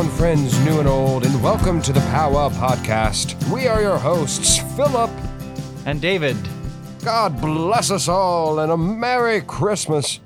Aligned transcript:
Round, 0.00 0.12
friends 0.14 0.58
new 0.64 0.78
and 0.78 0.88
old, 0.88 1.26
and 1.26 1.42
welcome 1.42 1.82
to 1.82 1.92
the 1.92 2.00
Powwow 2.00 2.48
Podcast. 2.48 3.36
We 3.52 3.66
are 3.66 3.82
your 3.82 3.98
hosts, 3.98 4.56
Philip. 4.74 5.10
And 5.84 6.00
David. 6.00 6.38
God 7.04 7.38
bless 7.38 7.90
us 7.90 8.08
all 8.08 8.60
and 8.60 8.72
a 8.72 8.78
Merry 8.78 9.42
Christmas. 9.42 10.20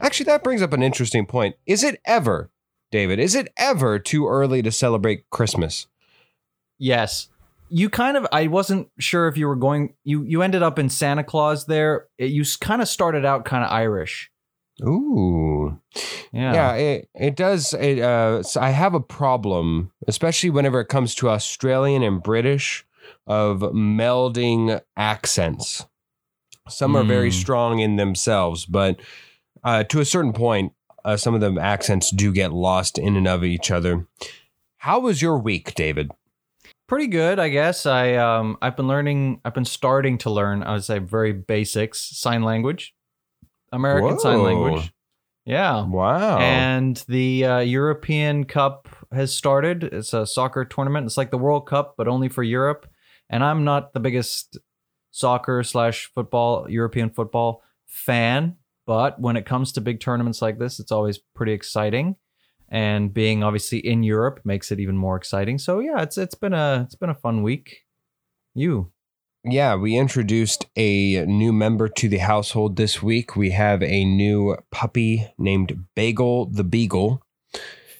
Actually, 0.00 0.24
that 0.24 0.42
brings 0.42 0.60
up 0.60 0.72
an 0.72 0.82
interesting 0.82 1.24
point. 1.24 1.54
Is 1.66 1.84
it 1.84 2.00
ever, 2.04 2.50
David, 2.90 3.20
is 3.20 3.36
it 3.36 3.52
ever 3.56 4.00
too 4.00 4.26
early 4.26 4.60
to 4.60 4.72
celebrate 4.72 5.30
Christmas? 5.30 5.86
Yes. 6.76 7.28
You 7.68 7.90
kind 7.90 8.16
of 8.16 8.26
I 8.32 8.48
wasn't 8.48 8.88
sure 8.98 9.28
if 9.28 9.36
you 9.36 9.46
were 9.46 9.54
going 9.54 9.94
you 10.02 10.24
you 10.24 10.42
ended 10.42 10.64
up 10.64 10.80
in 10.80 10.88
Santa 10.88 11.22
Claus 11.22 11.66
there. 11.66 12.08
It, 12.18 12.32
you 12.32 12.42
kind 12.60 12.82
of 12.82 12.88
started 12.88 13.24
out 13.24 13.44
kind 13.44 13.62
of 13.62 13.70
Irish. 13.70 14.31
Ooh. 14.82 15.78
Yeah. 16.32 16.52
Yeah, 16.54 16.74
it, 16.74 17.08
it 17.14 17.36
does. 17.36 17.74
It, 17.74 18.00
uh, 18.00 18.42
I 18.58 18.70
have 18.70 18.94
a 18.94 19.00
problem, 19.00 19.92
especially 20.08 20.50
whenever 20.50 20.80
it 20.80 20.86
comes 20.86 21.14
to 21.16 21.28
Australian 21.28 22.02
and 22.02 22.22
British, 22.22 22.84
of 23.26 23.60
melding 23.60 24.80
accents. 24.96 25.84
Some 26.68 26.96
are 26.96 27.04
very 27.04 27.30
Mm. 27.30 27.34
strong 27.34 27.78
in 27.80 27.96
themselves, 27.96 28.64
but 28.64 29.00
uh, 29.64 29.84
to 29.84 30.00
a 30.00 30.04
certain 30.04 30.32
point, 30.32 30.72
uh, 31.04 31.16
some 31.16 31.34
of 31.34 31.40
the 31.40 31.60
accents 31.60 32.10
do 32.10 32.32
get 32.32 32.52
lost 32.52 32.98
in 32.98 33.16
and 33.16 33.26
of 33.28 33.44
each 33.44 33.70
other. 33.70 34.06
How 34.78 35.00
was 35.00 35.20
your 35.20 35.38
week, 35.38 35.74
David? 35.74 36.10
Pretty 36.88 37.08
good, 37.08 37.38
I 37.38 37.48
guess. 37.48 37.86
I 37.86 38.14
um 38.14 38.56
I've 38.62 38.76
been 38.76 38.88
learning 38.88 39.40
I've 39.44 39.54
been 39.54 39.64
starting 39.64 40.18
to 40.18 40.30
learn 40.30 40.62
I 40.62 40.72
would 40.74 40.84
say 40.84 40.98
very 40.98 41.32
basics 41.32 42.00
sign 42.00 42.42
language. 42.42 42.94
American 43.72 44.18
sign 44.18 44.42
language. 44.42 44.92
Yeah. 45.44 45.84
Wow. 45.84 46.38
And 46.38 47.02
the 47.08 47.44
uh, 47.44 47.58
European 47.58 48.44
Cup 48.44 48.88
has 49.10 49.34
started. 49.34 49.82
It's 49.84 50.12
a 50.12 50.26
soccer 50.26 50.64
tournament. 50.64 51.06
It's 51.06 51.16
like 51.16 51.30
the 51.30 51.38
World 51.38 51.66
Cup, 51.66 51.94
but 51.96 52.06
only 52.06 52.28
for 52.28 52.42
Europe. 52.42 52.86
And 53.28 53.42
I'm 53.42 53.64
not 53.64 53.92
the 53.92 54.00
biggest 54.00 54.58
soccer 55.10 55.62
slash 55.62 56.10
football, 56.14 56.70
European 56.70 57.10
football 57.10 57.62
fan, 57.86 58.56
but 58.86 59.20
when 59.20 59.36
it 59.36 59.46
comes 59.46 59.72
to 59.72 59.80
big 59.80 60.00
tournaments 60.00 60.42
like 60.42 60.58
this, 60.58 60.80
it's 60.80 60.92
always 60.92 61.18
pretty 61.18 61.52
exciting. 61.52 62.16
And 62.68 63.12
being 63.12 63.42
obviously 63.42 63.78
in 63.78 64.02
Europe 64.02 64.40
makes 64.44 64.72
it 64.72 64.80
even 64.80 64.96
more 64.96 65.16
exciting. 65.16 65.58
So 65.58 65.80
yeah, 65.80 66.00
it's 66.02 66.16
it's 66.16 66.34
been 66.34 66.54
a 66.54 66.82
it's 66.86 66.94
been 66.94 67.10
a 67.10 67.14
fun 67.14 67.42
week. 67.42 67.80
You 68.54 68.92
Yeah, 69.44 69.74
we 69.74 69.96
introduced 69.96 70.66
a 70.76 71.24
new 71.26 71.52
member 71.52 71.88
to 71.88 72.08
the 72.08 72.18
household 72.18 72.76
this 72.76 73.02
week. 73.02 73.34
We 73.34 73.50
have 73.50 73.82
a 73.82 74.04
new 74.04 74.56
puppy 74.70 75.32
named 75.36 75.86
Bagel 75.96 76.46
the 76.46 76.64
Beagle. 76.64 77.22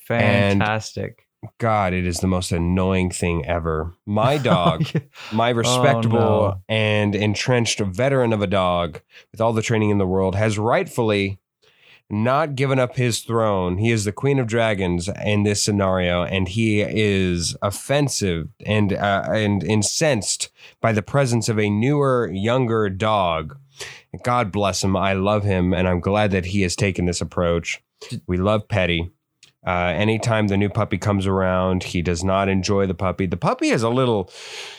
And- 0.09 0.61
fantastic. 0.61 1.27
God, 1.59 1.93
it 1.93 2.07
is 2.07 2.21
the 2.21 2.29
most 2.29 2.53
annoying 2.53 3.11
thing 3.11 3.45
ever. 3.47 3.93
My 4.07 4.39
dog, 4.39 4.85
my 5.33 5.51
oh, 5.51 5.55
respectable 5.55 6.19
no. 6.19 6.63
and 6.69 7.17
entrenched 7.17 7.81
veteran 7.81 8.33
of 8.33 8.43
a 8.43 8.47
dog 8.47 9.01
with 9.33 9.41
all 9.41 9.53
the 9.53 9.63
training 9.63 9.91
in 9.91 9.99
the 9.99 10.07
world, 10.07 10.37
has 10.37 10.57
rightfully 10.57 11.41
not 12.11 12.55
given 12.55 12.79
up 12.79 12.97
his 12.97 13.21
throne. 13.21 13.79
He 13.79 13.91
is 13.91 14.05
the 14.05 14.13
queen 14.13 14.39
of 14.39 14.47
dragons 14.47 15.09
in 15.25 15.45
this 15.45 15.63
scenario, 15.63 16.23
and 16.25 16.49
he 16.49 16.83
is 16.83 17.57
offensive 17.63 18.49
and 18.67 18.93
uh, 18.93 19.25
and 19.29 19.65
incensed 19.65 20.51
by 20.81 20.93
the 20.93 21.03
presence 21.03 21.49
of 21.49 21.59
a 21.59 21.71
newer, 21.71 22.31
younger 22.33 22.91
dog. 22.91 23.59
God 24.23 24.53
bless 24.53 24.85
him. 24.85 24.97
I 24.97 25.15
love 25.15 25.45
him, 25.45 25.73
and 25.73 25.89
I'm 25.89 26.01
glad 26.01 26.31
that 26.33 26.47
he 26.47 26.63
has 26.63 26.77
taken 26.77 27.07
this 27.07 27.21
approach. 27.21 27.83
We 28.27 28.37
love 28.37 28.69
Petty. 28.69 29.11
Uh, 29.65 29.93
anytime 29.95 30.49
the 30.49 30.57
new 30.57 30.69
puppy 30.69 30.99
comes 30.99 31.25
around, 31.25 31.85
he 31.85 32.03
does 32.03 32.25
not 32.25 32.49
enjoy 32.49 32.85
the 32.87 32.95
puppy. 32.95 33.27
The 33.27 33.37
puppy 33.37 33.69
is 33.69 33.85
a 33.85 33.89
little, 33.89 34.29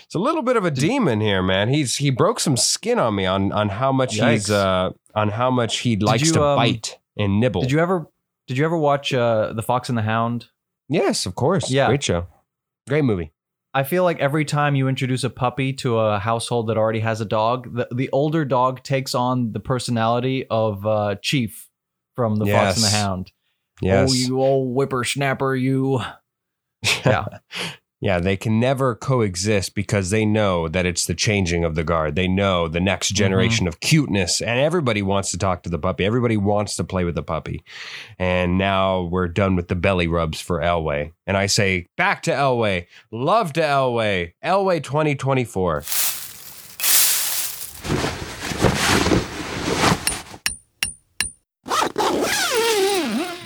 it's 0.04 0.14
a 0.14 0.20
little 0.20 0.42
bit 0.42 0.58
of 0.58 0.66
a 0.66 0.72
demon 0.72 1.22
here, 1.22 1.42
man. 1.42 1.70
He's 1.70 1.96
he 1.96 2.10
broke 2.10 2.40
some 2.42 2.58
skin 2.58 3.00
on 3.00 3.16
me 3.16 3.26
on 3.26 3.54
on 3.54 3.70
how 3.70 3.94
much 3.94 4.16
he's 4.16 4.52
uh 4.52 4.92
on 5.16 5.30
how 5.30 5.50
much 5.50 5.80
he 5.80 5.96
likes 5.96 6.28
you, 6.28 6.34
to 6.34 6.44
um, 6.44 6.58
bite 6.58 7.00
and 7.18 7.40
nibble. 7.40 7.62
Did 7.62 7.72
you 7.72 7.80
ever 7.80 8.08
did 8.48 8.58
you 8.58 8.66
ever 8.66 8.78
watch 8.78 9.14
uh, 9.14 9.54
The 9.54 9.62
Fox 9.62 9.90
and 9.90 9.98
the 9.98 10.02
Hound? 10.02 10.48
Yes, 10.90 11.26
of 11.26 11.36
course. 11.36 11.72
Yeah. 11.72 11.88
great 11.88 12.04
show, 12.04 12.28
great 12.88 13.04
movie. 13.04 13.32
I 13.76 13.84
feel 13.84 14.04
like 14.04 14.20
every 14.20 14.46
time 14.46 14.76
you 14.76 14.88
introduce 14.88 15.24
a 15.24 15.30
puppy 15.32 15.74
to 15.74 15.98
a 15.98 16.20
household 16.20 16.68
that 16.68 16.78
already 16.78 17.00
has 17.00 17.22
a 17.22 17.26
dog, 17.26 17.76
the, 17.76 17.88
the 17.92 18.10
older 18.12 18.46
dog 18.46 18.84
takes 18.84 19.16
on 19.16 19.52
the 19.52 19.60
personality 19.60 20.46
of 20.50 20.86
uh, 20.86 21.16
Chief 21.24 21.70
from 22.16 22.36
The 22.36 22.46
Fox 22.46 22.76
and 22.78 22.86
the 22.86 22.96
Hound. 22.96 23.32
Yes, 23.82 24.12
Oh, 24.12 24.14
you 24.14 24.40
old 24.42 24.76
whippersnapper, 24.76 25.56
you. 25.56 26.02
Yeah. 27.06 27.26
Yeah. 28.04 28.20
They 28.20 28.36
can 28.38 28.60
never 28.60 28.96
coexist 28.96 29.74
because 29.76 30.10
they 30.10 30.26
know 30.26 30.68
that 30.68 30.86
it's 30.86 31.06
the 31.06 31.14
changing 31.16 31.64
of 31.64 31.76
the 31.76 31.84
guard. 31.84 32.16
They 32.16 32.28
know 32.28 32.68
the 32.68 32.80
next 32.80 33.08
Mm-hmm. 33.10 33.16
generation 33.16 33.68
of 33.68 33.80
cuteness, 33.80 34.42
and 34.42 34.60
everybody 34.60 35.02
wants 35.02 35.32
to 35.32 35.38
talk 35.38 35.64
to 35.64 35.70
the 35.70 35.80
puppy. 35.80 36.06
Everybody 36.06 36.38
wants 36.38 36.76
to 36.76 36.84
play 36.84 37.04
with 37.06 37.16
the 37.16 37.24
puppy. 37.24 37.64
And 38.20 38.58
now 38.58 39.02
we're 39.04 39.28
done 39.28 39.56
with 39.56 39.68
the 39.68 39.76
belly 39.76 40.08
rubs 40.08 40.42
for 40.42 40.60
Elway. 40.60 41.12
And 41.26 41.38
I 41.38 41.46
say 41.46 41.88
back 41.98 42.24
to 42.24 42.32
Elway. 42.32 42.88
Love 43.12 43.54
to 43.54 43.62
Elway. 43.62 44.34
Elway 44.44 44.84
2024. 44.84 45.84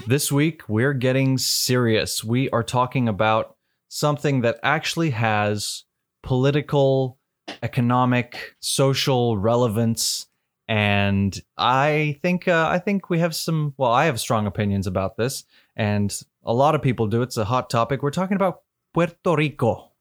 This 0.07 0.31
week, 0.31 0.61
we're 0.69 0.93
getting 0.93 1.37
serious. 1.37 2.23
We 2.23 2.49
are 2.51 2.63
talking 2.63 3.09
about 3.09 3.56
something 3.87 4.41
that 4.41 4.59
actually 4.63 5.11
has 5.11 5.83
political, 6.23 7.17
economic, 7.63 8.55
social 8.59 9.37
relevance. 9.37 10.27
And 10.67 11.39
I 11.57 12.19
think 12.21 12.47
uh, 12.47 12.67
I 12.69 12.79
think 12.79 13.09
we 13.09 13.19
have 13.19 13.33
some. 13.33 13.73
Well, 13.77 13.91
I 13.91 14.05
have 14.05 14.19
strong 14.19 14.47
opinions 14.47 14.85
about 14.85 15.15
this, 15.15 15.45
and 15.77 16.13
a 16.43 16.53
lot 16.53 16.75
of 16.75 16.81
people 16.81 17.07
do. 17.07 17.21
It's 17.21 17.37
a 17.37 17.45
hot 17.45 17.69
topic. 17.69 18.03
We're 18.03 18.11
talking 18.11 18.35
about 18.35 18.61
Puerto 18.93 19.15
Rico. 19.35 19.91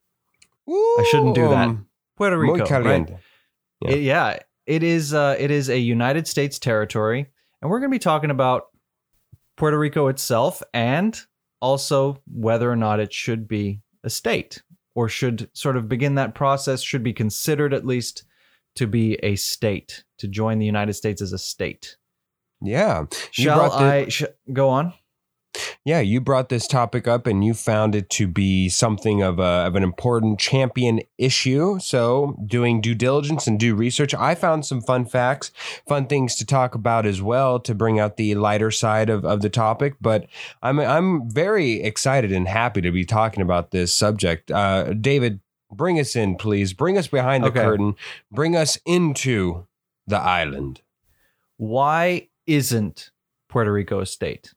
I 0.68 1.06
shouldn't 1.08 1.36
do 1.36 1.48
that. 1.50 1.68
Puerto 2.16 2.36
Rico, 2.36 2.64
right? 2.84 3.08
Yeah. 3.80 3.90
It- 3.90 4.02
yeah, 4.02 4.38
it 4.66 4.82
is. 4.82 5.14
Uh, 5.14 5.36
it 5.38 5.52
is 5.52 5.68
a 5.70 5.78
United 5.78 6.26
States 6.26 6.58
territory, 6.58 7.28
and 7.62 7.70
we're 7.70 7.78
going 7.78 7.90
to 7.90 7.94
be 7.94 8.00
talking 8.00 8.32
about 8.32 8.64
Puerto 9.56 9.78
Rico 9.78 10.08
itself, 10.08 10.64
and 10.74 11.16
also 11.66 12.22
whether 12.32 12.70
or 12.70 12.76
not 12.76 13.00
it 13.00 13.12
should 13.12 13.48
be 13.48 13.80
a 14.04 14.10
state, 14.10 14.62
or 14.94 15.08
should 15.08 15.50
sort 15.52 15.76
of 15.76 15.88
begin 15.88 16.14
that 16.14 16.34
process. 16.34 16.80
Should 16.80 17.02
be 17.02 17.12
considered 17.12 17.74
at 17.74 17.84
least 17.84 18.24
to 18.76 18.86
be 18.86 19.14
a 19.22 19.34
state 19.36 20.04
to 20.18 20.28
join 20.28 20.58
the 20.58 20.66
United 20.66 20.94
States 20.94 21.20
as 21.20 21.32
a 21.32 21.38
state. 21.38 21.96
Yeah. 22.62 23.00
You 23.10 23.44
Shall 23.44 23.70
the- 23.70 23.84
I 23.84 24.08
sh- 24.08 24.24
go 24.52 24.68
on? 24.68 24.94
Yeah, 25.86 26.00
you 26.00 26.20
brought 26.20 26.48
this 26.48 26.66
topic 26.66 27.06
up 27.06 27.28
and 27.28 27.44
you 27.44 27.54
found 27.54 27.94
it 27.94 28.10
to 28.10 28.26
be 28.26 28.68
something 28.68 29.22
of, 29.22 29.38
a, 29.38 29.42
of 29.68 29.76
an 29.76 29.84
important 29.84 30.40
champion 30.40 31.00
issue. 31.16 31.78
So, 31.78 32.36
doing 32.44 32.80
due 32.80 32.96
diligence 32.96 33.46
and 33.46 33.56
due 33.56 33.76
research, 33.76 34.12
I 34.12 34.34
found 34.34 34.66
some 34.66 34.80
fun 34.80 35.04
facts, 35.04 35.52
fun 35.86 36.08
things 36.08 36.34
to 36.36 36.44
talk 36.44 36.74
about 36.74 37.06
as 37.06 37.22
well 37.22 37.60
to 37.60 37.72
bring 37.72 38.00
out 38.00 38.16
the 38.16 38.34
lighter 38.34 38.72
side 38.72 39.08
of, 39.08 39.24
of 39.24 39.42
the 39.42 39.48
topic. 39.48 39.94
But 40.00 40.26
I'm, 40.60 40.80
I'm 40.80 41.30
very 41.30 41.80
excited 41.84 42.32
and 42.32 42.48
happy 42.48 42.80
to 42.80 42.90
be 42.90 43.04
talking 43.04 43.40
about 43.40 43.70
this 43.70 43.94
subject. 43.94 44.50
Uh, 44.50 44.92
David, 44.92 45.38
bring 45.70 46.00
us 46.00 46.16
in, 46.16 46.34
please. 46.34 46.72
Bring 46.72 46.98
us 46.98 47.06
behind 47.06 47.44
the 47.44 47.50
Okay. 47.50 47.60
curtain, 47.62 47.94
bring 48.32 48.56
us 48.56 48.76
into 48.86 49.68
the 50.04 50.18
island. 50.18 50.82
why 51.58 52.26
isn't 52.44 53.12
Puerto 53.48 53.72
Rico 53.72 54.00
a 54.00 54.06
state? 54.06 54.52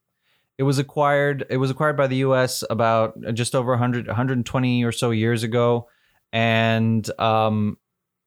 It 0.60 0.64
was 0.64 0.78
acquired. 0.78 1.46
It 1.50 1.56
was 1.56 1.72
acquired 1.72 1.96
by 1.96 2.08
the 2.08 2.18
U.S. 2.18 2.66
about 2.70 3.18
just 3.34 3.56
over 3.56 3.72
100, 3.72 4.08
120 4.08 4.84
or 4.84 4.92
so 4.92 5.12
years 5.12 5.44
ago. 5.44 5.88
And 6.34 7.10
um, 7.18 7.78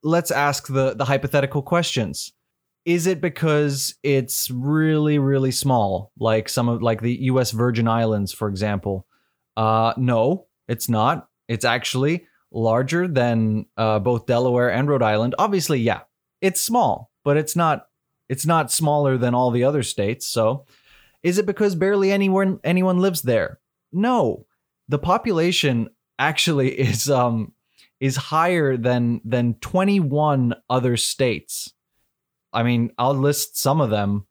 let's 0.03 0.31
ask 0.31 0.67
the 0.67 0.95
the 0.95 1.05
hypothetical 1.05 1.61
questions. 1.61 2.33
Is 2.87 3.07
it 3.07 3.21
because 3.21 3.95
it's 4.03 4.51
really 4.51 5.19
really 5.19 5.51
small, 5.51 6.11
like 6.19 6.49
some 6.49 6.71
of 6.71 6.83
like 6.83 7.03
the 7.03 7.15
U.S. 7.25 7.51
Virgin 7.51 7.87
Islands, 7.87 8.33
for 8.33 8.49
example? 8.49 9.07
Uh, 9.55 9.93
no, 9.99 10.47
it's 10.69 10.89
not. 10.89 11.29
It's 11.49 11.67
actually 11.67 12.27
larger 12.51 13.07
than 13.07 13.67
uh, 13.77 13.99
both 13.99 14.25
Delaware 14.25 14.73
and 14.73 14.89
Rhode 14.89 15.03
Island. 15.03 15.35
Obviously, 15.39 15.81
yeah, 15.81 16.01
it's 16.41 16.63
small, 16.63 17.11
but 17.25 17.37
it's 17.37 17.55
not 17.55 17.89
it's 18.31 18.47
not 18.47 18.73
smaller 18.73 19.19
than 19.19 19.35
all 19.35 19.51
the 19.51 19.65
other 19.65 19.83
states. 19.83 20.27
So, 20.27 20.65
is 21.23 21.39
it 21.39 21.47
because 21.47 21.75
barely 21.75 22.11
anyone 22.11 22.61
anyone 22.65 22.99
lives 22.99 23.23
there? 23.23 23.61
No. 23.93 24.47
The 24.89 24.99
population 24.99 25.89
actually 26.19 26.71
is 26.81 27.11
um 27.11 27.53
is 28.01 28.17
higher 28.17 28.77
than 28.77 29.21
than 29.25 29.55
21 29.55 30.55
other 30.69 30.97
states. 30.97 31.73
I 32.53 32.63
mean, 32.65 32.91
I'll 32.99 33.15
list 33.15 33.57
some 33.57 33.81
of 33.81 33.91
them. 33.91 34.27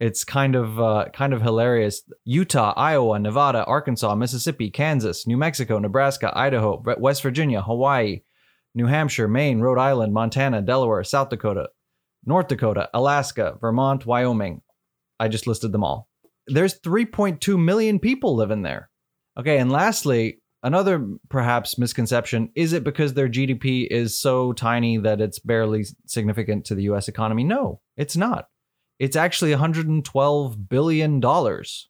It's 0.00 0.24
kind 0.24 0.56
of 0.56 0.80
uh, 0.80 1.06
kind 1.12 1.32
of 1.32 1.42
hilarious. 1.42 2.02
Utah, 2.24 2.74
Iowa, 2.76 3.20
Nevada, 3.20 3.64
Arkansas, 3.64 4.14
Mississippi, 4.16 4.68
Kansas, 4.68 5.26
New 5.28 5.36
Mexico, 5.36 5.78
Nebraska, 5.78 6.32
Idaho, 6.36 6.82
West 6.98 7.22
Virginia, 7.22 7.62
Hawaii, 7.62 8.22
New 8.74 8.86
Hampshire, 8.86 9.28
Maine, 9.28 9.60
Rhode 9.60 9.78
Island, 9.78 10.12
Montana, 10.12 10.60
Delaware, 10.60 11.04
South 11.04 11.28
Dakota, 11.28 11.68
North 12.26 12.48
Dakota, 12.48 12.90
Alaska, 12.92 13.56
Vermont, 13.60 14.04
Wyoming. 14.04 14.62
I 15.20 15.28
just 15.28 15.46
listed 15.46 15.70
them 15.70 15.84
all. 15.84 16.08
There's 16.46 16.80
3.2 16.80 17.62
million 17.62 17.98
people 17.98 18.34
living 18.34 18.62
there. 18.62 18.90
Okay, 19.38 19.58
and 19.58 19.72
lastly, 19.72 20.42
another 20.62 21.06
perhaps 21.28 21.78
misconception 21.78 22.50
is 22.54 22.72
it 22.72 22.84
because 22.84 23.14
their 23.14 23.28
GDP 23.28 23.86
is 23.90 24.18
so 24.18 24.52
tiny 24.52 24.98
that 24.98 25.20
it's 25.20 25.38
barely 25.38 25.84
significant 26.06 26.66
to 26.66 26.74
the 26.74 26.84
US 26.84 27.08
economy? 27.08 27.44
No, 27.44 27.80
it's 27.96 28.16
not. 28.16 28.46
It's 28.98 29.16
actually 29.16 29.50
112 29.50 30.68
billion 30.68 31.20
dollars. 31.20 31.88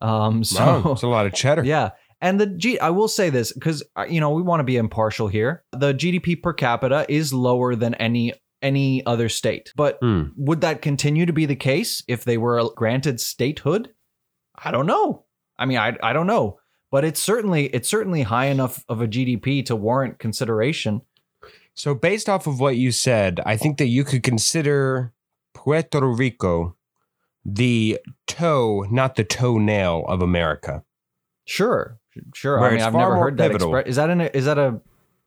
Um 0.00 0.44
so 0.44 0.64
Wow, 0.64 0.92
it's 0.92 1.02
a 1.02 1.08
lot 1.08 1.26
of 1.26 1.32
cheddar. 1.32 1.64
yeah. 1.64 1.90
And 2.20 2.40
the 2.40 2.46
G 2.46 2.78
I 2.78 2.90
will 2.90 3.08
say 3.08 3.30
this 3.30 3.52
cuz 3.60 3.82
you 4.08 4.20
know, 4.20 4.30
we 4.30 4.42
want 4.42 4.60
to 4.60 4.64
be 4.64 4.76
impartial 4.76 5.28
here. 5.28 5.64
The 5.72 5.94
GDP 5.94 6.42
per 6.42 6.52
capita 6.52 7.06
is 7.08 7.32
lower 7.32 7.74
than 7.74 7.94
any 7.94 8.34
any 8.64 9.04
other 9.06 9.28
state. 9.28 9.72
But 9.76 9.98
Hmm. 10.02 10.24
would 10.36 10.60
that 10.62 10.82
continue 10.82 11.26
to 11.26 11.32
be 11.32 11.46
the 11.46 11.54
case 11.56 12.02
if 12.08 12.24
they 12.24 12.36
were 12.38 12.70
granted 12.74 13.20
statehood? 13.20 13.90
I 14.56 14.70
don't 14.72 14.86
know. 14.86 15.24
I 15.58 15.66
mean, 15.66 15.78
I 15.78 15.96
I 16.02 16.12
don't 16.12 16.26
know, 16.26 16.58
but 16.90 17.04
it's 17.04 17.20
certainly 17.20 17.66
it's 17.66 17.88
certainly 17.88 18.22
high 18.22 18.46
enough 18.46 18.84
of 18.88 19.00
a 19.00 19.06
GDP 19.06 19.62
to 19.66 19.76
warrant 19.76 20.18
consideration. 20.18 21.02
So, 21.74 21.94
based 21.94 22.28
off 22.28 22.46
of 22.46 22.60
what 22.60 22.76
you 22.76 22.90
said, 22.92 23.40
I 23.44 23.56
think 23.56 23.78
that 23.78 23.88
you 23.88 24.04
could 24.04 24.22
consider 24.22 25.12
Puerto 25.54 26.06
Rico 26.06 26.76
the 27.44 27.98
toe, 28.26 28.86
not 28.90 29.16
the 29.16 29.24
toenail 29.24 30.04
of 30.08 30.22
America. 30.22 30.82
Sure, 31.44 31.98
sure. 32.34 32.58
Where 32.58 32.70
I 32.70 32.72
mean, 32.74 32.82
I've 32.82 32.94
never 32.94 33.14
more 33.16 33.24
heard 33.24 33.36
that. 33.38 33.48
pivotal. 33.50 33.72
Expre- 33.72 33.86
is 33.86 33.96
that 33.96 34.08
an 34.10 34.20
is 34.22 34.44
that 34.46 34.58
a 34.58 34.80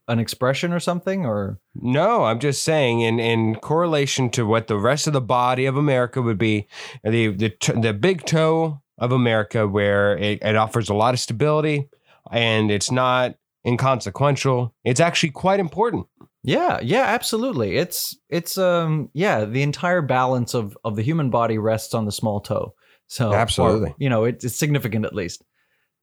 an 0.07 0.19
expression 0.19 0.71
or 0.71 0.79
something 0.79 1.25
or 1.25 1.59
No, 1.75 2.23
I'm 2.23 2.39
just 2.39 2.63
saying, 2.63 3.01
in, 3.01 3.19
in 3.19 3.55
correlation 3.55 4.29
to 4.31 4.45
what 4.45 4.67
the 4.67 4.77
rest 4.77 5.07
of 5.07 5.13
the 5.13 5.21
body 5.21 5.65
of 5.65 5.77
America 5.77 6.21
would 6.21 6.37
be, 6.37 6.67
the 7.03 7.29
the, 7.29 7.55
the 7.79 7.93
big 7.93 8.25
toe 8.25 8.81
of 8.97 9.11
America, 9.11 9.67
where 9.67 10.17
it, 10.17 10.39
it 10.41 10.55
offers 10.55 10.89
a 10.89 10.93
lot 10.93 11.13
of 11.13 11.19
stability 11.19 11.89
and 12.31 12.71
it's 12.71 12.91
not 12.91 13.35
inconsequential. 13.65 14.73
It's 14.83 14.99
actually 14.99 15.31
quite 15.31 15.59
important. 15.59 16.07
Yeah, 16.43 16.79
yeah, 16.81 17.03
absolutely. 17.03 17.77
It's 17.77 18.17
it's 18.29 18.57
um 18.57 19.09
yeah, 19.13 19.43
the 19.43 19.63
entire 19.63 20.01
balance 20.01 20.53
of 20.53 20.77
of 20.85 20.95
the 20.95 21.01
human 21.03 21.29
body 21.29 21.57
rests 21.57 21.93
on 21.93 22.05
the 22.05 22.11
small 22.11 22.39
toe. 22.39 22.73
So 23.07 23.31
or, 23.31 23.35
Absolutely. 23.35 23.95
you 23.97 24.09
know, 24.09 24.25
it, 24.25 24.43
it's 24.43 24.55
significant 24.55 25.05
at 25.05 25.15
least. 25.15 25.43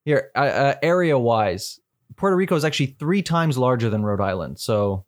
Here, 0.05 0.31
uh, 0.35 0.39
uh, 0.39 0.75
area 0.83 1.19
wise, 1.19 1.81
Puerto 2.17 2.37
Rico 2.37 2.57
is 2.57 2.65
actually 2.65 2.97
three 2.99 3.23
times 3.23 3.59
larger 3.59 3.91
than 3.91 4.05
Rhode 4.05 4.21
Island. 4.21 4.59
So 4.59 5.05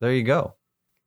there 0.00 0.12
you 0.12 0.22
go. 0.22 0.54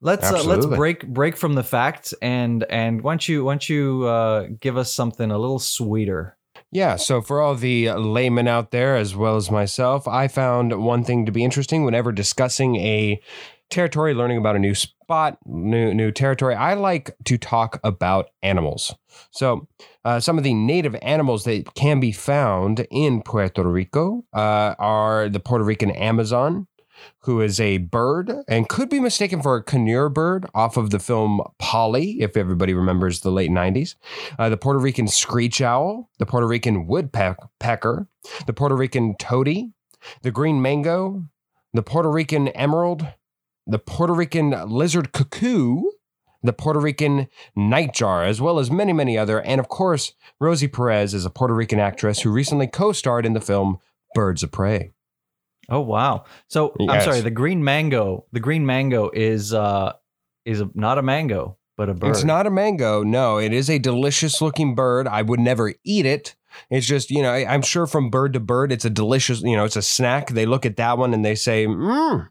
Let's 0.01 0.31
uh, 0.31 0.43
let's 0.43 0.65
break 0.65 1.05
break 1.05 1.37
from 1.37 1.53
the 1.53 1.63
facts 1.63 2.13
and 2.21 2.63
and 2.69 3.03
why 3.03 3.13
don't 3.13 3.29
you 3.29 3.43
why 3.45 3.53
don't 3.53 3.69
you 3.69 4.05
uh, 4.05 4.47
give 4.59 4.75
us 4.75 4.91
something 4.91 5.29
a 5.29 5.37
little 5.37 5.59
sweeter. 5.59 6.37
Yeah, 6.73 6.95
so 6.95 7.21
for 7.21 7.41
all 7.41 7.55
the 7.55 7.91
laymen 7.91 8.47
out 8.47 8.71
there, 8.71 8.95
as 8.95 9.13
well 9.13 9.35
as 9.35 9.51
myself, 9.51 10.07
I 10.07 10.29
found 10.29 10.81
one 10.81 11.03
thing 11.03 11.25
to 11.25 11.31
be 11.31 11.43
interesting 11.43 11.83
whenever 11.83 12.13
discussing 12.13 12.77
a 12.77 13.21
territory, 13.71 14.13
learning 14.13 14.37
about 14.37 14.55
a 14.55 14.59
new 14.59 14.75
spot, 14.75 15.37
new 15.45 15.93
new 15.93 16.11
territory. 16.11 16.55
I 16.55 16.73
like 16.75 17.15
to 17.25 17.37
talk 17.37 17.79
about 17.83 18.29
animals. 18.43 18.93
So, 19.31 19.67
uh, 20.05 20.19
some 20.19 20.37
of 20.37 20.43
the 20.43 20.53
native 20.53 20.95
animals 21.01 21.43
that 21.45 21.73
can 21.73 21.99
be 21.99 22.11
found 22.11 22.85
in 22.91 23.21
Puerto 23.21 23.63
Rico 23.63 24.23
uh, 24.33 24.75
are 24.77 25.29
the 25.29 25.39
Puerto 25.39 25.63
Rican 25.63 25.91
Amazon, 25.91 26.67
who 27.19 27.41
is 27.41 27.59
a 27.59 27.77
bird 27.77 28.31
and 28.47 28.69
could 28.69 28.89
be 28.89 28.99
mistaken 28.99 29.41
for 29.41 29.55
a 29.55 29.63
conure 29.63 30.09
bird 30.09 30.45
off 30.53 30.77
of 30.77 30.89
the 30.89 30.99
film 30.99 31.41
Paulie, 31.61 32.17
if 32.19 32.37
everybody 32.37 32.73
remembers 32.73 33.21
the 33.21 33.31
late 33.31 33.51
90s. 33.51 33.95
Uh, 34.37 34.49
the 34.49 34.57
Puerto 34.57 34.79
Rican 34.79 35.07
screech 35.07 35.61
owl, 35.61 36.09
the 36.19 36.25
Puerto 36.25 36.47
Rican 36.47 36.87
woodpecker, 36.87 38.07
the 38.45 38.53
Puerto 38.53 38.75
Rican 38.75 39.15
tody, 39.17 39.71
the 40.21 40.31
green 40.31 40.61
mango, 40.61 41.25
the 41.73 41.83
Puerto 41.83 42.09
Rican 42.09 42.49
emerald, 42.49 43.07
the 43.67 43.79
Puerto 43.79 44.13
Rican 44.13 44.51
lizard 44.69 45.11
cuckoo, 45.11 45.81
the 46.43 46.53
Puerto 46.53 46.79
Rican 46.79 47.27
nightjar, 47.57 48.27
as 48.27 48.41
well 48.41 48.59
as 48.59 48.71
many, 48.71 48.93
many 48.93 49.17
other. 49.17 49.41
And 49.41 49.59
of 49.59 49.69
course, 49.69 50.13
Rosie 50.39 50.67
Perez 50.67 51.13
is 51.13 51.25
a 51.25 51.29
Puerto 51.29 51.53
Rican 51.53 51.79
actress 51.79 52.21
who 52.21 52.31
recently 52.31 52.67
co 52.67 52.91
starred 52.91 53.25
in 53.25 53.33
the 53.33 53.41
film 53.41 53.79
Birds 54.13 54.43
of 54.43 54.51
Prey. 54.51 54.91
Oh 55.69 55.81
wow! 55.81 56.25
So 56.47 56.75
I'm 56.89 57.01
sorry. 57.01 57.21
The 57.21 57.31
green 57.31 57.63
mango. 57.63 58.25
The 58.31 58.39
green 58.39 58.65
mango 58.65 59.09
is 59.13 59.53
uh 59.53 59.93
is 60.45 60.59
a, 60.61 60.69
not 60.73 60.97
a 60.97 61.01
mango, 61.01 61.57
but 61.77 61.89
a 61.89 61.93
bird. 61.93 62.09
It's 62.09 62.23
not 62.23 62.47
a 62.47 62.51
mango. 62.51 63.03
No, 63.03 63.37
it 63.37 63.53
is 63.53 63.69
a 63.69 63.79
delicious 63.79 64.41
looking 64.41 64.75
bird. 64.75 65.07
I 65.07 65.21
would 65.21 65.39
never 65.39 65.73
eat 65.83 66.05
it. 66.05 66.35
It's 66.69 66.85
just, 66.85 67.11
you 67.11 67.21
know, 67.21 67.31
I'm 67.31 67.61
sure 67.61 67.87
from 67.87 68.09
bird 68.09 68.33
to 68.33 68.39
bird, 68.39 68.71
it's 68.71 68.85
a 68.85 68.89
delicious, 68.89 69.41
you 69.41 69.55
know, 69.55 69.63
it's 69.63 69.77
a 69.77 69.81
snack. 69.81 70.29
They 70.29 70.45
look 70.45 70.65
at 70.65 70.75
that 70.77 70.97
one 70.97 71.13
and 71.13 71.23
they 71.23 71.35
say, 71.35 71.65
mmm, 71.65 72.27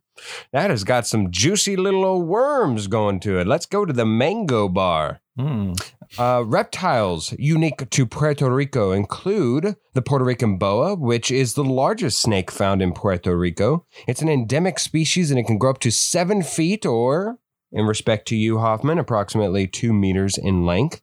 that 0.53 0.71
has 0.71 0.85
got 0.85 1.07
some 1.07 1.31
juicy 1.31 1.77
little 1.77 2.05
old 2.05 2.27
worms 2.27 2.87
going 2.87 3.21
to 3.21 3.39
it. 3.39 3.47
Let's 3.47 3.67
go 3.67 3.85
to 3.85 3.93
the 3.93 4.07
mango 4.07 4.69
bar. 4.69 5.21
Hmm. 5.39 5.73
Uh, 6.19 6.43
reptiles 6.45 7.33
unique 7.39 7.89
to 7.91 8.05
Puerto 8.05 8.51
Rico 8.51 8.91
include 8.91 9.77
the 9.95 10.03
Puerto 10.03 10.25
Rican 10.25 10.59
boa, 10.59 10.97
which 10.97 11.31
is 11.31 11.55
the 11.55 11.65
largest 11.65 12.21
snake 12.21 12.51
found 12.51 12.83
in 12.83 12.93
Puerto 12.93 13.37
Rico. 13.37 13.87
It's 14.09 14.21
an 14.21 14.29
endemic 14.29 14.79
species 14.81 15.31
and 15.31 15.39
it 15.39 15.45
can 15.45 15.57
grow 15.57 15.71
up 15.71 15.79
to 15.81 15.93
seven 15.93 16.43
feet 16.43 16.85
or, 16.85 17.39
in 17.71 17.87
respect 17.87 18.27
to 18.29 18.37
you, 18.37 18.59
Hoffman, 18.59 18.99
approximately 18.99 19.69
two 19.69 19.93
meters 19.93 20.37
in 20.37 20.67
length. 20.67 21.01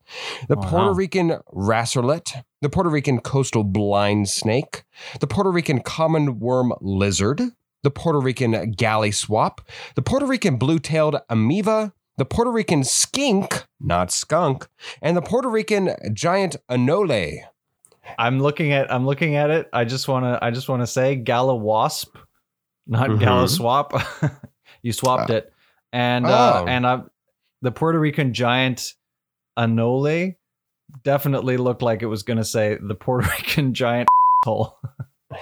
The 0.49 0.57
Wow. 0.57 0.69
Puerto 0.69 0.93
Rican 0.93 1.39
racerlet, 1.53 2.43
the 2.61 2.69
Puerto 2.69 2.89
Rican 2.89 3.21
coastal 3.21 3.63
blind 3.63 4.27
snake, 4.27 4.83
the 5.21 5.27
Puerto 5.27 5.49
Rican 5.51 5.79
common 5.79 6.39
worm 6.39 6.73
lizard, 6.81 7.41
the 7.83 7.91
Puerto 7.91 8.19
Rican 8.19 8.71
galley 8.71 9.11
swap, 9.11 9.61
the 9.95 10.01
Puerto 10.01 10.25
Rican 10.25 10.57
blue 10.57 10.79
tailed 10.79 11.15
ameiva, 11.31 11.93
the 12.17 12.25
Puerto 12.25 12.51
Rican 12.51 12.83
skink, 12.83 13.65
not 13.79 14.11
skunk, 14.11 14.67
and 15.01 15.15
the 15.15 15.21
Puerto 15.21 15.49
Rican 15.49 15.91
giant 16.13 16.55
anole. 16.69 17.39
I'm 18.17 18.39
looking 18.39 18.71
at 18.71 18.91
I'm 18.91 19.05
looking 19.05 19.35
at 19.35 19.49
it. 19.49 19.67
I 19.73 19.83
just 19.85 20.07
wanna 20.07 20.39
I 20.41 20.49
just 20.51 20.69
wanna 20.69 20.87
say 20.87 21.15
Gala 21.15 21.55
Wasp, 21.55 22.17
not 22.87 23.09
Mhm. 23.09 23.19
Gala 23.19 23.47
Swap. 23.49 23.93
you 24.81 24.93
swapped 24.93 25.29
it, 25.29 25.51
and 25.91 26.25
uh, 26.25 26.61
Oh. 26.63 26.67
and 26.67 26.87
I, 26.87 27.01
the 27.61 27.71
Puerto 27.71 27.99
Rican 27.99 28.33
giant 28.33 28.93
Anole 29.57 30.35
definitely 31.03 31.57
looked 31.57 31.81
like 31.81 32.01
it 32.01 32.05
was 32.07 32.23
gonna 32.23 32.43
say 32.45 32.77
the 32.81 32.95
Puerto 32.95 33.27
Rican 33.37 33.73
giant 33.73 34.07
hole. 34.45 34.79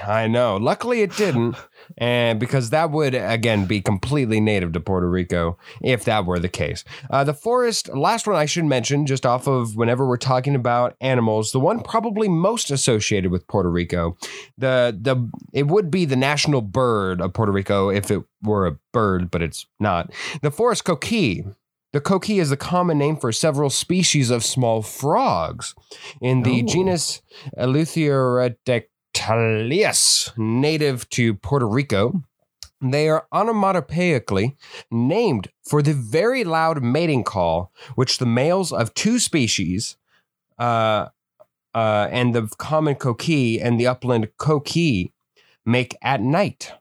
I 0.03 0.25
know. 0.27 0.57
Luckily, 0.57 1.01
it 1.01 1.15
didn't, 1.15 1.55
and 1.97 2.39
because 2.39 2.71
that 2.71 2.89
would 2.89 3.13
again 3.13 3.65
be 3.65 3.81
completely 3.81 4.39
native 4.39 4.71
to 4.73 4.79
Puerto 4.79 5.07
Rico 5.07 5.59
if 5.81 6.05
that 6.05 6.25
were 6.25 6.39
the 6.39 6.49
case. 6.49 6.83
Uh, 7.11 7.23
the 7.23 7.35
forest, 7.35 7.89
last 7.95 8.25
one 8.25 8.35
I 8.35 8.45
should 8.45 8.65
mention, 8.65 9.05
just 9.05 9.27
off 9.27 9.47
of 9.47 9.75
whenever 9.75 10.07
we're 10.07 10.17
talking 10.17 10.55
about 10.55 10.95
animals, 11.01 11.51
the 11.51 11.59
one 11.59 11.81
probably 11.81 12.27
most 12.27 12.71
associated 12.71 13.29
with 13.31 13.47
Puerto 13.47 13.69
Rico, 13.69 14.17
the 14.57 14.97
the 14.99 15.29
it 15.53 15.67
would 15.67 15.91
be 15.91 16.05
the 16.05 16.15
national 16.15 16.61
bird 16.61 17.21
of 17.21 17.33
Puerto 17.33 17.51
Rico 17.51 17.89
if 17.89 18.09
it 18.09 18.23
were 18.41 18.65
a 18.65 18.79
bird, 18.91 19.29
but 19.29 19.43
it's 19.43 19.67
not. 19.79 20.11
The 20.41 20.49
forest 20.51 20.83
coquí. 20.83 21.53
The 21.93 22.01
coquí 22.01 22.41
is 22.41 22.49
the 22.49 22.57
common 22.57 22.97
name 22.97 23.15
for 23.17 23.31
several 23.31 23.69
species 23.69 24.29
of 24.29 24.43
small 24.43 24.81
frogs 24.81 25.75
in 26.19 26.41
the 26.41 26.61
Oh. 26.63 26.65
genus 26.65 27.21
Eleutherodactylus, 29.15 30.37
native 30.37 31.09
to 31.09 31.35
Puerto 31.35 31.67
Rico. 31.67 32.23
They 32.81 33.09
are 33.09 33.25
onomatopoeically 33.33 34.55
named 34.91 35.49
for 35.63 35.81
the 35.81 35.93
very 35.93 36.43
loud 36.43 36.83
mating 36.83 37.23
call 37.23 37.71
which 37.95 38.17
the 38.17 38.25
males 38.25 38.71
of 38.71 38.93
two 38.93 39.17
species, 39.17 39.97
uh, 40.59 41.07
uh, 41.73 42.07
and 42.11 42.35
the 42.35 42.47
common 42.57 42.95
coquí 42.95 43.59
and 43.61 43.79
the 43.79 43.87
upland 43.87 44.29
coquí, 44.37 45.11
make 45.65 45.95
at 46.01 46.21
night. 46.21 46.73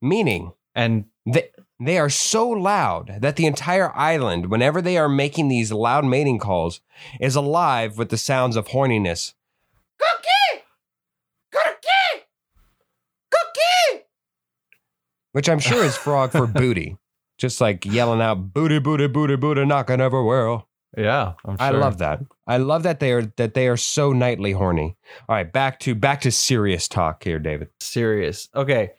Meaning, 0.00 0.52
And 0.74 1.06
they, 1.26 1.50
they 1.80 1.98
are 1.98 2.10
so 2.10 2.48
loud 2.48 3.18
that 3.20 3.36
the 3.36 3.46
entire 3.46 3.94
island, 3.96 4.46
whenever 4.46 4.80
they 4.80 4.96
are 4.96 5.08
making 5.08 5.48
these 5.48 5.72
loud 5.72 6.04
mating 6.04 6.38
calls, 6.38 6.80
is 7.20 7.34
alive 7.34 7.98
with 7.98 8.10
the 8.10 8.16
sounds 8.16 8.54
of 8.54 8.68
horniness. 8.68 9.34
Cookie! 9.98 10.37
Which 15.32 15.48
I'm 15.48 15.58
sure 15.58 15.84
is 15.84 15.96
frog 15.96 16.32
for 16.32 16.46
booty. 16.62 16.96
Just 17.38 17.60
like 17.60 17.84
yelling 17.84 18.20
out 18.20 18.52
booty, 18.52 18.78
booty, 18.78 19.06
booty, 19.06 19.36
booty, 19.36 19.64
knocking 19.64 20.00
everywhere. 20.00 20.62
Yeah, 20.96 21.34
I'm 21.44 21.56
I 21.60 21.70
love 21.70 21.98
that. 21.98 22.20
I 22.46 22.56
love 22.56 22.82
that 22.82 22.98
they 22.98 23.12
are 23.12 23.22
that 23.36 23.54
they 23.54 23.68
are 23.68 23.76
so 23.76 24.12
nightly 24.12 24.52
horny. 24.52 24.96
All 25.28 25.36
right, 25.36 25.52
back 25.52 25.78
to 25.80 25.94
back 25.94 26.22
to 26.22 26.32
serious 26.32 26.88
talk 26.88 27.22
here, 27.22 27.38
David. 27.38 27.68
serious. 27.80 28.48
Okay. 28.54 28.90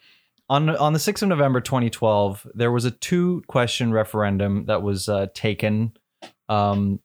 On 0.52 0.70
on 0.78 0.94
the 0.94 1.00
6th 1.00 1.22
of 1.22 1.30
November 1.30 1.62
2012, 1.62 2.48
there 2.56 2.72
was 2.72 2.86
a 2.86 2.92
two 2.92 3.44
question 3.48 3.92
referendum 3.92 4.66
that 4.66 4.82
was 4.82 5.08
uh, 5.08 5.28
taken 5.36 5.94
um, 6.48 7.00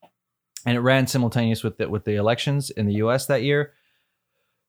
and 0.65 0.75
it 0.75 0.81
ran 0.81 1.07
simultaneous 1.07 1.63
with 1.63 1.77
the, 1.77 1.87
with 1.87 2.03
the 2.03 2.15
elections 2.15 2.71
in 2.71 2.87
the 2.87 2.95
US 2.95 3.27
that 3.27 3.43
year. 3.43 3.73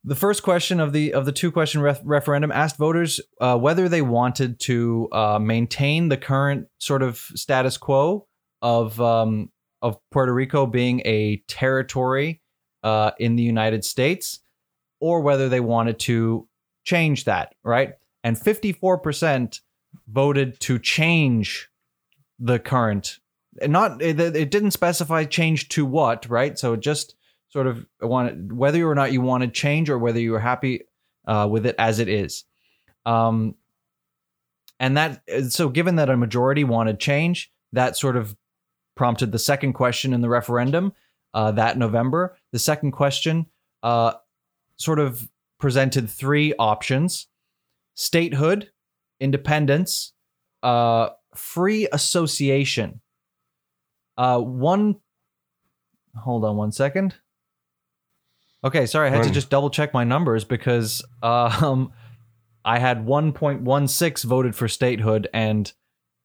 The 0.07 0.15
first 0.15 0.45
question 0.45 0.79
of 0.79 0.93
the 0.93 1.15
of 1.15 1.25
the 1.25 1.33
two 1.33 1.51
question 1.51 1.81
ref- 1.81 2.01
referendum 2.05 2.53
asked 2.53 2.77
voters 2.77 3.21
uh, 3.41 3.59
whether 3.59 3.89
they 3.89 4.03
wanted 4.03 4.61
to 4.61 5.09
uh, 5.11 5.41
maintain 5.41 6.09
the 6.09 6.17
current 6.17 6.69
sort 6.79 7.03
of 7.03 7.19
status 7.19 7.77
quo 7.77 8.29
of 8.63 9.01
um, 9.01 9.51
of 9.83 9.99
Puerto 10.13 10.33
Rico 10.33 10.65
being 10.65 11.03
a 11.05 11.43
territory 11.49 12.41
uh, 12.85 13.11
in 13.19 13.35
the 13.35 13.43
United 13.43 13.85
States, 13.85 14.39
or 15.01 15.23
whether 15.23 15.49
they 15.49 15.59
wanted 15.59 15.99
to 15.99 16.47
change 16.85 17.25
that, 17.25 17.57
right? 17.65 17.95
And 18.23 18.37
54% 18.37 19.61
voted 20.07 20.61
to 20.61 20.79
change 20.79 21.69
the 22.39 22.61
current. 22.61 23.19
Not 23.61 24.01
it, 24.01 24.21
it 24.21 24.53
didn't 24.53 24.71
specify 24.71 25.25
change 25.25 25.69
to 25.71 25.85
what, 25.85 26.31
right? 26.31 26.57
So 26.57 26.77
just 26.77 27.16
sort 27.57 27.67
of 27.67 27.87
wanted 28.03 28.53
whether 28.53 28.87
or 28.87 28.95
not 28.95 29.13
you 29.13 29.23
wanted 29.23 29.55
change 29.55 29.89
or 29.89 29.97
whether 29.97 30.21
you 30.21 30.31
were 30.31 30.39
happy 30.39 30.83
uh, 31.27 31.49
with 31.51 31.65
it 31.65 31.75
as 31.79 32.01
it 32.01 32.07
is. 32.07 32.45
Um, 33.07 33.55
and 34.79 34.99
that 34.99 35.23
so 35.49 35.71
given 35.71 35.97
that 35.97 36.11
a 36.11 36.19
majority 36.19 36.65
wanted 36.65 37.01
change, 37.01 37.51
that 37.73 37.97
sort 37.97 38.19
of 38.19 38.37
prompted 38.95 39.33
the 39.33 39.39
second 39.39 39.73
question 39.73 40.13
in 40.13 40.21
the 40.21 40.29
referendum 40.29 40.93
uh, 41.33 41.51
that 41.53 41.79
November. 41.79 42.37
The 42.53 42.59
second 42.59 42.93
question 42.93 43.47
uh, 43.83 44.13
sort 44.77 44.99
of 44.99 45.27
presented 45.59 46.11
three 46.11 46.53
options 46.59 47.27
statehood, 47.95 48.69
independence, 49.19 50.13
uh, 50.63 51.09
free 51.35 51.89
association. 51.91 53.01
Uh, 54.19 54.41
one, 54.41 54.97
hold 56.15 56.45
on 56.45 56.59
one 56.59 56.71
second. 56.71 57.15
Okay, 58.65 58.87
sorry, 58.87 59.09
I 59.09 59.11
had 59.15 59.25
to 59.25 59.31
just 59.31 59.51
double 59.51 59.71
check 59.71 59.95
my 59.95 60.05
numbers 60.05 60.45
because 60.45 61.05
um, 61.23 61.93
I 62.65 62.79
had 62.79 63.07
1.16 63.07 64.25
voted 64.25 64.55
for 64.57 64.67
statehood 64.67 65.29
and 65.33 65.73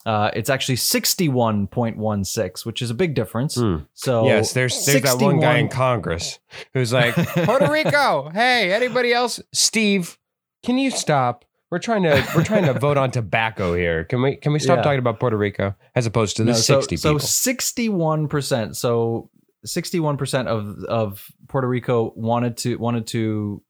uh, 0.06 0.32
it's 0.34 0.50
actually 0.50 0.78
61.16, 0.78 2.66
which 2.66 2.82
is 2.82 2.90
a 2.90 2.94
big 2.94 3.14
difference. 3.14 3.56
Hmm. 3.56 3.78
So 3.94 4.26
yes, 4.26 4.54
there's 4.54 4.86
there's 4.86 5.02
that 5.04 5.20
one 5.22 5.40
guy 5.40 5.58
in 5.58 5.68
Congress 5.70 6.40
who's 6.74 6.92
like 6.92 7.14
Puerto 7.16 7.72
Rico. 7.72 8.30
Hey, 8.30 8.74
anybody 8.74 9.14
else? 9.14 9.40
Steve, 9.54 10.18
can 10.64 10.78
you 10.78 10.90
stop? 10.92 11.46
We're 11.70 11.80
trying 11.80 12.04
to 12.04 12.28
we're 12.36 12.44
trying 12.44 12.66
to 12.66 12.74
vote 12.74 12.98
on 12.98 13.12
tobacco 13.12 13.74
here. 13.76 14.04
Can 14.04 14.22
we 14.22 14.36
can 14.36 14.52
we 14.54 14.60
stop 14.60 14.78
Yeah. 14.78 14.84
talking 14.84 15.00
about 15.00 15.20
Puerto 15.20 15.38
Rico 15.38 15.76
as 15.96 16.06
opposed 16.06 16.36
to 16.38 16.44
the 16.44 16.52
No, 16.52 16.58
so, 16.58 16.80
sixty 16.80 16.98
so 16.98 17.10
people? 17.12 17.20
sixty-one 17.28 18.28
percent. 18.28 18.76
So 18.76 19.30
sixty-one 19.64 20.18
percent 20.18 20.48
of 20.48 20.84
of 20.86 21.26
Puerto 21.52 21.68
Rico 21.68 22.14
wanted 22.16 22.56
to 22.58 22.78
wanted 22.78 23.08
to 23.08 23.62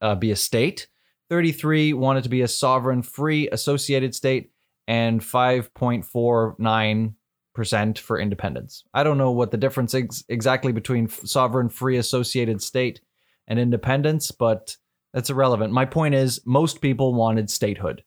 uh, 0.00 0.14
be 0.14 0.30
a 0.30 0.36
state. 0.36 0.88
Thirty-three 1.28 1.92
wanted 1.92 2.24
to 2.24 2.30
be 2.30 2.40
a 2.40 2.48
sovereign, 2.48 3.02
free, 3.02 3.48
associated 3.50 4.14
state, 4.14 4.50
and 4.88 5.22
five 5.22 5.72
point 5.74 6.06
four 6.06 6.56
nine 6.58 7.14
percent 7.54 7.98
for 7.98 8.18
independence. 8.18 8.84
I 8.94 9.04
don't 9.04 9.18
know 9.18 9.32
what 9.32 9.50
the 9.50 9.58
difference 9.58 9.94
ex- 9.94 10.24
exactly 10.30 10.72
between 10.72 11.08
sovereign, 11.08 11.68
free, 11.68 11.98
associated 11.98 12.62
state 12.62 13.02
and 13.46 13.58
independence, 13.58 14.30
but 14.30 14.78
that's 15.12 15.28
irrelevant. 15.28 15.72
My 15.74 15.84
point 15.84 16.14
is, 16.14 16.40
most 16.46 16.80
people 16.80 17.12
wanted 17.12 17.50
statehood. 17.50 18.02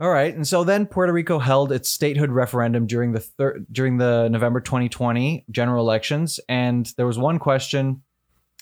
All 0.00 0.10
right, 0.10 0.34
and 0.34 0.46
so 0.46 0.64
then 0.64 0.86
Puerto 0.86 1.12
Rico 1.12 1.38
held 1.38 1.70
its 1.70 1.88
statehood 1.88 2.32
referendum 2.32 2.88
during 2.88 3.12
the 3.12 3.20
thir- 3.20 3.60
during 3.70 3.98
the 3.98 4.28
November 4.28 4.60
2020 4.60 5.44
general 5.52 5.84
elections, 5.84 6.40
and 6.48 6.92
there 6.96 7.06
was 7.06 7.16
one 7.16 7.38
question, 7.38 8.02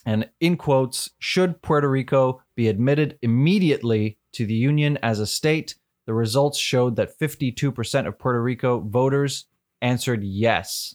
and 0.05 0.29
in 0.41 0.57
quotes, 0.57 1.11
should 1.19 1.63
Puerto 1.63 1.89
Rico 1.89 2.43
be 2.57 2.69
admitted 2.69 3.19
immediately 3.23 4.19
to 4.33 4.47
the 4.47 4.55
union 4.55 4.99
as 5.03 5.21
a 5.21 5.27
state? 5.27 5.77
The 6.07 6.15
results 6.15 6.59
showed 6.59 6.97
that 6.97 7.19
52% 7.19 8.07
of 8.07 8.19
Puerto 8.19 8.43
Rico 8.43 8.81
voters 8.81 9.47
answered 9.81 10.25
yes. 10.25 10.95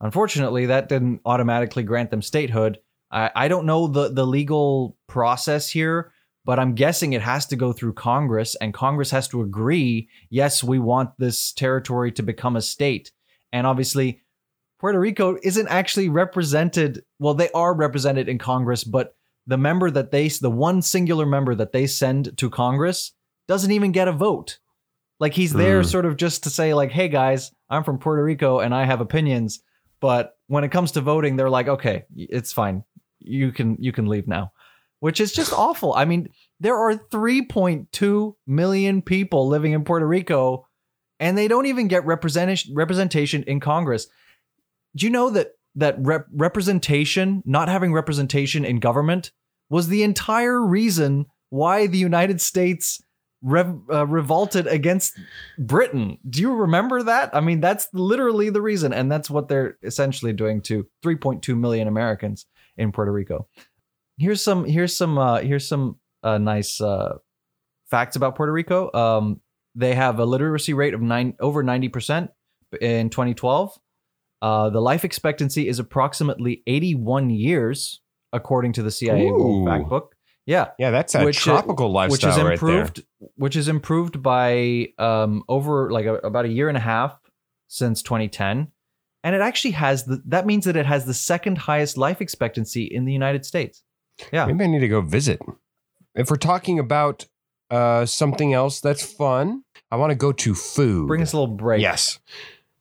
Unfortunately, 0.00 0.66
that 0.66 0.88
didn't 0.88 1.20
automatically 1.24 1.84
grant 1.84 2.10
them 2.10 2.22
statehood. 2.22 2.78
I, 3.12 3.30
I 3.34 3.48
don't 3.48 3.66
know 3.66 3.86
the 3.86 4.08
the 4.08 4.26
legal 4.26 4.96
process 5.06 5.68
here, 5.68 6.12
but 6.44 6.58
I'm 6.58 6.74
guessing 6.74 7.12
it 7.12 7.22
has 7.22 7.46
to 7.46 7.56
go 7.56 7.72
through 7.72 7.92
Congress, 7.92 8.56
and 8.56 8.74
Congress 8.74 9.12
has 9.12 9.28
to 9.28 9.42
agree. 9.42 10.08
Yes, 10.28 10.64
we 10.64 10.80
want 10.80 11.10
this 11.18 11.52
territory 11.52 12.10
to 12.12 12.22
become 12.22 12.56
a 12.56 12.62
state, 12.62 13.12
and 13.52 13.64
obviously, 13.64 14.22
Puerto 14.82 14.98
Rico 15.00 15.38
isn't 15.44 15.68
actually 15.68 16.08
represented. 16.08 17.04
Well, 17.20 17.34
they 17.34 17.48
are 17.52 17.72
represented 17.72 18.28
in 18.28 18.36
Congress, 18.38 18.82
but 18.82 19.14
the 19.46 19.56
member 19.56 19.90
that 19.92 20.10
they, 20.10 20.26
the 20.28 20.50
one 20.50 20.82
singular 20.82 21.24
member 21.24 21.54
that 21.54 21.70
they 21.72 21.86
send 21.86 22.36
to 22.38 22.50
Congress, 22.50 23.12
doesn't 23.46 23.70
even 23.70 23.92
get 23.92 24.08
a 24.08 24.12
vote. 24.12 24.58
Like 25.20 25.34
he's 25.34 25.52
there, 25.52 25.82
Mm. 25.82 25.86
sort 25.86 26.04
of 26.04 26.16
just 26.16 26.42
to 26.44 26.50
say, 26.50 26.74
like, 26.74 26.90
"Hey 26.90 27.08
guys, 27.08 27.52
I'm 27.70 27.84
from 27.84 27.98
Puerto 27.98 28.24
Rico 28.24 28.58
and 28.58 28.74
I 28.74 28.84
have 28.84 29.00
opinions." 29.00 29.62
But 30.00 30.36
when 30.48 30.64
it 30.64 30.70
comes 30.72 30.90
to 30.92 31.00
voting, 31.00 31.36
they're 31.36 31.48
like, 31.48 31.68
"Okay, 31.68 32.04
it's 32.16 32.52
fine. 32.52 32.82
You 33.20 33.52
can 33.52 33.76
you 33.78 33.92
can 33.92 34.06
leave 34.06 34.26
now," 34.26 34.50
which 34.98 35.20
is 35.20 35.32
just 35.32 35.52
awful. 35.56 35.94
I 35.94 36.06
mean, 36.06 36.28
there 36.58 36.76
are 36.76 36.96
3.2 36.96 38.34
million 38.48 39.00
people 39.00 39.46
living 39.46 39.72
in 39.72 39.84
Puerto 39.84 40.06
Rico, 40.08 40.66
and 41.20 41.38
they 41.38 41.46
don't 41.46 41.66
even 41.66 41.86
get 41.86 42.04
representation 42.04 42.74
representation 42.74 43.44
in 43.44 43.60
Congress. 43.60 44.08
Do 44.96 45.06
you 45.06 45.10
know 45.10 45.30
that 45.30 45.52
that 45.74 45.96
rep- 45.98 46.26
representation, 46.32 47.42
not 47.46 47.68
having 47.68 47.92
representation 47.92 48.64
in 48.64 48.78
government, 48.78 49.32
was 49.70 49.88
the 49.88 50.02
entire 50.02 50.60
reason 50.60 51.26
why 51.50 51.86
the 51.86 51.98
United 51.98 52.40
States 52.40 53.02
rev- 53.42 53.80
uh, 53.90 54.06
revolted 54.06 54.66
against 54.66 55.18
Britain? 55.58 56.18
Do 56.28 56.40
you 56.40 56.54
remember 56.54 57.02
that? 57.02 57.34
I 57.34 57.40
mean, 57.40 57.60
that's 57.60 57.88
literally 57.92 58.50
the 58.50 58.60
reason, 58.60 58.92
and 58.92 59.10
that's 59.10 59.30
what 59.30 59.48
they're 59.48 59.78
essentially 59.82 60.32
doing 60.32 60.60
to 60.62 60.86
3.2 61.04 61.58
million 61.58 61.88
Americans 61.88 62.46
in 62.76 62.92
Puerto 62.92 63.12
Rico. 63.12 63.48
Here's 64.18 64.42
some. 64.42 64.64
Here's 64.64 64.96
some. 64.96 65.18
Uh, 65.18 65.40
here's 65.40 65.66
some 65.66 65.98
uh, 66.22 66.38
nice 66.38 66.80
uh, 66.80 67.16
facts 67.90 68.16
about 68.16 68.36
Puerto 68.36 68.52
Rico. 68.52 68.92
Um, 68.92 69.40
they 69.74 69.94
have 69.94 70.18
a 70.18 70.26
literacy 70.26 70.74
rate 70.74 70.94
of 70.94 71.00
nine 71.00 71.34
over 71.40 71.62
90 71.62 71.88
percent 71.88 72.30
in 72.80 73.10
2012. 73.10 73.78
Uh, 74.42 74.70
the 74.70 74.80
life 74.80 75.04
expectancy 75.04 75.68
is 75.68 75.78
approximately 75.78 76.64
81 76.66 77.30
years, 77.30 78.00
according 78.32 78.72
to 78.72 78.82
the 78.82 78.90
CIA 78.90 79.30
World 79.30 79.62
Ooh. 79.62 79.70
Fact 79.70 79.88
Book. 79.88 80.16
Yeah, 80.44 80.70
yeah, 80.80 80.90
that's 80.90 81.14
a 81.14 81.24
which, 81.24 81.46
uh, 81.46 81.52
tropical 81.52 81.90
which 81.90 81.94
lifestyle 81.94 82.30
is 82.30 82.36
right 82.42 82.60
there. 82.60 82.80
improved, 82.80 83.04
which 83.36 83.54
is 83.54 83.68
improved 83.68 84.20
by 84.20 84.88
um, 84.98 85.44
over 85.48 85.92
like 85.92 86.06
a, 86.06 86.14
about 86.16 86.44
a 86.44 86.48
year 86.48 86.66
and 86.66 86.76
a 86.76 86.80
half 86.80 87.16
since 87.68 88.02
2010, 88.02 88.66
and 89.22 89.34
it 89.36 89.40
actually 89.40 89.70
has 89.70 90.04
the. 90.04 90.20
That 90.26 90.44
means 90.44 90.64
that 90.64 90.74
it 90.74 90.86
has 90.86 91.04
the 91.04 91.14
second 91.14 91.58
highest 91.58 91.96
life 91.96 92.20
expectancy 92.20 92.82
in 92.82 93.04
the 93.04 93.12
United 93.12 93.46
States. 93.46 93.84
Yeah. 94.32 94.46
Maybe 94.46 94.64
I 94.64 94.66
need 94.66 94.80
to 94.80 94.88
go 94.88 95.00
visit. 95.00 95.40
If 96.16 96.30
we're 96.30 96.36
talking 96.36 96.80
about 96.80 97.26
uh, 97.70 98.06
something 98.06 98.52
else 98.52 98.80
that's 98.80 99.04
fun, 99.04 99.62
I 99.92 99.96
want 99.96 100.10
to 100.10 100.16
go 100.16 100.32
to 100.32 100.54
food. 100.54 101.06
Bring 101.06 101.22
us 101.22 101.32
a 101.32 101.38
little 101.38 101.54
break. 101.54 101.80
Yes. 101.80 102.18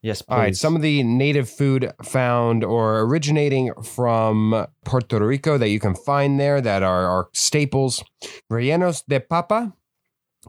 Yes, 0.01 0.21
please. 0.21 0.33
All 0.33 0.39
right. 0.39 0.55
Some 0.55 0.75
of 0.75 0.81
the 0.81 1.03
native 1.03 1.49
food 1.49 1.91
found 2.03 2.63
or 2.63 3.01
originating 3.01 3.71
from 3.83 4.65
Puerto 4.83 5.19
Rico 5.19 5.57
that 5.57 5.69
you 5.69 5.79
can 5.79 5.93
find 5.93 6.39
there 6.39 6.59
that 6.59 6.81
are, 6.81 7.05
are 7.05 7.29
staples. 7.33 8.03
Rellenos 8.51 9.03
de 9.07 9.19
papa 9.19 9.73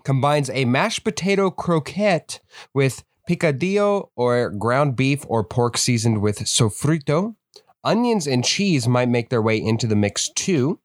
combines 0.05 0.49
a 0.51 0.65
mashed 0.65 1.05
potato 1.05 1.51
croquette 1.51 2.41
with 2.73 3.05
picadillo 3.29 4.09
or 4.17 4.51
ground 4.51 4.97
beef 4.97 5.25
or 5.29 5.45
pork 5.45 5.77
seasoned 5.77 6.23
with 6.23 6.41
sofrito. 6.41 7.37
Onions 7.85 8.27
and 8.27 8.45
cheese 8.45 8.89
might 8.89 9.09
make 9.09 9.29
their 9.29 9.43
way 9.43 9.61
into 9.61 9.87
the 9.87 9.97
mix 9.97 10.31
too. 10.31 10.79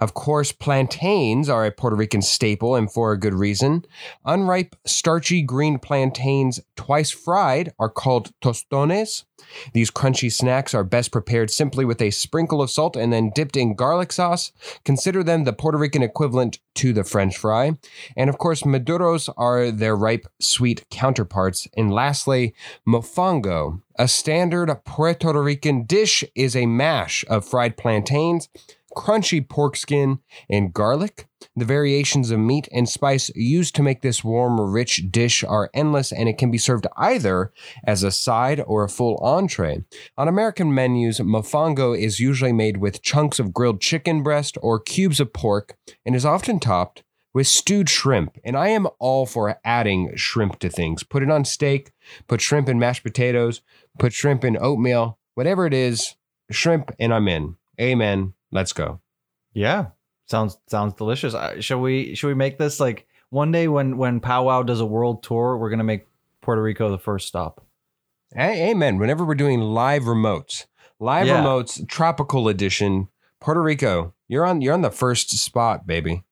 Of 0.00 0.14
course, 0.14 0.50
plantains 0.50 1.48
are 1.50 1.66
a 1.66 1.70
Puerto 1.70 1.94
Rican 1.94 2.22
staple 2.22 2.74
and 2.74 2.90
for 2.90 3.12
a 3.12 3.18
good 3.18 3.34
reason. 3.34 3.84
Unripe, 4.24 4.74
starchy 4.86 5.42
green 5.42 5.78
plantains, 5.78 6.60
twice 6.74 7.10
fried, 7.10 7.72
are 7.78 7.90
called 7.90 8.32
tostones. 8.40 9.24
These 9.72 9.90
crunchy 9.90 10.32
snacks 10.32 10.74
are 10.74 10.84
best 10.84 11.12
prepared 11.12 11.50
simply 11.50 11.84
with 11.84 12.00
a 12.00 12.10
sprinkle 12.10 12.62
of 12.62 12.70
salt 12.70 12.96
and 12.96 13.12
then 13.12 13.30
dipped 13.34 13.56
in 13.56 13.74
garlic 13.74 14.12
sauce. 14.12 14.52
Consider 14.84 15.22
them 15.22 15.44
the 15.44 15.52
Puerto 15.52 15.76
Rican 15.76 16.02
equivalent 16.02 16.58
to 16.76 16.92
the 16.92 17.04
French 17.04 17.36
fry. 17.36 17.76
And 18.16 18.30
of 18.30 18.38
course, 18.38 18.62
maduros 18.62 19.28
are 19.36 19.70
their 19.70 19.96
ripe, 19.96 20.26
sweet 20.40 20.86
counterparts. 20.90 21.68
And 21.76 21.92
lastly, 21.92 22.54
mofongo. 22.86 23.82
A 23.98 24.08
standard 24.08 24.74
Puerto 24.84 25.42
Rican 25.42 25.84
dish 25.84 26.24
is 26.34 26.56
a 26.56 26.64
mash 26.64 27.22
of 27.28 27.44
fried 27.44 27.76
plantains, 27.76 28.48
crunchy 28.96 29.46
pork 29.46 29.76
skin, 29.76 30.18
and 30.48 30.72
garlic. 30.72 31.26
The 31.56 31.64
variations 31.64 32.30
of 32.30 32.38
meat 32.38 32.68
and 32.72 32.88
spice 32.88 33.30
used 33.34 33.74
to 33.76 33.82
make 33.82 34.02
this 34.02 34.22
warm, 34.22 34.60
rich 34.60 35.10
dish 35.10 35.42
are 35.42 35.70
endless, 35.72 36.12
and 36.12 36.28
it 36.28 36.38
can 36.38 36.50
be 36.50 36.58
served 36.58 36.86
either 36.96 37.52
as 37.84 38.02
a 38.02 38.10
side 38.10 38.62
or 38.66 38.84
a 38.84 38.88
full 38.88 39.16
entree. 39.18 39.84
On 40.18 40.28
American 40.28 40.74
menus, 40.74 41.18
mofongo 41.20 41.98
is 41.98 42.20
usually 42.20 42.52
made 42.52 42.76
with 42.76 43.02
chunks 43.02 43.38
of 43.38 43.54
grilled 43.54 43.80
chicken 43.80 44.22
breast 44.22 44.58
or 44.62 44.80
cubes 44.80 45.20
of 45.20 45.32
pork 45.32 45.76
and 46.04 46.14
is 46.14 46.26
often 46.26 46.60
topped 46.60 47.02
with 47.32 47.46
stewed 47.46 47.88
shrimp. 47.88 48.36
And 48.44 48.56
I 48.56 48.68
am 48.68 48.88
all 48.98 49.26
for 49.26 49.60
adding 49.64 50.12
shrimp 50.16 50.58
to 50.60 50.68
things. 50.68 51.02
Put 51.02 51.22
it 51.22 51.30
on 51.30 51.44
steak, 51.44 51.92
put 52.26 52.40
shrimp 52.40 52.68
in 52.68 52.78
mashed 52.78 53.02
potatoes, 53.02 53.62
put 53.98 54.12
shrimp 54.12 54.44
in 54.44 54.58
oatmeal, 54.60 55.18
whatever 55.34 55.66
it 55.66 55.74
is, 55.74 56.16
shrimp, 56.50 56.90
and 56.98 57.14
I'm 57.14 57.28
in. 57.28 57.56
Amen. 57.80 58.34
Let's 58.52 58.72
go. 58.72 59.00
Yeah, 59.52 59.86
sounds 60.26 60.58
sounds 60.68 60.94
delicious. 60.94 61.34
Uh, 61.34 61.60
shall 61.60 61.80
we 61.80 62.14
shall 62.14 62.28
we 62.28 62.34
make 62.34 62.58
this 62.58 62.80
like 62.80 63.06
one 63.30 63.52
day 63.52 63.68
when 63.68 63.96
when 63.96 64.20
Powwow 64.20 64.62
does 64.62 64.80
a 64.80 64.86
world 64.86 65.22
tour, 65.22 65.56
we're 65.56 65.70
gonna 65.70 65.84
make 65.84 66.06
Puerto 66.42 66.62
Rico 66.62 66.90
the 66.90 66.98
first 66.98 67.28
stop. 67.28 67.64
A- 68.36 68.70
Amen. 68.70 68.98
Whenever 68.98 69.24
we're 69.24 69.34
doing 69.34 69.60
live 69.60 70.02
remotes, 70.04 70.66
live 71.00 71.26
Yeah. 71.26 71.42
remotes, 71.42 71.86
tropical 71.88 72.48
edition, 72.48 73.08
Puerto 73.40 73.60
Rico, 73.62 74.14
you're 74.28 74.46
on 74.46 74.60
you're 74.60 74.74
on 74.74 74.82
the 74.82 74.90
first 74.90 75.30
spot, 75.30 75.86
baby. 75.86 76.22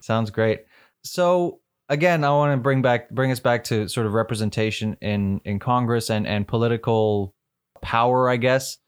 Sounds 0.00 0.30
great. 0.30 0.64
So 1.04 1.60
again, 1.88 2.24
I 2.24 2.30
want 2.30 2.52
to 2.56 2.62
bring 2.62 2.82
back 2.82 3.10
bring 3.10 3.30
us 3.30 3.40
back 3.40 3.64
to 3.64 3.88
sort 3.88 4.06
of 4.06 4.12
representation 4.12 4.96
in 5.00 5.40
in 5.44 5.58
Congress 5.60 6.10
and 6.10 6.26
and 6.26 6.46
political 6.48 7.34
power, 7.80 8.28
I 8.28 8.36
guess. 8.36 8.78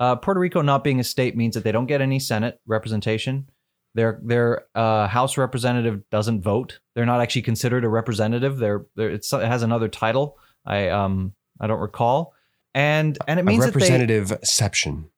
Uh, 0.00 0.16
Puerto 0.16 0.40
Rico 0.40 0.62
not 0.62 0.84
being 0.84 1.00
a 1.00 1.04
state 1.04 1.36
means 1.36 1.54
that 1.54 1.64
they 1.64 1.72
don't 1.72 1.86
get 1.86 2.00
any 2.00 2.18
Senate 2.18 2.60
representation. 2.66 3.48
Their 3.94 4.20
their 4.22 4.66
uh, 4.74 5.08
House 5.08 5.36
representative 5.36 6.08
doesn't 6.10 6.42
vote. 6.42 6.80
They're 6.94 7.06
not 7.06 7.20
actually 7.20 7.42
considered 7.42 7.84
a 7.84 7.88
representative. 7.88 8.58
They're, 8.58 8.86
they're 8.94 9.10
it's, 9.10 9.32
it 9.32 9.46
has 9.46 9.62
another 9.62 9.88
title. 9.88 10.38
I 10.64 10.88
um 10.88 11.34
I 11.60 11.66
don't 11.66 11.80
recall. 11.80 12.34
And 12.74 13.18
and 13.26 13.40
it 13.40 13.44
means 13.44 13.64
a 13.64 13.68
representative 13.68 14.30
exception. 14.30 15.10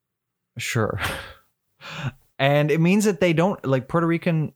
Sure. 0.57 0.99
and 2.39 2.71
it 2.71 2.79
means 2.79 3.05
that 3.05 3.19
they 3.19 3.33
don't 3.33 3.63
like 3.65 3.87
Puerto 3.87 4.07
Rican 4.07 4.53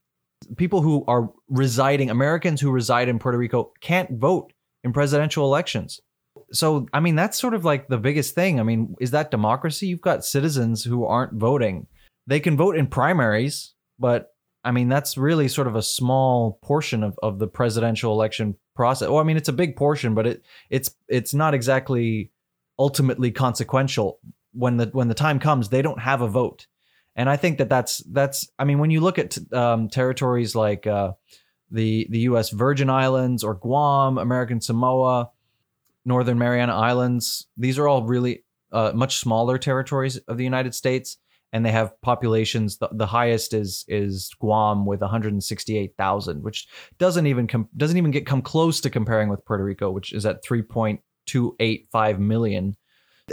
people 0.58 0.82
who 0.82 1.04
are 1.08 1.32
residing, 1.50 2.10
Americans 2.10 2.62
who 2.62 2.72
reside 2.72 3.10
in 3.10 3.20
Puerto 3.20 3.38
Rico 3.38 3.72
can't 3.82 4.12
vote 4.12 4.54
in 4.84 4.94
presidential 4.94 5.46
elections. 5.46 6.02
So, 6.52 6.88
I 6.94 7.00
mean, 7.00 7.16
that's 7.16 7.40
sort 7.40 7.54
of 7.54 7.66
like 7.66 7.88
the 7.88 7.98
biggest 7.98 8.36
thing. 8.36 8.60
I 8.60 8.64
mean, 8.64 8.96
is 9.00 9.12
that 9.12 9.32
democracy? 9.32 9.88
You've 9.88 10.02
got 10.02 10.26
citizens 10.26 10.84
who 10.84 11.06
aren't 11.06 11.34
voting. 11.34 11.88
They 12.28 12.40
can 12.40 12.58
vote 12.58 12.76
in 12.76 12.88
primaries, 12.88 13.74
but 14.00 14.36
I 14.64 14.72
mean, 14.72 14.90
that's 14.90 15.16
really 15.16 15.48
sort 15.48 15.68
of 15.68 15.76
a 15.76 15.82
small 15.84 16.60
portion 16.64 17.04
of, 17.04 17.18
of 17.22 17.38
the 17.38 17.48
presidential 17.48 18.12
election 18.12 18.56
process. 18.76 19.10
Well, 19.10 19.20
I 19.20 19.24
mean, 19.24 19.38
it's 19.38 19.48
a 19.48 19.54
big 19.54 19.76
portion, 19.76 20.16
but 20.16 20.26
it 20.26 20.46
it's 20.72 20.94
it's 21.08 21.36
not 21.36 21.54
exactly 21.54 22.32
ultimately 22.80 23.32
consequential 23.32 24.20
when 24.54 24.78
the 24.78 24.88
when 24.88 25.08
the 25.08 25.14
time 25.14 25.40
comes. 25.40 25.70
They 25.70 25.84
don't 25.84 26.00
have 26.00 26.22
a 26.22 26.28
vote, 26.28 26.66
and 27.16 27.30
I 27.30 27.38
think 27.38 27.60
that 27.60 27.70
that's 27.70 28.00
that's. 28.12 28.50
I 28.58 28.66
mean, 28.66 28.80
when 28.80 28.90
you 28.90 29.02
look 29.02 29.20
at 29.20 29.38
um, 29.54 29.88
territories 29.88 30.56
like 30.56 30.88
uh, 30.88 31.12
the 31.70 32.08
the 32.10 32.20
U.S. 32.20 32.50
Virgin 32.50 32.90
Islands 32.90 33.44
or 33.44 33.54
Guam, 33.54 34.18
American 34.18 34.62
Samoa, 34.62 35.30
Northern 36.06 36.38
Mariana 36.38 36.76
Islands, 36.76 37.48
these 37.58 37.80
are 37.80 37.88
all 37.88 38.04
really 38.04 38.44
uh, 38.72 38.92
much 38.94 39.18
smaller 39.18 39.58
territories 39.58 40.18
of 40.28 40.38
the 40.38 40.44
United 40.44 40.76
States, 40.76 41.18
and 41.52 41.66
they 41.66 41.72
have 41.72 42.00
populations. 42.02 42.78
The, 42.78 42.90
the 42.92 43.06
highest 43.08 43.54
is 43.54 43.86
is 43.88 44.32
Guam 44.40 44.86
with 44.86 45.02
168,000, 45.02 46.44
which 46.44 46.68
doesn't 46.98 47.26
even 47.26 47.48
com- 47.48 47.70
doesn't 47.76 47.98
even 47.98 48.12
get 48.12 48.26
come 48.26 48.42
close 48.42 48.82
to 48.82 48.90
comparing 48.90 49.30
with 49.30 49.46
Puerto 49.46 49.64
Rico, 49.64 49.92
which 49.92 50.14
is 50.14 50.26
at 50.26 50.44
3.285 50.44 52.20
million. 52.20 52.76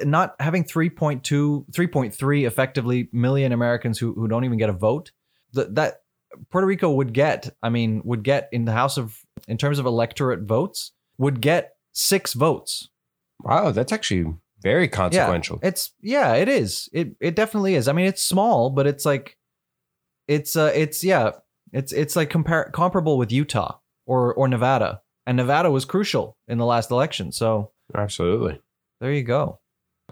Not 0.04 0.34
having 0.40 0.64
3.2, 0.64 1.20
3.3 1.70 2.46
effectively 2.46 3.10
million 3.12 3.52
Americans 3.52 3.98
who 3.98 4.14
who 4.14 4.28
don't 4.28 4.44
even 4.44 4.58
get 4.58 4.70
a 4.70 4.74
vote, 4.74 5.12
that 5.52 5.74
that 5.74 5.96
Puerto 6.50 6.66
Rico 6.66 6.90
would 6.92 7.12
get, 7.12 7.54
I 7.62 7.68
mean, 7.68 8.00
would 8.04 8.22
get 8.22 8.48
in 8.52 8.64
the 8.64 8.72
House 8.72 8.96
of 8.96 9.18
in 9.48 9.58
terms 9.58 9.78
of 9.78 9.86
electorate 9.86 10.42
votes, 10.42 10.92
would 11.18 11.40
get 11.40 11.71
six 11.92 12.32
votes. 12.32 12.88
Wow, 13.42 13.70
that's 13.70 13.92
actually 13.92 14.34
very 14.62 14.88
consequential. 14.88 15.58
It's 15.62 15.92
yeah, 16.00 16.34
it 16.34 16.48
is. 16.48 16.88
It 16.92 17.16
it 17.20 17.34
definitely 17.34 17.74
is. 17.74 17.88
I 17.88 17.92
mean, 17.92 18.06
it's 18.06 18.22
small, 18.22 18.70
but 18.70 18.86
it's 18.86 19.04
like 19.04 19.36
it's 20.28 20.56
uh 20.56 20.72
it's 20.74 21.02
yeah, 21.02 21.32
it's 21.72 21.92
it's 21.92 22.16
like 22.16 22.30
compar- 22.30 22.72
comparable 22.72 23.18
with 23.18 23.32
Utah 23.32 23.78
or 24.06 24.32
or 24.34 24.48
Nevada. 24.48 25.02
And 25.26 25.36
Nevada 25.36 25.70
was 25.70 25.84
crucial 25.84 26.36
in 26.48 26.58
the 26.58 26.66
last 26.66 26.90
election. 26.90 27.30
So 27.30 27.70
Absolutely. 27.94 28.60
there 29.00 29.12
you 29.12 29.22
go. 29.22 29.60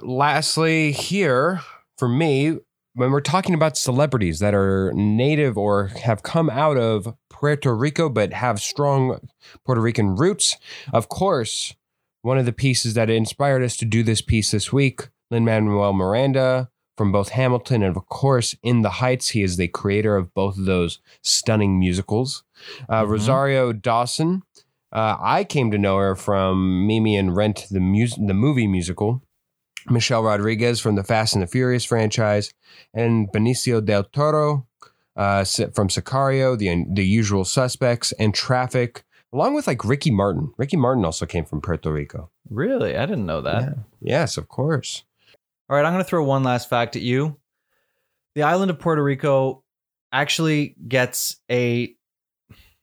Lastly, 0.01 0.93
here 0.93 1.61
for 1.99 2.09
me, 2.09 2.59
when 2.95 3.11
we're 3.11 3.21
talking 3.21 3.55
about 3.55 3.77
celebrities 3.77 4.39
that 4.41 4.55
are 4.55 4.93
native 4.95 5.57
or 5.57 5.89
have 5.89 6.23
come 6.23 6.51
out 6.51 6.77
of 6.77 7.15
Puerto 7.29 7.75
Rico 7.75 8.09
but 8.09 8.33
have 8.33 8.61
strong 8.61 9.21
Puerto 9.65 9.81
Rican 9.81 10.17
roots, 10.17 10.57
of 10.93 11.09
course, 11.09 11.75
one 12.23 12.37
of 12.39 12.47
the 12.47 12.53
pieces 12.53 12.95
that 12.95 13.09
inspired 13.09 13.63
us 13.63 13.77
to 13.79 13.85
do 13.85 14.03
this 14.03 14.21
piece 14.21 14.51
this 14.51 14.73
week, 14.73 15.09
Lin 15.31 15.45
Manuel 15.45 15.93
Miranda 15.93 16.71
from 16.99 17.13
both 17.13 17.31
Hamilton 17.31 17.83
and, 17.83 17.97
of 17.97 18.07
course, 18.07 18.55
In 18.63 18.83
the 18.83 18.91
Heights. 18.91 19.31
He 19.31 19.43
is 19.43 19.57
the 19.57 19.69
creator 19.69 20.17
of 20.17 20.35
both 20.35 20.59
of 20.59 20.67
those 20.67 20.99
stunning 21.23 21.79
musicals. 21.79 22.45
Uh, 22.91 23.05
Mhm. 23.05 23.09
Rosario 23.09 23.73
Dawson. 23.73 24.43
Uh, 24.93 25.17
I 25.19 25.45
came 25.45 25.71
to 25.71 25.79
know 25.79 25.97
her 25.97 26.15
from 26.15 26.87
Mimi 26.87 27.17
and 27.17 27.35
Rent, 27.35 27.69
the, 27.71 27.81
mus- 27.81 28.17
the 28.17 28.35
movie 28.35 28.67
musical. 28.67 29.23
Michelle 29.89 30.23
Rodriguez 30.23 30.81
from 30.81 30.97
the 30.97 31.05
Fast 31.05 31.35
and 31.35 31.43
the 31.43 31.47
Furious 31.47 31.85
franchise, 31.85 32.53
and 32.93 33.29
Benicio 33.33 33.85
del 33.85 34.05
Toro 34.05 34.67
uh, 35.17 35.45
from 35.45 35.89
Sicario, 35.89 36.57
the 36.59 36.85
the 36.93 37.07
Usual 37.07 37.45
Suspects, 37.45 38.13
and 38.13 38.35
Traffic, 38.35 39.05
along 39.33 39.55
with 39.55 39.67
like 39.67 39.85
Ricky 39.85 40.11
Martin. 40.11 40.53
Ricky 40.57 40.77
Martin 40.77 41.05
also 41.05 41.27
came 41.27 41.45
from 41.45 41.61
Puerto 41.61 41.93
Rico. 41.93 42.31
Really? 42.49 42.97
I 42.97 43.07
didn't 43.07 43.27
know 43.27 43.43
that. 43.43 43.63
Yeah. 43.63 43.75
Yes, 44.01 44.37
of 44.37 44.49
course. 44.49 45.05
All 45.69 45.77
right, 45.77 45.85
I'm 45.85 45.93
going 45.93 46.05
to 46.05 46.09
throw 46.09 46.25
one 46.25 46.43
last 46.43 46.69
fact 46.69 46.97
at 46.97 47.03
you. 47.03 47.37
The 48.35 48.43
island 48.43 48.71
of 48.71 48.79
Puerto 48.79 49.03
Rico 49.03 49.63
actually 50.13 50.75
gets 50.89 51.37
a 51.51 51.95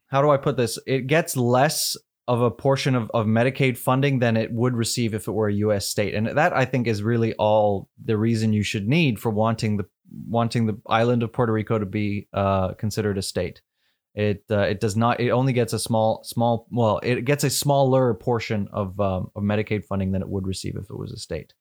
how 0.07 0.21
do 0.21 0.29
I 0.29 0.37
put 0.37 0.55
this? 0.55 0.79
It 0.87 1.07
gets 1.07 1.35
less 1.35 1.97
of 2.27 2.41
a 2.41 2.51
portion 2.51 2.95
of, 2.95 3.09
of 3.13 3.25
Medicaid 3.25 3.77
funding 3.77 4.19
than 4.19 4.35
it 4.35 4.51
would 4.51 4.75
receive 4.75 5.13
if 5.13 5.27
it 5.27 5.31
were 5.31 5.47
a 5.47 5.53
US 5.53 5.87
state. 5.87 6.13
And 6.13 6.27
that 6.27 6.53
I 6.53 6.65
think 6.65 6.87
is 6.87 7.01
really 7.01 7.33
all 7.35 7.89
the 8.03 8.17
reason 8.17 8.53
you 8.53 8.63
should 8.63 8.87
need 8.87 9.19
for 9.19 9.29
wanting 9.29 9.77
the 9.77 9.85
wanting 10.27 10.65
the 10.65 10.79
island 10.87 11.23
of 11.23 11.33
Puerto 11.33 11.53
Rico 11.53 11.79
to 11.79 11.85
be 11.85 12.27
uh, 12.33 12.73
considered 12.73 13.17
a 13.17 13.21
state. 13.21 13.61
It 14.13 14.43
uh, 14.49 14.61
it 14.61 14.79
does 14.79 14.97
not. 14.97 15.19
It 15.19 15.29
only 15.29 15.53
gets 15.53 15.73
a 15.73 15.79
small 15.79 16.23
small. 16.23 16.67
Well, 16.71 16.99
it 17.03 17.23
gets 17.23 17.43
a 17.43 17.49
smaller 17.49 18.13
portion 18.15 18.67
of 18.73 18.99
um, 18.99 19.29
of 19.35 19.43
Medicaid 19.43 19.85
funding 19.85 20.11
than 20.11 20.21
it 20.21 20.29
would 20.29 20.47
receive 20.47 20.75
if 20.75 20.89
it 20.89 20.97
was 20.97 21.11
a 21.11 21.17
state. 21.17 21.53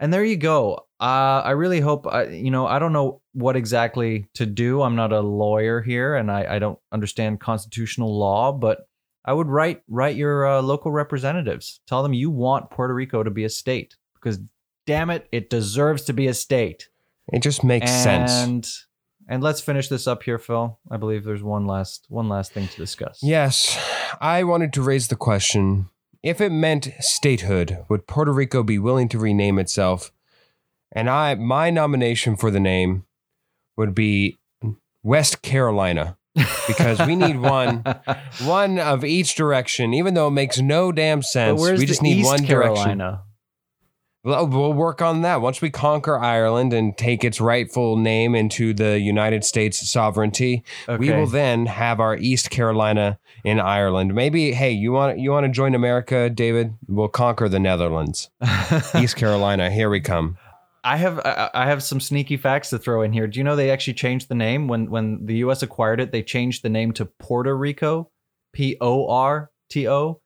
And 0.00 0.12
there 0.12 0.24
you 0.24 0.36
go. 0.36 0.86
Uh, 1.00 1.42
I 1.44 1.50
really 1.52 1.80
hope, 1.80 2.06
uh, 2.06 2.28
you 2.28 2.50
know, 2.50 2.66
I 2.66 2.78
don't 2.78 2.92
know 2.92 3.20
what 3.32 3.56
exactly 3.56 4.28
to 4.34 4.46
do. 4.46 4.82
I'm 4.82 4.94
not 4.94 5.12
a 5.12 5.20
lawyer 5.20 5.80
here 5.80 6.14
and 6.14 6.30
I, 6.30 6.56
I 6.56 6.58
don't 6.60 6.78
understand 6.92 7.40
constitutional 7.40 8.16
law, 8.16 8.52
but 8.52 8.87
I 9.28 9.32
would 9.34 9.48
write 9.48 9.82
write 9.88 10.16
your 10.16 10.46
uh, 10.46 10.62
local 10.62 10.90
representatives. 10.90 11.80
Tell 11.86 12.02
them 12.02 12.14
you 12.14 12.30
want 12.30 12.70
Puerto 12.70 12.94
Rico 12.94 13.22
to 13.22 13.30
be 13.30 13.44
a 13.44 13.50
state 13.50 13.94
because, 14.14 14.40
damn 14.86 15.10
it, 15.10 15.28
it 15.30 15.50
deserves 15.50 16.04
to 16.04 16.14
be 16.14 16.28
a 16.28 16.32
state. 16.32 16.88
It 17.30 17.40
just 17.40 17.62
makes 17.62 17.90
sense. 17.90 18.32
And 18.32 18.66
and 19.28 19.42
let's 19.42 19.60
finish 19.60 19.88
this 19.88 20.06
up 20.06 20.22
here, 20.22 20.38
Phil. 20.38 20.78
I 20.90 20.96
believe 20.96 21.24
there's 21.24 21.42
one 21.42 21.66
last 21.66 22.06
one 22.08 22.30
last 22.30 22.52
thing 22.52 22.68
to 22.68 22.76
discuss. 22.78 23.22
Yes, 23.22 23.78
I 24.18 24.44
wanted 24.44 24.72
to 24.72 24.82
raise 24.82 25.08
the 25.08 25.16
question 25.16 25.90
if 26.22 26.40
it 26.40 26.50
meant 26.50 26.88
statehood, 27.00 27.84
would 27.90 28.06
Puerto 28.06 28.32
Rico 28.32 28.62
be 28.62 28.78
willing 28.78 29.10
to 29.10 29.18
rename 29.18 29.58
itself? 29.58 30.10
And 30.90 31.10
I 31.10 31.34
my 31.34 31.68
nomination 31.68 32.34
for 32.34 32.50
the 32.50 32.60
name 32.60 33.04
would 33.76 33.94
be 33.94 34.38
West 35.02 35.42
Carolina 35.42 36.16
because 36.66 36.98
we 37.06 37.16
need 37.16 37.38
one 37.38 37.84
one 38.42 38.78
of 38.78 39.04
each 39.04 39.34
direction, 39.34 39.94
even 39.94 40.14
though 40.14 40.28
it 40.28 40.32
makes 40.32 40.58
no 40.58 40.92
damn 40.92 41.22
sense. 41.22 41.60
We 41.60 41.86
just 41.86 42.02
need 42.02 42.18
East 42.18 42.26
one 42.26 42.44
direction. 42.44 42.74
Carolina? 42.74 43.22
Well, 44.24 44.46
we'll 44.48 44.72
work 44.72 45.00
on 45.00 45.22
that 45.22 45.40
once 45.40 45.62
we 45.62 45.70
conquer 45.70 46.18
Ireland 46.18 46.72
and 46.72 46.96
take 46.98 47.22
its 47.24 47.40
rightful 47.40 47.96
name 47.96 48.34
into 48.34 48.74
the 48.74 48.98
United 48.98 49.44
States 49.44 49.88
sovereignty. 49.88 50.64
We 50.86 51.10
will 51.10 51.26
then 51.26 51.66
have 51.66 52.00
our 52.00 52.16
East 52.16 52.50
Carolina 52.50 53.18
in 53.44 53.60
Ireland. 53.60 54.14
Maybe, 54.14 54.52
hey, 54.52 54.72
you 54.72 54.92
want 54.92 55.18
you 55.18 55.30
want 55.30 55.46
to 55.46 55.52
join 55.52 55.74
America, 55.74 56.28
David? 56.28 56.74
We'll 56.88 57.08
conquer 57.08 57.48
the 57.48 57.60
Netherlands. 57.60 58.28
East 58.96 59.16
Carolina, 59.16 59.70
here 59.70 59.88
we 59.88 60.00
come. 60.00 60.36
I 60.84 60.96
have 60.96 61.18
I 61.20 61.50
I 61.54 61.66
have 61.66 61.82
some 61.82 62.00
sneaky 62.00 62.36
facts 62.36 62.70
to 62.70 62.78
throw 62.78 63.02
in 63.02 63.12
here. 63.12 63.26
Do 63.26 63.38
you 63.38 63.44
know 63.44 63.56
they 63.56 63.70
actually 63.70 63.94
changed 63.94 64.28
the 64.28 64.34
name 64.34 64.68
when 64.68 64.90
when 64.90 65.26
the 65.26 65.36
U.S. 65.36 65.62
acquired 65.62 66.00
it? 66.00 66.12
They 66.12 66.22
changed 66.22 66.62
the 66.62 66.68
name 66.68 66.92
to 66.92 67.04
Porto 67.06 67.50
Rico, 67.50 68.10
P 68.52 68.76
O 68.80 69.08
R 69.08 69.50
T 69.70 69.88
O, 69.88 70.20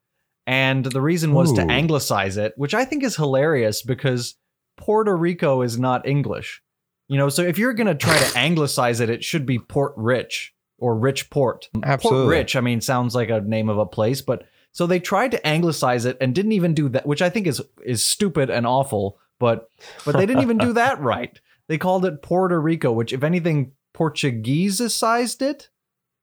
and 0.47 0.85
the 0.85 1.01
reason 1.01 1.33
was 1.33 1.53
to 1.55 1.62
anglicize 1.62 2.37
it, 2.37 2.55
which 2.57 2.75
I 2.75 2.85
think 2.85 3.03
is 3.03 3.17
hilarious 3.17 3.83
because 3.83 4.37
Puerto 4.77 5.17
Rico 5.17 5.62
is 5.62 5.79
not 5.79 6.07
English. 6.07 6.62
You 7.09 7.19
know, 7.19 7.29
so 7.29 7.43
if 7.43 7.59
you're 7.59 7.75
gonna 7.75 7.95
try 7.95 8.19
to 8.19 8.37
anglicize 8.38 9.01
it, 9.01 9.11
it 9.11 9.25
should 9.25 9.47
be 9.47 9.59
Port 9.59 9.93
Rich 9.97 10.55
or 10.79 10.97
Rich 10.97 11.31
Port. 11.31 11.69
Absolutely. 11.83 12.25
Port 12.25 12.31
Rich, 12.31 12.57
I 12.57 12.61
mean, 12.61 12.81
sounds 12.81 13.15
like 13.15 13.31
a 13.31 13.41
name 13.41 13.69
of 13.69 13.79
a 13.79 13.87
place, 13.87 14.21
but 14.21 14.45
so 14.73 14.87
they 14.87 15.01
tried 15.01 15.31
to 15.33 15.47
anglicize 15.47 16.07
it 16.07 16.17
and 16.21 16.35
didn't 16.35 16.53
even 16.53 16.75
do 16.75 16.88
that, 16.88 17.07
which 17.07 17.23
I 17.23 17.31
think 17.31 17.47
is 17.47 17.62
is 17.85 18.05
stupid 18.05 18.51
and 18.51 18.67
awful. 18.67 19.19
But 19.38 19.68
but 20.05 20.16
they 20.16 20.27
didn't 20.27 20.42
even 20.42 20.59
do 20.59 20.73
that 20.75 21.01
right. 21.12 21.38
They 21.68 21.79
called 21.79 22.05
it 22.05 22.23
Porto 22.23 22.57
Rico, 22.57 22.92
which, 22.92 23.12
if 23.12 23.23
anything, 23.23 23.73
Portuguese-sized 23.95 25.42
it. 25.42 25.68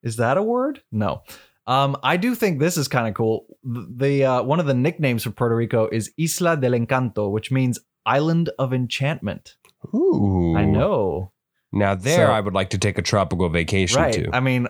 Is 0.02 0.16
that 0.16 0.36
a 0.36 0.42
word? 0.42 0.82
No. 0.90 1.22
Um, 1.66 1.96
I 2.02 2.16
do 2.16 2.34
think 2.34 2.58
this 2.58 2.76
is 2.76 2.88
kind 2.88 3.06
of 3.06 3.14
cool. 3.14 3.46
The 3.62 4.24
uh, 4.24 4.42
one 4.42 4.60
of 4.60 4.66
the 4.66 4.74
nicknames 4.74 5.22
for 5.24 5.30
Puerto 5.30 5.54
Rico 5.54 5.88
is 5.88 6.10
Isla 6.18 6.56
del 6.56 6.72
Encanto, 6.72 7.30
which 7.30 7.50
means 7.50 7.78
island 8.06 8.50
of 8.58 8.72
enchantment. 8.72 9.56
Ooh. 9.94 10.54
I 10.56 10.64
know. 10.64 11.32
Now 11.72 11.94
there, 11.94 12.26
So- 12.26 12.32
I 12.32 12.40
would 12.40 12.54
like 12.54 12.70
to 12.70 12.78
take 12.78 12.98
a 12.98 13.02
tropical 13.02 13.48
vacation 13.50 14.00
right. 14.00 14.12
to. 14.14 14.30
I 14.32 14.40
mean, 14.40 14.66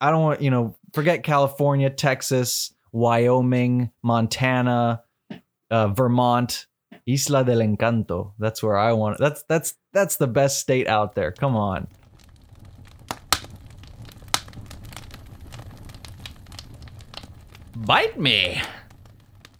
I 0.00 0.10
don't 0.10 0.22
want 0.22 0.42
you 0.42 0.50
know 0.50 0.76
forget 0.92 1.22
California, 1.24 1.90
Texas, 1.90 2.72
Wyoming, 2.92 3.90
Montana, 4.02 5.02
uh, 5.70 5.88
Vermont, 5.88 6.66
Isla 7.06 7.44
del 7.44 7.58
Encanto. 7.58 8.32
That's 8.38 8.62
where 8.62 8.76
I 8.76 8.92
want. 8.92 9.18
That's 9.18 9.42
that's 9.44 9.74
that's 9.92 10.16
the 10.16 10.26
best 10.26 10.60
state 10.60 10.88
out 10.88 11.14
there. 11.14 11.32
Come 11.32 11.56
on. 11.56 11.86
Bite 17.76 18.18
me. 18.18 18.62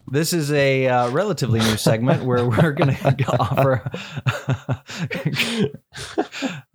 This 0.07 0.33
is 0.33 0.53
a 0.53 0.87
uh, 0.87 1.11
relatively 1.11 1.59
new 1.61 1.77
segment 1.77 2.25
where 2.25 2.47
we're 2.49 2.73
going 2.73 2.95
to 2.95 3.37
offer. 3.39 3.83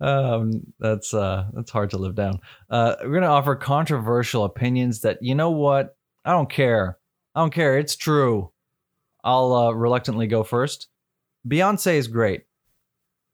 um, 0.00 0.72
that's 0.78 1.14
uh, 1.14 1.46
that's 1.52 1.70
hard 1.70 1.90
to 1.90 1.98
live 1.98 2.14
down. 2.14 2.40
Uh, 2.68 2.96
we're 3.02 3.10
going 3.10 3.22
to 3.22 3.28
offer 3.28 3.56
controversial 3.56 4.44
opinions 4.44 5.00
that 5.00 5.18
you 5.22 5.34
know 5.34 5.50
what? 5.50 5.96
I 6.24 6.32
don't 6.32 6.50
care. 6.50 6.98
I 7.34 7.40
don't 7.40 7.52
care. 7.52 7.78
It's 7.78 7.96
true. 7.96 8.50
I'll 9.24 9.52
uh, 9.52 9.70
reluctantly 9.72 10.26
go 10.26 10.42
first. 10.42 10.88
Beyonce 11.46 11.94
is 11.94 12.08
great, 12.08 12.44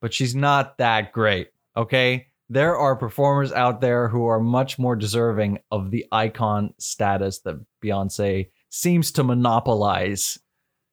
but 0.01 0.15
she's 0.15 0.35
not 0.35 0.79
that 0.79 1.13
great. 1.13 1.49
Okay, 1.77 2.29
there 2.49 2.77
are 2.77 2.97
performers 2.97 3.53
out 3.53 3.81
there 3.81 4.09
who 4.09 4.27
are 4.27 4.41
much 4.41 4.79
more 4.79 4.95
deserving 4.95 5.59
of 5.71 5.91
the 5.91 6.07
icon 6.13 6.75
status 6.79 7.41
that 7.41 7.65
Beyonce 7.83 8.51
seems 8.69 9.13
to 9.13 9.25
monopolize. 9.25 10.39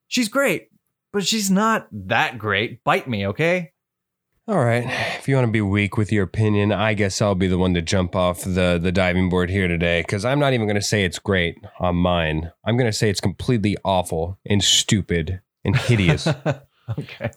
She's 0.08 0.30
great, 0.30 0.70
but 1.12 1.26
she's 1.26 1.52
not 1.52 1.88
that 1.92 2.38
great. 2.40 2.84
Bite 2.84 3.08
me, 3.08 3.28
okay? 3.28 3.73
All 4.46 4.62
right. 4.62 4.84
If 5.18 5.30
you 5.30 5.36
want 5.36 5.48
to 5.48 5.52
be 5.54 5.62
weak 5.62 5.96
with 5.96 6.12
your 6.12 6.26
opinion, 6.26 6.74
I 6.74 6.96
guess 6.96 7.22
I'll 7.22 7.34
be 7.34 7.48
the 7.48 7.58
one 7.58 7.74
to 7.76 7.82
jump 7.82 8.14
off 8.14 8.42
the, 8.42 8.78
the 8.82 8.92
diving 8.92 9.30
board 9.30 9.50
here 9.50 9.70
today 9.70 10.02
because 10.02 10.26
I'm 10.26 10.38
not 10.38 10.52
even 10.52 10.68
going 10.68 10.76
to 10.76 10.82
say 10.82 11.06
it's 11.06 11.18
great 11.18 11.58
on 11.80 11.96
mine. 11.96 12.52
I'm 12.66 12.76
going 12.76 12.90
to 12.90 12.98
say 12.98 13.10
it's 13.10 13.22
completely 13.22 13.78
awful 13.86 14.38
and 14.46 14.62
stupid 14.62 15.40
and 15.64 15.78
hideous. 15.78 16.28
okay. 17.00 17.32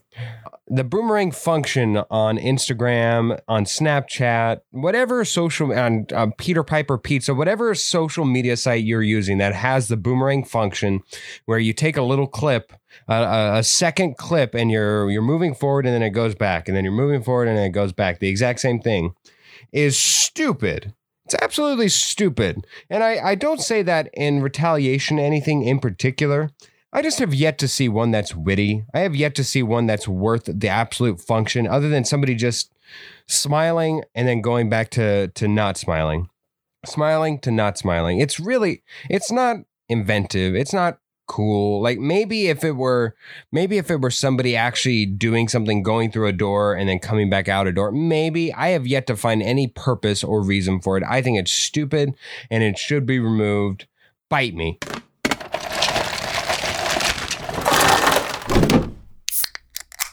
the 0.66 0.82
boomerang 0.82 1.30
function 1.30 1.98
on 2.10 2.38
Instagram, 2.38 3.38
on 3.46 3.66
Snapchat, 3.66 4.62
whatever 4.70 5.24
social, 5.24 5.72
on 5.72 6.06
uh, 6.12 6.26
Peter 6.38 6.64
Piper 6.64 6.98
Pizza, 6.98 7.34
whatever 7.34 7.72
social 7.76 8.24
media 8.24 8.56
site 8.56 8.82
you're 8.82 9.00
using 9.00 9.38
that 9.38 9.54
has 9.54 9.86
the 9.86 9.96
boomerang 9.96 10.42
function, 10.42 11.02
where 11.44 11.60
you 11.60 11.72
take 11.72 11.96
a 11.96 12.02
little 12.02 12.26
clip, 12.26 12.72
a, 13.08 13.52
a 13.56 13.62
second 13.62 14.16
clip, 14.16 14.54
and 14.54 14.70
you're 14.70 15.10
you're 15.10 15.22
moving 15.22 15.54
forward, 15.54 15.86
and 15.86 15.94
then 15.94 16.02
it 16.02 16.10
goes 16.10 16.34
back, 16.34 16.68
and 16.68 16.76
then 16.76 16.84
you're 16.84 16.92
moving 16.92 17.22
forward, 17.22 17.48
and 17.48 17.58
it 17.58 17.70
goes 17.70 17.92
back. 17.92 18.18
The 18.18 18.28
exact 18.28 18.60
same 18.60 18.80
thing 18.80 19.14
is 19.72 19.98
stupid. 19.98 20.94
It's 21.26 21.34
absolutely 21.42 21.88
stupid. 21.88 22.66
And 22.88 23.02
I, 23.02 23.30
I 23.30 23.34
don't 23.34 23.60
say 23.60 23.82
that 23.82 24.08
in 24.14 24.40
retaliation 24.42 25.16
to 25.16 25.22
anything 25.22 25.64
in 25.64 25.80
particular. 25.80 26.50
I 26.92 27.02
just 27.02 27.18
have 27.18 27.34
yet 27.34 27.58
to 27.58 27.68
see 27.68 27.88
one 27.88 28.12
that's 28.12 28.34
witty. 28.34 28.84
I 28.94 29.00
have 29.00 29.16
yet 29.16 29.34
to 29.34 29.44
see 29.44 29.62
one 29.62 29.86
that's 29.86 30.06
worth 30.06 30.44
the 30.46 30.68
absolute 30.68 31.20
function 31.20 31.66
other 31.66 31.88
than 31.88 32.04
somebody 32.04 32.36
just 32.36 32.72
smiling 33.26 34.04
and 34.14 34.28
then 34.28 34.40
going 34.40 34.70
back 34.70 34.90
to 34.90 35.28
to 35.28 35.48
not 35.48 35.76
smiling. 35.76 36.28
Smiling 36.84 37.40
to 37.40 37.50
not 37.50 37.76
smiling. 37.76 38.20
It's 38.20 38.38
really 38.38 38.82
it's 39.10 39.32
not 39.32 39.56
inventive. 39.88 40.54
It's 40.54 40.72
not 40.72 40.98
cool. 41.26 41.82
Like 41.82 41.98
maybe 41.98 42.48
if 42.48 42.64
it 42.64 42.72
were 42.76 43.14
maybe 43.52 43.78
if 43.78 43.90
it 43.90 44.00
were 44.00 44.10
somebody 44.10 44.56
actually 44.56 45.06
doing 45.06 45.48
something 45.48 45.82
going 45.82 46.10
through 46.10 46.28
a 46.28 46.32
door 46.32 46.74
and 46.74 46.88
then 46.88 46.98
coming 46.98 47.30
back 47.30 47.48
out 47.48 47.66
a 47.66 47.72
door, 47.72 47.92
maybe 47.92 48.52
I 48.52 48.68
have 48.68 48.86
yet 48.86 49.06
to 49.08 49.16
find 49.16 49.42
any 49.42 49.68
purpose 49.68 50.22
or 50.24 50.42
reason 50.42 50.80
for 50.80 50.96
it. 50.96 51.04
I 51.08 51.22
think 51.22 51.38
it's 51.38 51.52
stupid 51.52 52.14
and 52.50 52.62
it 52.62 52.78
should 52.78 53.06
be 53.06 53.18
removed. 53.18 53.86
Bite 54.28 54.54
me. 54.54 54.78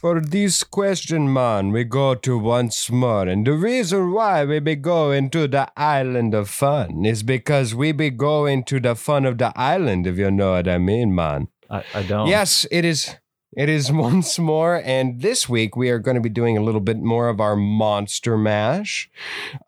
For 0.04 0.20
this 0.20 0.66
question, 0.66 1.32
man, 1.32 1.72
we 1.72 1.86
go 1.86 2.13
to 2.13 2.38
once 2.38 2.92
more. 2.92 3.26
And 3.26 3.48
the 3.48 3.54
reason 3.54 4.12
why 4.12 4.44
we 4.44 4.60
be 4.60 4.76
going 4.76 5.30
to 5.30 5.48
the 5.48 5.72
island 5.78 6.34
of 6.34 6.50
fun 6.50 7.06
is 7.06 7.24
because 7.24 7.74
we 7.74 7.94
be 7.94 8.10
going 8.10 8.66
to 8.66 8.82
the 8.82 8.96
fun 8.96 9.26
of 9.26 9.38
the 9.38 9.58
island, 9.58 10.06
if 10.06 10.18
you 10.18 10.30
know 10.30 10.52
what 10.52 10.68
I 10.68 10.78
mean, 10.78 11.16
man. 11.16 11.48
I, 11.70 11.86
I 11.94 12.04
don't. 12.04 12.28
Yes, 12.28 12.68
it 12.70 12.84
is. 12.84 13.16
It 13.56 13.70
is 13.70 13.92
once 13.94 14.38
more, 14.38 14.82
and 14.84 15.22
this 15.22 15.48
week 15.48 15.78
we 15.78 15.89
are 15.89 16.00
going 16.00 16.16
to 16.16 16.22
be 16.22 16.28
doing 16.28 16.58
a 16.58 16.62
little 16.62 16.82
bit 16.82 16.98
more 16.98 17.30
of 17.30 17.39
our 17.39 17.56
monster 17.56 18.38
mash, 18.38 19.10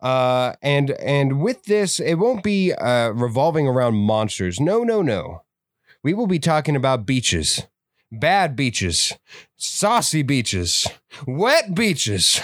uh, 0.02 0.52
and 0.60 0.90
and 0.90 1.40
with 1.40 1.64
this, 1.64 1.98
it 1.98 2.16
won't 2.16 2.42
be 2.42 2.74
uh, 2.74 3.08
revolving 3.12 3.66
around 3.66 3.94
monsters. 3.94 4.60
No, 4.60 4.84
no, 4.84 5.00
no. 5.00 5.44
We 6.02 6.12
will 6.12 6.26
be 6.26 6.38
talking 6.38 6.76
about 6.76 7.06
beaches, 7.06 7.66
bad 8.12 8.54
beaches, 8.54 9.14
saucy 9.56 10.22
beaches, 10.22 10.86
wet 11.26 11.74
beaches. 11.74 12.40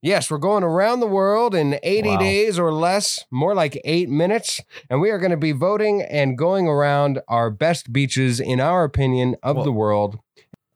Yes, 0.00 0.30
we're 0.30 0.38
going 0.38 0.62
around 0.62 1.00
the 1.00 1.06
world 1.06 1.54
in 1.54 1.78
80 1.82 2.08
Wow. 2.10 2.18
days 2.18 2.58
or 2.58 2.72
less, 2.72 3.24
more 3.30 3.54
like 3.54 3.80
eight 3.84 4.08
minutes, 4.08 4.60
and 4.88 5.00
we 5.00 5.10
are 5.10 5.18
going 5.18 5.30
to 5.32 5.36
be 5.36 5.52
voting 5.52 6.02
and 6.02 6.38
going 6.38 6.66
around 6.68 7.20
our 7.28 7.50
best 7.50 7.92
beaches, 7.92 8.38
in 8.40 8.60
our 8.60 8.84
opinion, 8.84 9.36
of 9.42 9.56
Well- 9.56 9.64
the 9.64 9.72
world. 9.72 10.18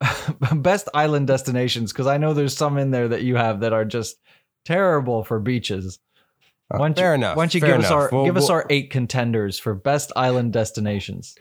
Best 0.53 0.91
island 0.93 1.27
destinations, 1.27 1.91
because 1.91 2.07
I 2.07 2.19
know 2.19 2.35
there's 2.35 2.55
some 2.55 2.77
in 2.77 2.91
there 2.91 3.09
that 3.09 3.23
you 3.23 3.37
have 3.37 3.61
that 3.61 3.73
are 3.73 3.87
just 3.87 4.17
terrible 4.67 5.25
for 5.25 5.41
beaches. 5.41 5.99
Uh, 6.71 6.77
Why 6.77 6.89
don't 6.89 6.99
fair 6.99 7.11
you, 7.13 7.15
enough. 7.15 7.37
Why 7.37 7.45
don't 7.45 7.55
you 7.55 7.61
give 7.63 7.79
us 7.81 7.91
our 7.91 8.11
We'll- 8.13 8.27
give 8.27 8.37
us 8.37 8.51
our 8.51 8.67
eight 8.69 8.91
contenders 8.91 9.59
for 9.59 9.75
best 9.75 10.13
island 10.15 10.53
destinations? 10.53 11.35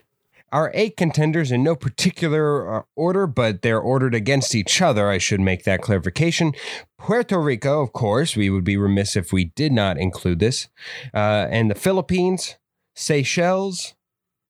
Our 0.56 0.70
eight 0.72 0.96
contenders 0.96 1.52
in 1.52 1.62
no 1.62 1.76
particular 1.76 2.78
uh, 2.78 2.82
order, 2.96 3.26
but 3.26 3.60
they're 3.60 3.78
ordered 3.78 4.14
against 4.14 4.54
each 4.54 4.80
other. 4.80 5.10
I 5.10 5.18
should 5.18 5.38
make 5.38 5.64
that 5.64 5.82
clarification. 5.82 6.54
Puerto 6.98 7.38
Rico, 7.38 7.82
of 7.82 7.92
course, 7.92 8.36
we 8.36 8.48
would 8.48 8.64
be 8.64 8.78
remiss 8.78 9.16
if 9.16 9.34
we 9.34 9.44
did 9.44 9.70
not 9.70 9.98
include 9.98 10.38
this, 10.38 10.68
uh, 11.12 11.46
and 11.50 11.70
the 11.70 11.74
Philippines, 11.74 12.56
Seychelles, 12.94 13.92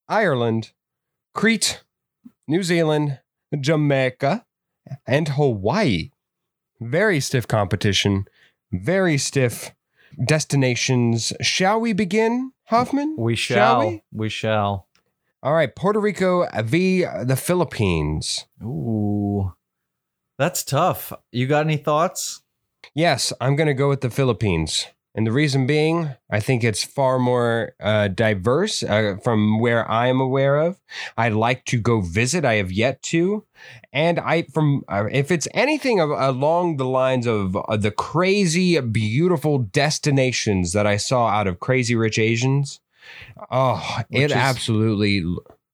Ireland, 0.09 0.71
Crete, 1.35 1.83
New 2.47 2.62
Zealand, 2.62 3.19
Jamaica, 3.59 4.47
and 5.09 5.31
Hawaii. 5.31 6.11
Very 6.81 7.19
stiff 7.19 7.49
competition, 7.49 8.27
very 8.71 9.19
stiff 9.19 9.75
destinations. 10.25 11.33
Shall 11.40 11.81
we 11.81 11.92
begin, 11.92 12.53
Hoffman? 12.66 13.16
We 13.19 13.35
Shall 13.35 13.81
shall. 13.81 13.88
we? 13.88 14.03
we 14.12 14.29
shall. 14.29 14.87
All 15.47 15.55
right, 15.55 15.73
Puerto 15.73 16.01
Rico 16.01 16.45
v. 16.65 17.05
the 17.23 17.37
Philippines. 17.37 18.47
Ooh, 18.61 19.55
that's 20.39 20.65
tough. 20.65 21.13
You 21.31 21.47
got 21.47 21.65
any 21.65 21.77
thoughts? 21.77 22.43
Yes, 22.97 23.33
I'm 23.41 23.55
going 23.55 23.69
to 23.69 23.73
go 23.73 23.89
with 23.89 24.01
the 24.01 24.11
Philippines. 24.11 24.89
And 25.15 25.25
the 25.25 25.31
reason 25.31 25.65
being, 25.65 26.11
I 26.29 26.41
think 26.41 26.65
it's 26.65 26.83
far 26.83 27.21
more 27.21 27.75
uh, 27.79 28.09
diverse 28.09 28.83
uh, 28.83 29.19
from 29.23 29.61
where 29.61 29.89
I'm 29.89 30.21
aware 30.21 30.57
of. 30.57 30.81
I'd 31.17 31.35
like 31.35 31.65
to 31.67 31.81
go 31.81 32.01
visit. 32.01 32.45
I 32.45 32.55
have 32.55 32.73
yet 32.73 33.01
to. 33.03 33.45
And 33.93 34.19
I, 34.19 34.43
from 34.53 34.83
uh, 34.89 35.05
if 35.13 35.31
it's 35.31 35.47
anything 35.55 36.01
of, 36.01 36.11
along 36.11 36.79
the 36.79 36.87
lines 36.87 37.29
of 37.29 37.55
uh, 37.55 37.77
the 37.77 37.93
crazy, 37.93 38.81
beautiful 38.81 39.59
destinations 39.59 40.73
that 40.73 40.89
I 40.89 40.97
saw 40.97 41.29
out 41.29 41.47
of 41.47 41.61
Crazy 41.61 41.95
Rich 41.95 42.19
Asians, 42.19 42.81
oh, 43.51 43.99
Which 44.09 44.23
it 44.23 44.31
is- 44.31 44.37
absolutely, 44.37 45.25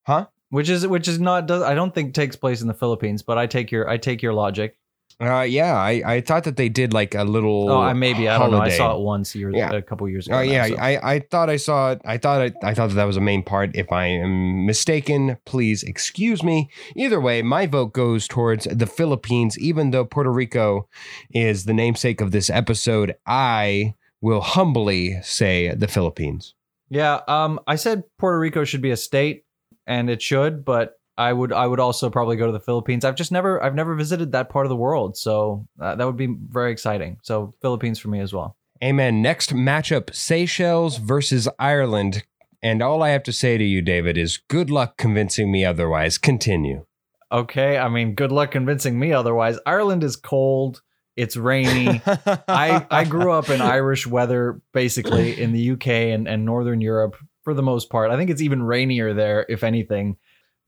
huh? 0.06 0.26
which 0.50 0.68
is 0.68 0.86
which 0.86 1.08
is 1.08 1.18
not 1.18 1.46
does 1.46 1.62
I 1.62 1.74
don't 1.74 1.94
think 1.94 2.14
takes 2.14 2.36
place 2.36 2.60
in 2.60 2.68
the 2.68 2.74
Philippines, 2.74 3.22
but 3.22 3.38
I 3.38 3.46
take 3.46 3.70
your 3.70 3.88
I 3.88 3.96
take 3.96 4.22
your 4.22 4.34
logic. 4.34 4.76
Uh, 5.20 5.42
yeah, 5.42 5.76
I, 5.76 6.02
I 6.04 6.20
thought 6.20 6.44
that 6.44 6.56
they 6.56 6.68
did 6.68 6.92
like 6.92 7.14
a 7.14 7.22
little. 7.22 7.70
Oh, 7.70 7.80
I 7.80 7.92
maybe 7.92 8.28
I 8.28 8.38
don't 8.38 8.50
know. 8.50 8.58
I 8.60 8.70
saw 8.70 8.96
it 8.96 9.02
once 9.02 9.34
years 9.36 9.54
Yeah. 9.56 9.70
a 9.70 9.80
couple 9.82 10.08
years 10.08 10.26
ago. 10.26 10.36
Oh 10.36 10.38
now, 10.38 10.50
yeah, 10.50 10.66
so- 10.66 10.76
I, 10.76 11.14
I 11.14 11.20
thought 11.20 11.48
I 11.48 11.56
saw 11.58 11.92
it. 11.92 12.00
I 12.04 12.16
thought 12.18 12.40
I, 12.40 12.52
I 12.70 12.74
thought 12.74 12.88
that, 12.88 12.94
that 12.96 13.04
was 13.04 13.18
a 13.18 13.20
main 13.20 13.42
part. 13.44 13.76
If 13.76 13.92
I 13.92 14.06
am 14.06 14.66
mistaken, 14.66 15.36
please 15.44 15.82
excuse 15.84 16.42
me. 16.42 16.70
Either 16.96 17.20
way, 17.20 17.40
my 17.42 17.66
vote 17.66 17.92
goes 17.92 18.26
towards 18.26 18.64
the 18.64 18.86
Philippines. 18.86 19.56
Even 19.58 19.90
though 19.90 20.04
Puerto 20.06 20.32
Rico 20.32 20.88
is 21.30 21.66
the 21.66 21.74
namesake 21.74 22.20
of 22.20 22.32
this 22.32 22.50
episode, 22.50 23.14
I 23.26 23.94
will 24.20 24.40
humbly 24.40 25.20
say 25.22 25.72
the 25.74 25.88
Philippines. 25.88 26.54
Yeah, 26.92 27.20
um, 27.26 27.58
I 27.66 27.76
said 27.76 28.04
Puerto 28.18 28.38
Rico 28.38 28.64
should 28.64 28.82
be 28.82 28.90
a 28.90 28.98
state, 28.98 29.44
and 29.86 30.10
it 30.10 30.20
should, 30.20 30.62
but 30.62 30.96
I 31.16 31.32
would 31.32 31.50
I 31.50 31.66
would 31.66 31.80
also 31.80 32.10
probably 32.10 32.36
go 32.36 32.44
to 32.44 32.52
the 32.52 32.60
Philippines. 32.60 33.02
I've 33.02 33.14
just 33.14 33.32
never 33.32 33.62
I've 33.62 33.74
never 33.74 33.94
visited 33.94 34.32
that 34.32 34.50
part 34.50 34.66
of 34.66 34.70
the 34.70 34.76
world, 34.76 35.16
so 35.16 35.66
uh, 35.80 35.94
that 35.94 36.04
would 36.04 36.18
be 36.18 36.28
very 36.50 36.70
exciting. 36.70 37.16
So 37.22 37.54
Philippines 37.62 37.98
for 37.98 38.08
me 38.08 38.20
as 38.20 38.34
well. 38.34 38.58
Amen. 38.84 39.22
Next 39.22 39.54
matchup: 39.54 40.14
Seychelles 40.14 40.98
versus 40.98 41.48
Ireland. 41.58 42.24
And 42.62 42.82
all 42.82 43.02
I 43.02 43.08
have 43.08 43.22
to 43.24 43.32
say 43.32 43.56
to 43.56 43.64
you, 43.64 43.80
David, 43.80 44.18
is 44.18 44.42
good 44.48 44.68
luck 44.68 44.98
convincing 44.98 45.50
me 45.50 45.64
otherwise. 45.64 46.18
Continue. 46.18 46.84
Okay, 47.32 47.78
I 47.78 47.88
mean, 47.88 48.14
good 48.14 48.30
luck 48.30 48.50
convincing 48.50 48.98
me 48.98 49.14
otherwise. 49.14 49.58
Ireland 49.64 50.04
is 50.04 50.14
cold. 50.14 50.82
It's 51.16 51.36
rainy. 51.36 52.00
I 52.06 52.86
I 52.90 53.04
grew 53.04 53.32
up 53.32 53.50
in 53.50 53.60
Irish 53.60 54.06
weather, 54.06 54.60
basically 54.72 55.40
in 55.40 55.52
the 55.52 55.72
UK 55.72 55.86
and, 55.88 56.26
and 56.26 56.44
Northern 56.44 56.80
Europe 56.80 57.16
for 57.44 57.54
the 57.54 57.62
most 57.62 57.90
part. 57.90 58.10
I 58.10 58.16
think 58.16 58.30
it's 58.30 58.42
even 58.42 58.62
rainier 58.62 59.14
there, 59.14 59.44
if 59.48 59.62
anything. 59.64 60.16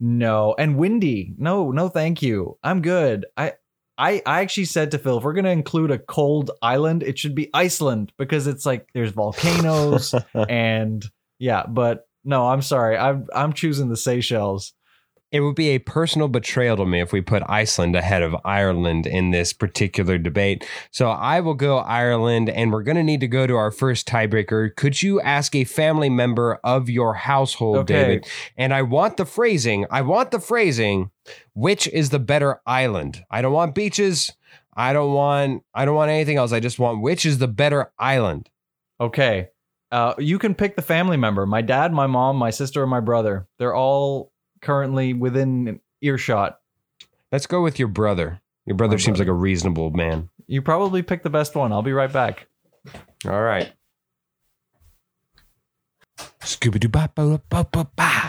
No, 0.00 0.54
and 0.58 0.76
windy. 0.76 1.34
No, 1.38 1.70
no, 1.70 1.88
thank 1.88 2.20
you. 2.20 2.58
I'm 2.62 2.82
good. 2.82 3.26
I 3.36 3.54
I 3.96 4.22
I 4.26 4.40
actually 4.40 4.66
said 4.66 4.90
to 4.90 4.98
Phil, 4.98 5.18
if 5.18 5.24
we're 5.24 5.32
gonna 5.32 5.50
include 5.50 5.90
a 5.90 5.98
cold 5.98 6.50
island, 6.60 7.02
it 7.02 7.18
should 7.18 7.34
be 7.34 7.50
Iceland 7.54 8.12
because 8.18 8.46
it's 8.46 8.66
like 8.66 8.88
there's 8.92 9.12
volcanoes 9.12 10.14
and 10.48 11.04
yeah. 11.38 11.64
But 11.66 12.06
no, 12.24 12.48
I'm 12.48 12.62
sorry. 12.62 12.96
I'm 12.96 13.26
I'm 13.34 13.52
choosing 13.52 13.88
the 13.88 13.96
Seychelles. 13.96 14.72
It 15.34 15.40
would 15.40 15.56
be 15.56 15.70
a 15.70 15.80
personal 15.80 16.28
betrayal 16.28 16.76
to 16.76 16.86
me 16.86 17.00
if 17.00 17.12
we 17.12 17.20
put 17.20 17.42
Iceland 17.48 17.96
ahead 17.96 18.22
of 18.22 18.36
Ireland 18.44 19.04
in 19.04 19.32
this 19.32 19.52
particular 19.52 20.16
debate. 20.16 20.64
So 20.92 21.10
I 21.10 21.40
will 21.40 21.54
go 21.54 21.78
Ireland, 21.78 22.48
and 22.48 22.70
we're 22.70 22.84
going 22.84 22.98
to 22.98 23.02
need 23.02 23.18
to 23.18 23.26
go 23.26 23.44
to 23.44 23.56
our 23.56 23.72
first 23.72 24.06
tiebreaker. 24.06 24.72
Could 24.76 25.02
you 25.02 25.20
ask 25.20 25.56
a 25.56 25.64
family 25.64 26.08
member 26.08 26.60
of 26.62 26.88
your 26.88 27.14
household, 27.14 27.78
Okay. 27.78 27.94
David? 27.94 28.26
And 28.56 28.72
I 28.72 28.82
want 28.82 29.16
the 29.16 29.24
phrasing. 29.24 29.86
I 29.90 30.02
want 30.02 30.30
the 30.30 30.38
phrasing. 30.38 31.10
Which 31.52 31.88
is 31.88 32.10
the 32.10 32.20
better 32.20 32.60
island? 32.64 33.24
I 33.28 33.42
don't 33.42 33.52
want 33.52 33.74
beaches. 33.74 34.32
I 34.76 34.92
don't 34.92 35.14
want. 35.14 35.64
I 35.74 35.84
don't 35.84 35.96
want 35.96 36.12
anything 36.12 36.36
else. 36.36 36.52
I 36.52 36.60
just 36.60 36.78
want 36.78 37.02
which 37.02 37.26
is 37.26 37.38
the 37.38 37.48
better 37.48 37.90
island. 37.98 38.50
Okay. 39.00 39.48
Uh, 39.90 40.14
you 40.18 40.38
can 40.38 40.54
pick 40.54 40.76
the 40.76 40.82
family 40.82 41.16
member. 41.16 41.44
My 41.44 41.60
dad, 41.60 41.92
my 41.92 42.06
mom, 42.06 42.36
my 42.36 42.50
sister, 42.50 42.82
and 42.82 42.90
my 42.90 43.00
brother. 43.00 43.48
They're 43.58 43.74
all 43.74 44.30
currently 44.64 45.12
within 45.14 45.80
earshot. 46.00 46.58
Let's 47.30 47.46
go 47.46 47.62
with 47.62 47.78
your 47.78 47.88
brother. 47.88 48.40
Your 48.66 48.76
brother 48.76 48.94
My 48.96 49.00
seems 49.00 49.18
brother. 49.18 49.32
like 49.32 49.36
a 49.36 49.40
reasonable 49.40 49.90
man. 49.90 50.30
You 50.46 50.62
probably 50.62 51.02
picked 51.02 51.22
the 51.22 51.30
best 51.30 51.54
one. 51.54 51.72
I'll 51.72 51.82
be 51.82 51.92
right 51.92 52.12
back. 52.12 52.48
All 53.26 53.40
right. 53.42 53.72
Scooby 56.40 56.78
doo 56.78 56.88
bop 56.88 57.14
ba 57.14 57.40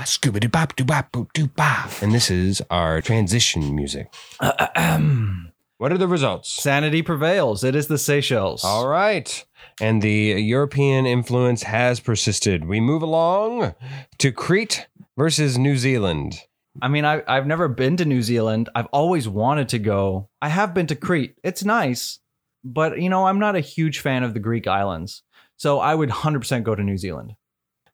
Scooby 0.05 0.39
doo 0.39 0.49
bop 0.49 0.75
doo 0.75 0.85
bop 0.85 1.15
doo 1.33 1.47
ba. 1.47 1.89
And 2.01 2.13
this 2.13 2.31
is 2.31 2.61
our 2.69 3.01
transition 3.01 3.75
music. 3.75 4.13
What 5.77 5.91
are 5.91 5.97
the 5.97 6.07
results? 6.07 6.53
Sanity 6.53 7.01
prevails. 7.01 7.65
It 7.65 7.75
is 7.75 7.87
the 7.87 7.97
Seychelles. 7.97 8.63
All 8.63 8.87
right. 8.87 9.45
And 9.81 10.01
the 10.01 10.09
European 10.41 11.05
influence 11.05 11.63
has 11.63 11.99
persisted. 11.99 12.63
We 12.63 12.79
move 12.79 13.01
along 13.01 13.75
to 14.19 14.31
Crete 14.31 14.87
versus 15.17 15.57
New 15.57 15.77
Zealand. 15.77 16.39
I 16.81 16.87
mean, 16.87 17.05
I, 17.05 17.23
I've 17.27 17.47
never 17.47 17.67
been 17.67 17.97
to 17.97 18.05
New 18.05 18.21
Zealand. 18.21 18.69
I've 18.75 18.87
always 18.87 19.27
wanted 19.27 19.69
to 19.69 19.79
go. 19.79 20.29
I 20.41 20.49
have 20.49 20.73
been 20.73 20.87
to 20.87 20.95
Crete. 20.95 21.35
It's 21.43 21.63
nice, 21.63 22.19
but 22.63 23.01
you 23.01 23.09
know, 23.09 23.27
I'm 23.27 23.39
not 23.39 23.55
a 23.55 23.61
huge 23.61 23.99
fan 23.99 24.23
of 24.23 24.33
the 24.33 24.39
Greek 24.39 24.67
islands. 24.67 25.23
So 25.57 25.79
I 25.79 25.95
would 25.95 26.09
100% 26.09 26.63
go 26.63 26.75
to 26.75 26.83
New 26.83 26.97
Zealand. 26.97 27.33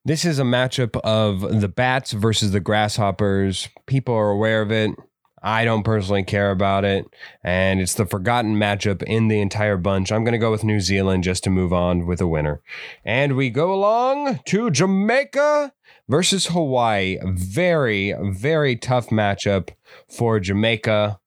This 0.03 0.25
is 0.25 0.39
a 0.39 0.43
matchup 0.43 0.99
of 1.01 1.62
the 1.62 1.67
bats 1.67 2.12
versus 2.12 2.51
the 2.51 2.60
grasshoppers. 2.60 3.69
People 3.86 4.15
are 4.15 4.31
aware 4.31 4.63
of 4.63 4.71
it. 4.71 4.91
I 5.41 5.65
don't 5.65 5.84
personally 5.84 6.23
care 6.23 6.51
about 6.51 6.86
it. 6.86 7.06
And 7.43 7.80
it's 7.82 7.95
the 7.95 8.06
forgotten 8.06 8.56
matchup 8.56 9.01
in 9.04 9.27
the 9.27 9.41
entire 9.41 9.77
bunch. 9.77 10.12
I'm 10.12 10.23
going 10.23 10.34
to 10.34 10.38
go 10.38 10.51
with 10.51 10.63
New 10.63 10.80
Zealand 10.80 11.23
just 11.23 11.43
to 11.45 11.49
move 11.49 11.73
on 11.73 12.06
with 12.06 12.21
a 12.21 12.27
winner. 12.27 12.62
And 13.04 13.36
we 13.36 13.49
go 13.49 13.73
along 13.73 14.39
to 14.45 14.69
Jamaica 14.69 15.73
versus 16.08 16.47
Hawaii. 16.47 17.17
Very, 17.23 18.13
very 18.21 18.75
tough 18.75 19.10
matchup 19.10 19.69
for 20.08 20.39
Jamaica. 20.39 21.19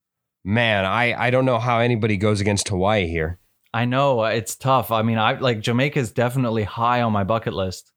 Man, 0.44 0.84
I, 0.84 1.26
I 1.26 1.30
don't 1.30 1.46
know 1.46 1.58
how 1.58 1.80
anybody 1.80 2.16
goes 2.16 2.40
against 2.40 2.68
Hawaii 2.68 3.08
here. 3.08 3.40
I 3.72 3.86
know 3.86 4.22
it's 4.24 4.54
tough. 4.54 4.92
I 4.92 5.02
mean, 5.02 5.18
I 5.18 5.38
like 5.40 5.60
Jamaica 5.60 5.98
is 5.98 6.12
definitely 6.12 6.62
high 6.62 7.02
on 7.02 7.12
my 7.12 7.24
bucket 7.24 7.54
list. 7.54 7.90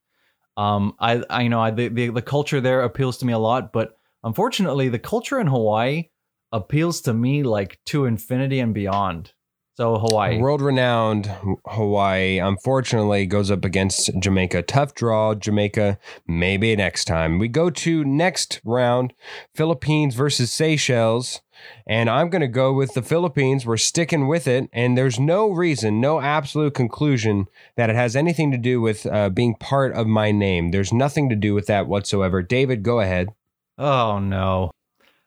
Um, 0.55 0.95
I, 0.99 1.23
I 1.29 1.41
you 1.43 1.49
know, 1.49 1.59
I, 1.61 1.69
the, 1.69 1.89
the 1.89 2.09
the 2.09 2.21
culture 2.23 2.59
there 2.59 2.81
appeals 2.81 3.19
to 3.19 3.27
me 3.27 3.33
a 3.33 3.37
lot, 3.37 3.71
but 3.71 3.96
unfortunately, 4.27 4.89
the 4.89 4.99
culture 4.99 5.39
in 5.39 5.47
Hawaii 5.47 6.09
appeals 6.51 7.01
to 7.01 7.13
me 7.13 7.43
like 7.43 7.79
to 7.87 8.05
infinity 8.05 8.59
and 8.59 8.73
beyond. 8.73 9.33
So 9.75 9.99
Hawaii, 9.99 10.39
World 10.39 10.61
renowned 10.61 11.31
Hawaii, 11.67 12.39
unfortunately, 12.39 13.27
goes 13.27 13.51
up 13.51 13.63
against 13.63 14.09
Jamaica. 14.19 14.63
Tough 14.63 14.95
draw, 14.95 15.35
Jamaica. 15.35 15.99
Maybe 16.27 16.75
next 16.75 17.05
time. 17.05 17.37
We 17.37 17.47
go 17.47 17.69
to 17.69 18.03
next 18.03 18.59
round 18.65 19.13
Philippines 19.53 20.15
versus 20.15 20.51
Seychelles. 20.51 21.41
And 21.87 22.09
I'm 22.09 22.29
going 22.31 22.41
to 22.41 22.47
go 22.47 22.73
with 22.73 22.95
the 22.95 23.03
Philippines. 23.03 23.67
We're 23.67 23.77
sticking 23.77 24.27
with 24.27 24.47
it. 24.47 24.67
And 24.73 24.97
there's 24.97 25.19
no 25.19 25.49
reason, 25.49 26.01
no 26.01 26.21
absolute 26.21 26.73
conclusion 26.73 27.45
that 27.75 27.91
it 27.91 27.95
has 27.95 28.15
anything 28.15 28.51
to 28.51 28.57
do 28.57 28.81
with 28.81 29.05
uh, 29.05 29.29
being 29.29 29.53
part 29.55 29.93
of 29.93 30.07
my 30.07 30.31
name. 30.31 30.71
There's 30.71 30.91
nothing 30.91 31.29
to 31.29 31.35
do 31.35 31.53
with 31.53 31.67
that 31.67 31.87
whatsoever. 31.87 32.41
David, 32.41 32.81
go 32.81 32.99
ahead. 32.99 33.29
Oh 33.77 34.19
no. 34.19 34.71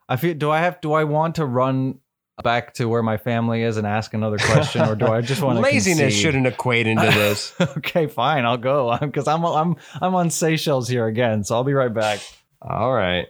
I 0.09 0.17
feel 0.17 0.35
do 0.35 0.51
I 0.51 0.59
have 0.61 0.81
do 0.81 0.93
I 0.93 1.05
want 1.05 1.37
to 1.37 1.45
run 1.47 2.01
back 2.43 2.73
to 2.75 2.87
where 2.89 3.03
my 3.03 3.17
family 3.19 3.63
is 3.63 3.77
and 3.77 3.87
ask 3.87 4.15
another 4.15 4.39
question 4.39 4.81
or 4.89 4.97
do 4.97 5.07
I 5.07 5.21
just 5.21 5.43
want 5.43 5.59
to 5.59 5.63
Laziness 5.63 5.99
concede? 6.01 6.21
shouldn't 6.21 6.47
equate 6.47 6.87
into 6.87 7.03
this. 7.11 7.55
okay, 7.61 8.07
fine, 8.07 8.45
I'll 8.45 8.57
go 8.57 8.97
because 9.01 9.29
I'm 9.29 9.45
I'm 9.45 9.77
I'm 10.01 10.15
on 10.15 10.31
Seychelles 10.31 10.89
here 10.89 11.07
again, 11.07 11.45
so 11.45 11.55
I'll 11.55 11.65
be 11.65 11.75
right 11.75 11.93
back. 11.93 12.21
All 12.63 12.93
right. 12.93 13.27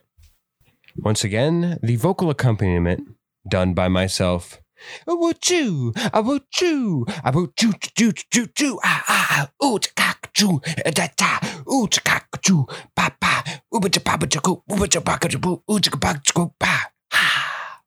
Once 0.96 1.22
again, 1.24 1.78
the 1.82 1.96
vocal 1.96 2.30
accompaniment 2.30 3.08
done 3.48 3.74
by 3.74 3.88
myself. 3.88 4.59
I 5.08 5.14
would 5.14 5.40
chew, 5.40 5.92
I 6.12 6.20
would 6.20 6.50
chew, 6.50 7.06
I 7.24 7.30
would 7.30 7.56
chew, 7.56 7.72
chew, 7.96 8.12
chew, 8.12 8.46
chew, 8.46 8.78
ah, 8.84 9.04
ah, 9.08 9.26
ah, 9.62 9.66
ooh, 9.66 9.78
cock, 9.96 10.30
chew, 10.32 10.60
da, 10.84 11.08
da, 11.16 11.38
ooh, 11.70 11.88
cock, 12.04 12.40
chew, 12.42 12.66
pa, 12.94 13.14
pa, 13.20 13.44
ooh, 13.74 13.88
cha, 13.88 14.00
pa, 14.00 14.16
coo, 14.16 14.62
ooh, 14.72 14.86
cha, 14.86 15.00
pa, 15.00 15.18
cha, 15.18 15.38
boo, 15.38 15.62
ooh, 15.70 15.80
cha, 15.80 15.96
pa, 15.96 16.14
cha, 16.24 16.46
pa, 16.58 16.90
ha. 17.12 17.82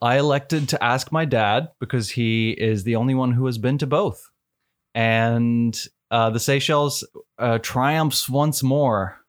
I 0.00 0.18
elected 0.18 0.68
to 0.70 0.82
ask 0.82 1.12
my 1.12 1.24
dad 1.24 1.68
because 1.78 2.10
he 2.10 2.50
is 2.50 2.84
the 2.84 2.96
only 2.96 3.14
one 3.14 3.32
who 3.32 3.46
has 3.46 3.58
been 3.58 3.78
to 3.78 3.86
both, 3.86 4.30
and 4.94 5.78
uh, 6.10 6.30
the 6.30 6.40
Seychelles 6.40 7.04
uh, 7.38 7.58
triumphs 7.58 8.28
once 8.28 8.62
more. 8.62 9.21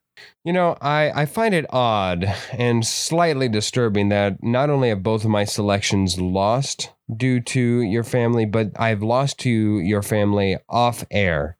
You 0.43 0.53
know, 0.53 0.77
I, 0.81 1.11
I 1.21 1.25
find 1.25 1.53
it 1.53 1.65
odd 1.69 2.25
and 2.51 2.85
slightly 2.85 3.47
disturbing 3.49 4.09
that 4.09 4.43
not 4.43 4.69
only 4.69 4.89
have 4.89 5.01
both 5.03 5.23
of 5.23 5.29
my 5.29 5.43
selections 5.43 6.19
lost 6.19 6.91
due 7.15 7.39
to 7.39 7.81
your 7.81 8.03
family, 8.03 8.45
but 8.45 8.71
I've 8.75 9.01
lost 9.01 9.39
to 9.39 9.49
your 9.49 10.01
family 10.01 10.57
off 10.69 11.03
air. 11.09 11.57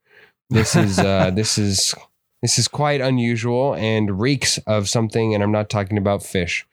This 0.50 0.76
is 0.76 1.00
uh, 1.00 1.32
this 1.36 1.58
is 1.58 1.96
this 2.42 2.60
is 2.60 2.68
quite 2.68 3.02
unusual 3.02 3.74
and 3.76 4.20
reeks 4.20 4.58
of 4.68 4.90
something, 4.90 5.34
and 5.34 5.42
I'm 5.42 5.52
not 5.52 5.70
talking 5.70 5.98
about 5.98 6.24
fish. 6.24 6.68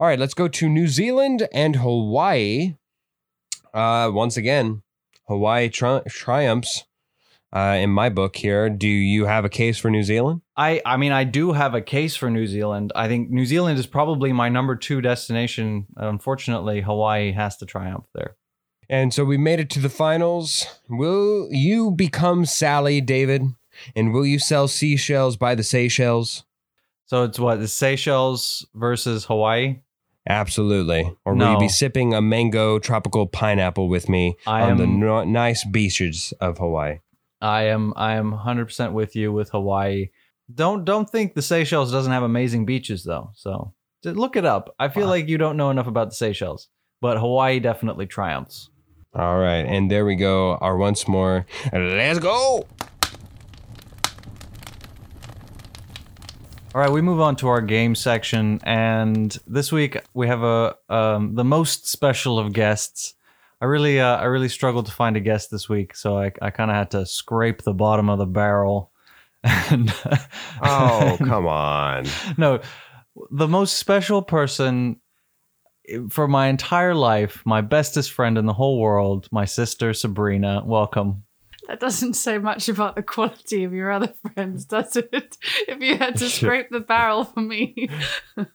All 0.00 0.06
right, 0.06 0.18
let's 0.18 0.34
go 0.34 0.46
to 0.48 0.68
New 0.68 0.86
Zealand 0.86 1.48
and 1.52 1.76
Hawaii. 1.76 2.76
Uh, 3.74 4.10
once 4.12 4.36
again, 4.36 4.82
Hawaii 5.26 5.68
tri- 5.68 6.02
triumphs. 6.08 6.84
uh, 7.52 7.76
in 7.80 7.90
my 7.90 8.08
book 8.08 8.36
here. 8.36 8.68
Do 8.70 8.88
you 8.88 9.26
have 9.26 9.44
a 9.44 9.48
case 9.48 9.78
for 9.78 9.90
New 9.90 10.02
Zealand? 10.02 10.42
I, 10.58 10.82
I 10.84 10.96
mean, 10.96 11.12
I 11.12 11.22
do 11.22 11.52
have 11.52 11.74
a 11.74 11.80
case 11.80 12.16
for 12.16 12.28
New 12.30 12.48
Zealand. 12.48 12.92
I 12.96 13.06
think 13.06 13.30
New 13.30 13.46
Zealand 13.46 13.78
is 13.78 13.86
probably 13.86 14.32
my 14.32 14.48
number 14.48 14.74
two 14.74 15.00
destination. 15.00 15.86
Unfortunately, 15.96 16.80
Hawaii 16.80 17.30
has 17.30 17.56
to 17.58 17.66
triumph 17.66 18.06
there. 18.12 18.36
And 18.90 19.14
so 19.14 19.24
we 19.24 19.38
made 19.38 19.60
it 19.60 19.70
to 19.70 19.78
the 19.80 19.88
finals. 19.88 20.66
Will 20.88 21.46
you 21.52 21.92
become 21.92 22.44
Sally, 22.44 23.00
David? 23.00 23.42
And 23.94 24.12
will 24.12 24.26
you 24.26 24.40
sell 24.40 24.66
seashells 24.66 25.36
by 25.36 25.54
the 25.54 25.62
Seychelles? 25.62 26.44
So 27.06 27.22
it's 27.22 27.38
what 27.38 27.60
the 27.60 27.68
Seychelles 27.68 28.66
versus 28.74 29.26
Hawaii. 29.26 29.76
Absolutely. 30.28 31.14
Or 31.24 31.34
will 31.34 31.52
you 31.52 31.58
be 31.58 31.68
sipping 31.68 32.14
a 32.14 32.20
mango 32.20 32.80
tropical 32.80 33.26
pineapple 33.26 33.88
with 33.88 34.08
me 34.08 34.36
I 34.44 34.62
on 34.62 34.72
am 34.72 34.76
the 34.78 34.86
no- 34.88 35.24
nice 35.24 35.64
beaches 35.64 36.34
of 36.40 36.58
Hawaii? 36.58 36.98
I 37.40 37.64
am 37.64 37.92
I 37.96 38.14
am 38.14 38.32
100% 38.32 38.92
with 38.92 39.14
you 39.14 39.32
with 39.32 39.50
Hawaii. 39.50 40.08
Don't 40.54 40.84
don't 40.84 41.08
think 41.10 41.34
the 41.34 41.42
Seychelles 41.42 41.92
doesn't 41.92 42.12
have 42.12 42.22
amazing 42.22 42.64
beaches 42.66 43.04
though. 43.04 43.30
So 43.34 43.74
look 44.04 44.36
it 44.36 44.44
up. 44.46 44.74
I 44.78 44.88
feel 44.88 45.04
Wow. 45.04 45.10
like 45.10 45.28
you 45.28 45.38
don't 45.38 45.56
know 45.56 45.70
enough 45.70 45.86
about 45.86 46.10
the 46.10 46.14
Seychelles, 46.16 46.68
but 47.00 47.18
Hawaii 47.18 47.60
definitely 47.60 48.06
triumphs. 48.06 48.70
All 49.14 49.38
right. 49.38 49.64
And 49.66 49.90
there 49.90 50.04
we 50.06 50.16
go. 50.16 50.54
Our 50.56 50.76
once 50.76 51.06
more. 51.08 51.46
Let's 51.72 52.18
go. 52.18 52.66
All 56.74 56.82
right, 56.82 56.90
we 56.92 57.00
move 57.00 57.18
on 57.20 57.34
to 57.36 57.48
our 57.48 57.62
game 57.62 57.94
section, 57.94 58.60
and 58.62 59.36
this 59.46 59.72
week 59.72 59.96
we 60.12 60.26
have 60.28 60.42
a 60.42 60.76
um, 60.88 61.34
the 61.34 61.42
most 61.44 61.88
special 61.88 62.38
of 62.38 62.52
guests. 62.52 63.14
I 63.60 63.64
really 63.64 63.98
uh, 64.00 64.16
I 64.16 64.24
really 64.24 64.50
struggled 64.50 64.86
to 64.86 64.92
find 64.92 65.16
a 65.16 65.20
guest 65.20 65.50
this 65.50 65.68
week, 65.68 65.96
so 65.96 66.18
I, 66.18 66.30
I 66.42 66.50
kind 66.50 66.70
of 66.70 66.76
had 66.76 66.90
to 66.92 67.06
scrape 67.06 67.62
the 67.62 67.72
bottom 67.72 68.08
of 68.10 68.18
the 68.18 68.26
barrel. 68.26 68.87
And 69.44 69.92
Oh, 70.62 71.16
come 71.24 71.46
on. 71.46 72.04
no, 72.36 72.60
the 73.30 73.48
most 73.48 73.78
special 73.78 74.22
person 74.22 75.00
eh, 75.88 75.98
for 76.10 76.26
my 76.28 76.48
entire 76.48 76.94
life, 76.94 77.42
my 77.46 77.60
bestest 77.60 78.12
friend 78.12 78.36
in 78.38 78.46
the 78.46 78.52
whole 78.52 78.78
world, 78.80 79.28
my 79.32 79.44
sister 79.44 79.94
Sabrina. 79.94 80.62
Welcome. 80.64 81.24
That 81.68 81.80
doesn't 81.80 82.14
say 82.14 82.38
much 82.38 82.68
about 82.70 82.96
the 82.96 83.02
quality 83.02 83.62
of 83.64 83.74
your 83.74 83.90
other 83.92 84.12
friends, 84.34 84.64
does 84.64 84.96
it? 84.96 85.36
If 85.68 85.80
you 85.82 85.98
had 85.98 86.16
to 86.16 86.28
scrape 86.30 86.70
the 86.70 86.80
barrel 86.80 87.24
for 87.24 87.40
me. 87.40 87.90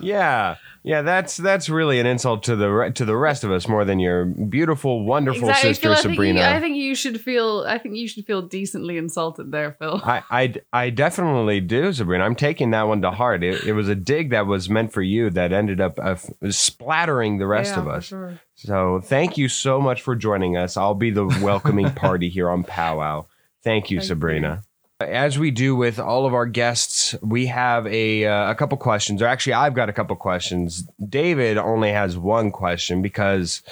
Yeah. 0.00 0.56
Yeah, 0.82 1.02
that's 1.02 1.36
that's 1.36 1.68
really 1.68 2.00
an 2.00 2.06
insult 2.06 2.44
to 2.44 2.56
the 2.56 2.68
re- 2.70 2.92
to 2.92 3.04
the 3.04 3.16
rest 3.16 3.44
of 3.44 3.50
us 3.50 3.68
more 3.68 3.84
than 3.84 3.98
your 3.98 4.24
beautiful, 4.24 5.04
wonderful 5.04 5.48
Exactly, 5.48 5.70
sister 5.70 5.82
Phil, 5.88 5.92
I 5.92 5.96
think, 5.96 6.14
Sabrina. 6.14 6.40
you, 6.40 6.46
I 6.46 6.60
think 6.60 6.76
you 6.76 6.94
should 6.94 7.20
feel. 7.20 7.64
I 7.66 7.78
think 7.78 7.96
you 7.96 8.08
should 8.08 8.24
feel 8.26 8.42
decently 8.42 8.96
insulted 8.96 9.50
there, 9.52 9.72
Phil. 9.78 10.00
I, 10.04 10.22
I, 10.30 10.54
I 10.72 10.90
definitely 10.90 11.60
do, 11.60 11.92
Sabrina. 11.92 12.24
I'm 12.24 12.36
taking 12.36 12.70
that 12.70 12.84
one 12.84 13.02
to 13.02 13.10
heart. 13.10 13.42
It, 13.44 13.64
it 13.64 13.72
was 13.72 13.88
a 13.88 13.94
dig 13.94 14.30
that 14.30 14.46
was 14.46 14.70
meant 14.70 14.92
for 14.92 15.02
you 15.02 15.30
that 15.30 15.52
ended 15.52 15.80
up 15.80 15.98
uh, 16.00 16.16
splattering 16.50 17.38
the 17.38 17.46
rest 17.46 17.74
Yeah, 17.74 17.80
of 17.82 17.88
us. 17.88 18.04
sure. 18.06 18.38
So 18.58 19.00
thank 19.00 19.38
you 19.38 19.48
so 19.48 19.80
much 19.80 20.02
for 20.02 20.16
joining 20.16 20.56
us. 20.56 20.76
I'll 20.76 20.94
be 20.94 21.10
the 21.10 21.26
welcoming 21.26 21.90
party 21.94 22.28
here 22.28 22.50
on 22.50 22.64
Powwow. 22.64 23.26
Thank 23.62 23.88
you, 23.88 23.98
Thank 23.98 24.08
Sabrina. 24.08 24.62
As 25.00 25.38
we 25.38 25.52
do 25.52 25.76
with 25.76 26.00
all 26.00 26.26
of 26.26 26.34
our 26.34 26.46
guests, 26.46 27.14
we 27.22 27.46
have 27.46 27.86
a 27.86 28.26
uh, 28.26 28.50
a 28.50 28.56
couple 28.56 28.76
questions. 28.76 29.22
Or 29.22 29.26
actually, 29.26 29.52
I've 29.52 29.74
got 29.74 29.88
a 29.88 29.92
couple 29.92 30.16
questions. 30.16 30.88
David 31.08 31.56
only 31.56 31.92
has 31.92 32.18
one 32.18 32.50
question 32.50 33.00
because 33.00 33.62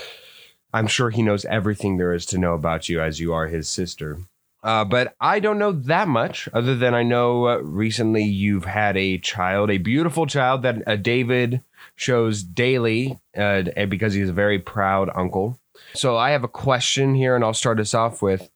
I'm 0.72 0.86
sure 0.86 1.10
he 1.10 1.22
knows 1.22 1.44
everything 1.46 1.96
there 1.96 2.12
is 2.12 2.24
to 2.26 2.38
know 2.38 2.54
about 2.54 2.88
you, 2.88 3.00
as 3.00 3.18
you 3.18 3.32
are 3.32 3.48
his 3.48 3.68
sister. 3.68 4.18
Uh, 4.62 4.84
but 4.84 5.16
I 5.20 5.40
don't 5.40 5.58
know 5.58 5.72
that 5.72 6.06
much, 6.06 6.48
other 6.52 6.76
than 6.76 6.94
I 6.94 7.02
know 7.02 7.48
uh, 7.48 7.56
recently 7.58 8.22
you've 8.22 8.64
had 8.64 8.96
a 8.96 9.18
child, 9.18 9.68
a 9.70 9.78
beautiful 9.78 10.26
child 10.26 10.62
that 10.62 10.86
uh, 10.86 10.94
David 10.94 11.62
shows 11.96 12.42
daily 12.42 13.18
uh, 13.36 13.62
because 13.88 14.14
he's 14.14 14.28
a 14.28 14.34
very 14.34 14.58
proud 14.58 15.10
uncle. 15.14 15.58
So 15.94 16.16
I 16.16 16.30
have 16.30 16.44
a 16.44 16.48
question 16.48 17.14
here, 17.14 17.34
and 17.34 17.44
I'll 17.44 17.54
start 17.54 17.80
us 17.80 17.94
off 17.94 18.22
with 18.22 18.48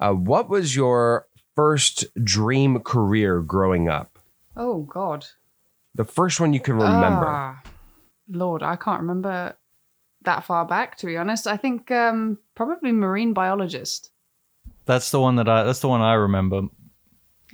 uh, 0.00 0.12
What 0.12 0.48
was 0.48 0.76
your 0.76 1.26
first 1.54 2.06
dream 2.22 2.80
career 2.80 3.40
growing 3.40 3.88
up? 3.88 4.18
Oh 4.56 4.82
God. 4.82 5.26
The 5.94 6.04
first 6.04 6.40
one 6.40 6.52
you 6.52 6.60
can 6.60 6.74
remember. 6.74 7.26
Ah, 7.26 7.62
Lord, 8.28 8.62
I 8.62 8.76
can't 8.76 9.00
remember 9.00 9.56
that 10.22 10.44
far 10.44 10.64
back. 10.64 10.96
To 10.98 11.06
be 11.06 11.16
honest, 11.16 11.46
I 11.46 11.56
think 11.56 11.90
um, 11.90 12.38
probably 12.54 12.92
marine 12.92 13.32
biologist. 13.32 14.10
That's 14.86 15.10
the 15.10 15.20
one 15.20 15.36
that 15.36 15.48
I. 15.48 15.62
That's 15.62 15.80
the 15.80 15.88
one 15.88 16.00
I 16.00 16.14
remember. 16.14 16.62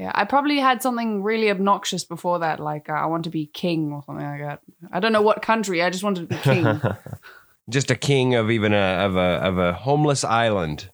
Yeah, 0.00 0.12
I 0.14 0.24
probably 0.24 0.58
had 0.58 0.80
something 0.80 1.22
really 1.22 1.50
obnoxious 1.50 2.04
before 2.04 2.38
that, 2.38 2.58
like 2.58 2.88
uh, 2.88 2.94
I 2.94 3.04
want 3.04 3.24
to 3.24 3.30
be 3.30 3.44
king 3.44 3.92
or 3.92 4.02
something 4.06 4.24
like 4.24 4.40
that. 4.40 4.60
I 4.90 4.98
don't 4.98 5.12
know 5.12 5.20
what 5.20 5.42
country. 5.42 5.82
I 5.82 5.90
just 5.90 6.02
wanted 6.02 6.22
to 6.22 6.34
be 6.34 6.40
king. 6.40 6.80
Just 7.68 7.90
a 7.90 7.94
king 7.94 8.34
of 8.34 8.50
even 8.50 8.72
a 8.72 9.04
of 9.06 9.16
a 9.16 9.20
of 9.20 9.58
a 9.58 9.74
homeless 9.74 10.24
island, 10.24 10.88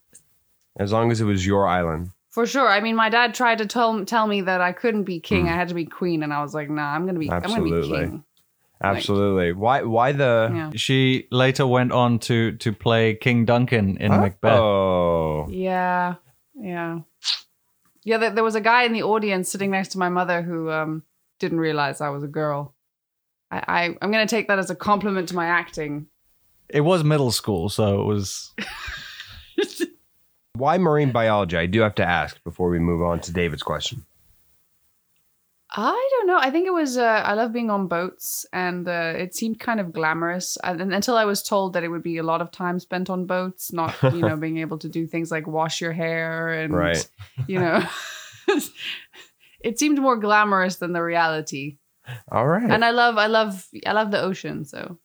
as 0.76 0.92
long 0.92 1.12
as 1.12 1.20
it 1.20 1.24
was 1.24 1.46
your 1.46 1.68
island. 1.68 2.10
For 2.30 2.46
sure. 2.46 2.68
I 2.68 2.80
mean, 2.80 2.96
my 2.96 3.08
dad 3.08 3.32
tried 3.32 3.58
to 3.58 3.66
tell 3.66 4.04
tell 4.04 4.26
me 4.26 4.40
that 4.42 4.60
I 4.60 4.72
couldn't 4.72 5.04
be 5.04 5.20
king. 5.20 5.48
I 5.48 5.52
had 5.52 5.68
to 5.68 5.74
be 5.74 5.86
queen, 5.86 6.24
and 6.24 6.34
I 6.34 6.42
was 6.42 6.52
like, 6.52 6.68
"Nah, 6.68 6.92
I'm 6.92 7.06
gonna 7.06 7.20
be. 7.20 7.30
I'm 7.30 7.40
gonna 7.42 7.62
be. 7.62 7.70
Absolutely. 7.72 7.98
king." 8.00 8.24
Absolutely. 8.82 9.52
Why? 9.52 9.82
Why 9.84 10.12
the? 10.12 10.50
Yeah. 10.52 10.70
She 10.74 11.28
later 11.30 11.66
went 11.66 11.92
on 11.92 12.18
to 12.26 12.56
to 12.56 12.72
play 12.72 13.14
King 13.14 13.44
Duncan 13.44 13.96
in 13.98 14.10
Macbeth. 14.10 14.58
Oh, 14.58 15.46
Yeah. 15.48 16.16
Yeah. 16.54 16.98
Yeah. 18.06 18.16
There, 18.16 18.30
there 18.30 18.44
was 18.44 18.54
a 18.54 18.60
guy 18.62 18.84
in 18.84 18.94
the 18.94 19.02
audience 19.02 19.50
sitting 19.50 19.70
next 19.70 19.88
to 19.88 19.98
my 19.98 20.08
mother 20.08 20.40
who 20.40 20.70
um 20.70 21.02
didn't 21.38 21.60
realize 21.60 22.00
I 22.00 22.08
was 22.08 22.22
a 22.22 22.28
girl. 22.28 22.74
I, 23.50 23.62
I 23.68 23.84
I'm 24.00 24.10
gonna 24.10 24.26
take 24.26 24.48
that 24.48 24.58
as 24.58 24.70
a 24.70 24.74
compliment 24.74 25.28
to 25.28 25.34
my 25.34 25.46
acting. 25.46 26.06
It 26.70 26.80
was 26.80 27.04
middle 27.04 27.30
school, 27.30 27.68
so 27.68 28.00
it 28.00 28.04
was. 28.06 28.54
why 30.54 30.78
marine 30.78 31.12
biology? 31.12 31.56
I 31.56 31.66
do 31.66 31.80
have 31.80 31.94
to 31.96 32.04
ask 32.04 32.42
before 32.44 32.70
we 32.70 32.78
move 32.78 33.02
on 33.02 33.20
to 33.20 33.32
David's 33.32 33.62
question. 33.62 34.04
I 35.78 36.08
don't 36.12 36.26
know. 36.26 36.38
I 36.38 36.50
think 36.50 36.66
it 36.66 36.72
was. 36.72 36.96
Uh, 36.96 37.02
I 37.04 37.34
love 37.34 37.52
being 37.52 37.68
on 37.70 37.86
boats, 37.86 38.46
and 38.52 38.88
uh, 38.88 39.12
it 39.16 39.34
seemed 39.34 39.60
kind 39.60 39.78
of 39.78 39.92
glamorous. 39.92 40.56
And, 40.64 40.80
and 40.80 40.94
until 40.94 41.16
I 41.18 41.26
was 41.26 41.42
told 41.42 41.74
that 41.74 41.84
it 41.84 41.88
would 41.88 42.02
be 42.02 42.16
a 42.16 42.22
lot 42.22 42.40
of 42.40 42.50
time 42.50 42.80
spent 42.80 43.10
on 43.10 43.26
boats, 43.26 43.72
not 43.74 43.94
you 44.02 44.22
know 44.22 44.36
being 44.46 44.56
able 44.58 44.78
to 44.78 44.88
do 44.88 45.06
things 45.06 45.30
like 45.30 45.46
wash 45.46 45.80
your 45.82 45.92
hair 45.92 46.48
and 46.52 46.72
Right. 46.74 47.06
you 47.46 47.60
know, 47.60 47.84
it 49.60 49.78
seemed 49.78 49.98
more 50.00 50.16
glamorous 50.16 50.76
than 50.76 50.92
the 50.92 51.02
reality. 51.02 51.78
All 52.30 52.46
right. 52.46 52.70
And 52.70 52.84
I 52.84 52.90
love, 52.92 53.18
I 53.18 53.26
love, 53.26 53.66
I 53.84 53.92
love 53.92 54.10
the 54.10 54.20
ocean. 54.22 54.64
So 54.64 54.98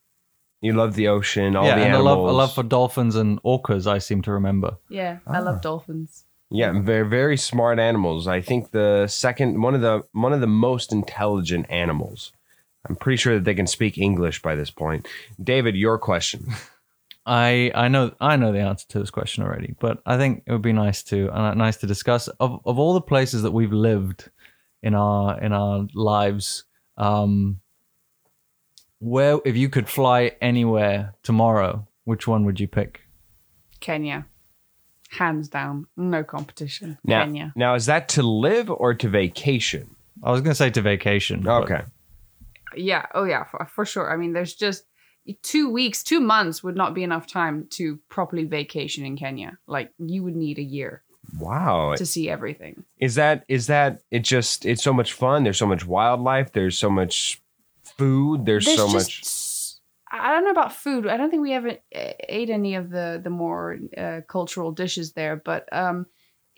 you 0.61 0.73
love 0.73 0.93
the 0.95 1.07
ocean, 1.07 1.55
all 1.55 1.65
yeah, 1.65 1.75
the 1.75 1.81
and 1.81 1.93
a 1.95 1.97
animals. 1.97 2.05
love, 2.05 2.29
a 2.29 2.31
love 2.31 2.53
for 2.53 2.63
dolphins 2.63 3.15
and 3.15 3.41
orcas. 3.43 3.87
I 3.87 3.97
seem 3.97 4.21
to 4.23 4.31
remember. 4.31 4.77
yeah, 4.89 5.17
I 5.27 5.39
Ah. 5.39 5.41
love 5.41 5.61
dolphins. 5.61 6.25
Yeah, 6.53 6.73
very 6.81 7.07
very 7.07 7.37
smart 7.37 7.79
animals. 7.79 8.27
I 8.27 8.41
think 8.41 8.71
the 8.71 9.07
second 9.07 9.61
one 9.61 9.73
of 9.73 9.81
the 9.81 10.03
one 10.11 10.33
of 10.33 10.41
the 10.41 10.47
most 10.47 10.91
intelligent 10.91 11.65
animals. 11.69 12.33
I'm 12.87 12.95
pretty 12.95 13.17
sure 13.17 13.35
that 13.35 13.45
they 13.45 13.53
can 13.53 13.67
speak 13.67 13.97
English 13.97 14.41
by 14.41 14.55
this 14.55 14.69
point. 14.69 15.07
David, 15.41 15.75
your 15.75 15.97
question. 15.97 16.47
I 17.25 17.71
I 17.73 17.87
know 17.87 18.13
I 18.19 18.35
know 18.35 18.51
the 18.51 18.59
answer 18.59 18.85
to 18.89 18.99
this 18.99 19.11
question 19.11 19.43
already, 19.43 19.75
but 19.79 20.01
I 20.05 20.17
think 20.17 20.43
it 20.45 20.51
would 20.51 20.61
be 20.61 20.73
nice 20.73 21.03
to 21.03 21.29
uh, 21.31 21.53
nice 21.53 21.77
to 21.77 21.87
discuss 21.87 22.27
of 22.27 22.59
of 22.65 22.77
all 22.77 22.93
the 22.93 23.01
places 23.01 23.43
that 23.43 23.51
we've 23.51 23.71
lived 23.71 24.29
in 24.83 24.93
our 24.93 25.39
in 25.39 25.53
our 25.53 25.87
lives. 25.93 26.65
Um, 26.97 27.61
where 28.99 29.39
if 29.45 29.55
you 29.55 29.69
could 29.69 29.87
fly 29.87 30.33
anywhere 30.41 31.13
tomorrow, 31.23 31.87
which 32.03 32.27
one 32.27 32.43
would 32.45 32.59
you 32.59 32.67
pick? 32.67 33.01
Kenya, 33.79 34.25
hands 35.11 35.47
down, 35.49 35.85
no 35.97 36.23
competition. 36.23 36.97
Now, 37.03 37.23
Kenya. 37.25 37.53
now 37.55 37.75
is 37.75 37.85
that 37.85 38.09
to 38.09 38.23
live 38.23 38.69
or 38.71 38.93
to 38.93 39.09
vacation? 39.09 39.95
I 40.23 40.31
was 40.31 40.41
gonna 40.41 40.55
say 40.55 40.69
to 40.71 40.81
vacation. 40.81 41.41
but- 41.43 41.63
Okay. 41.63 41.81
Yeah. 42.75 43.05
Oh 43.13 43.25
yeah, 43.25 43.43
for, 43.43 43.65
for 43.65 43.85
sure. 43.85 44.11
I 44.11 44.17
mean, 44.17 44.33
there's 44.33 44.53
just 44.55 44.85
two 45.43 45.69
weeks, 45.69 46.03
two 46.03 46.19
months 46.21 46.63
would 46.63 46.75
not 46.75 46.93
be 46.93 47.03
enough 47.03 47.27
time 47.27 47.67
to 47.71 47.99
properly 48.09 48.45
vacation 48.45 49.05
in 49.05 49.17
Kenya. 49.17 49.57
Like 49.67 49.91
you 49.99 50.23
would 50.23 50.35
need 50.35 50.57
a 50.57 50.63
year 50.63 51.03
Wow. 51.39 51.93
to 51.95 52.05
see 52.05 52.29
everything. 52.29 52.83
Is 52.99 53.15
that 53.15 53.43
is 53.49 53.67
that 53.67 54.01
it 54.09 54.19
just 54.23 54.65
it's 54.65 54.81
so 54.83 54.93
much 54.93 55.11
fun, 55.13 55.43
there's 55.43 55.57
so 55.59 55.67
much 55.67 55.85
wildlife, 55.85 56.53
there's 56.53 56.77
so 56.77 56.89
much 56.89 57.41
food, 57.83 58.45
there's, 58.45 58.65
There's 58.65 58.77
so 58.77 58.85
just 58.85 58.95
much 58.95 59.19
s- 59.21 59.27
I 60.11 60.31
don't 60.31 60.43
know 60.43 60.51
about 60.51 60.73
food. 60.73 61.07
I 61.07 61.15
don't 61.15 61.29
think 61.29 61.41
we 61.41 61.53
ever 61.53 61.77
ate 61.91 62.49
any 62.49 62.75
of 62.75 62.89
the 62.89 63.19
the 63.23 63.29
more 63.29 63.77
uh, 63.97 64.21
cultural 64.27 64.71
dishes 64.71 65.13
there, 65.13 65.37
but 65.37 65.71
um, 65.71 66.05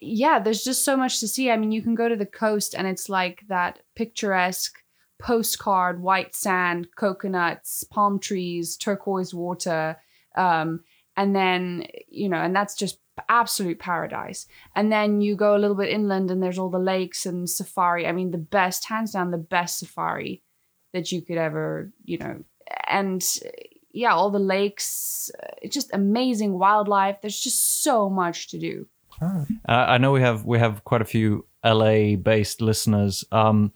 yeah, 0.01 0.39
there's 0.39 0.63
just 0.63 0.83
so 0.83 0.97
much 0.97 1.19
to 1.19 1.27
see. 1.27 1.51
I 1.51 1.57
mean, 1.57 1.71
you 1.71 1.81
can 1.81 1.95
go 1.95 2.09
to 2.09 2.15
the 2.15 2.25
coast 2.25 2.73
and 2.73 2.87
it's 2.87 3.09
like 3.09 3.43
that 3.49 3.79
picturesque 3.95 4.75
postcard, 5.21 6.01
white 6.01 6.35
sand, 6.35 6.87
coconuts, 6.95 7.83
palm 7.83 8.19
trees, 8.19 8.75
turquoise 8.75 9.33
water. 9.33 9.97
Um, 10.35 10.81
and 11.15 11.35
then 11.35 11.85
you 12.09 12.29
know, 12.29 12.37
and 12.37 12.55
that's 12.55 12.75
just 12.75 12.97
absolute 13.29 13.77
paradise. 13.77 14.47
And 14.75 14.91
then 14.91 15.21
you 15.21 15.35
go 15.35 15.55
a 15.55 15.59
little 15.59 15.75
bit 15.75 15.89
inland, 15.89 16.31
and 16.31 16.41
there's 16.41 16.57
all 16.57 16.69
the 16.69 16.79
lakes 16.79 17.27
and 17.27 17.47
safari. 17.47 18.07
I 18.07 18.11
mean, 18.13 18.31
the 18.31 18.37
best, 18.39 18.85
hands 18.85 19.11
down, 19.11 19.29
the 19.29 19.37
best 19.37 19.77
safari 19.79 20.41
that 20.93 21.11
you 21.11 21.21
could 21.21 21.37
ever, 21.37 21.91
you 22.03 22.17
know, 22.17 22.43
and 22.87 23.23
yeah, 23.91 24.13
all 24.13 24.29
the 24.31 24.39
lakes, 24.39 25.29
uh, 25.41 25.47
it's 25.61 25.73
just 25.73 25.93
amazing 25.93 26.57
wildlife. 26.57 27.17
There's 27.21 27.39
just 27.39 27.83
so 27.83 28.09
much 28.09 28.47
to 28.49 28.59
do. 28.59 28.87
Uh, 29.21 29.45
I 29.69 29.97
know 29.99 30.11
we 30.11 30.21
have 30.21 30.45
we 30.45 30.59
have 30.59 30.83
quite 30.83 31.01
a 31.01 31.05
few 31.05 31.45
LA 31.63 32.15
based 32.15 32.61
listeners. 32.61 33.23
Um, 33.31 33.71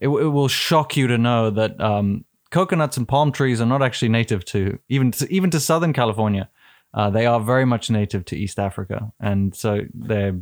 it, 0.00 0.08
it 0.08 0.28
will 0.28 0.48
shock 0.48 0.96
you 0.96 1.06
to 1.06 1.16
know 1.16 1.50
that 1.50 1.80
um, 1.80 2.24
coconuts 2.50 2.96
and 2.96 3.06
palm 3.06 3.32
trees 3.32 3.60
are 3.60 3.66
not 3.66 3.82
actually 3.82 4.08
native 4.08 4.44
to 4.46 4.78
even 4.88 5.12
to, 5.12 5.32
even 5.32 5.50
to 5.50 5.60
Southern 5.60 5.92
California. 5.92 6.48
Uh, 6.92 7.08
they 7.08 7.24
are 7.24 7.38
very 7.40 7.64
much 7.64 7.88
native 7.88 8.24
to 8.26 8.36
East 8.36 8.58
Africa, 8.58 9.12
and 9.20 9.54
so 9.54 9.80
they're 9.94 10.40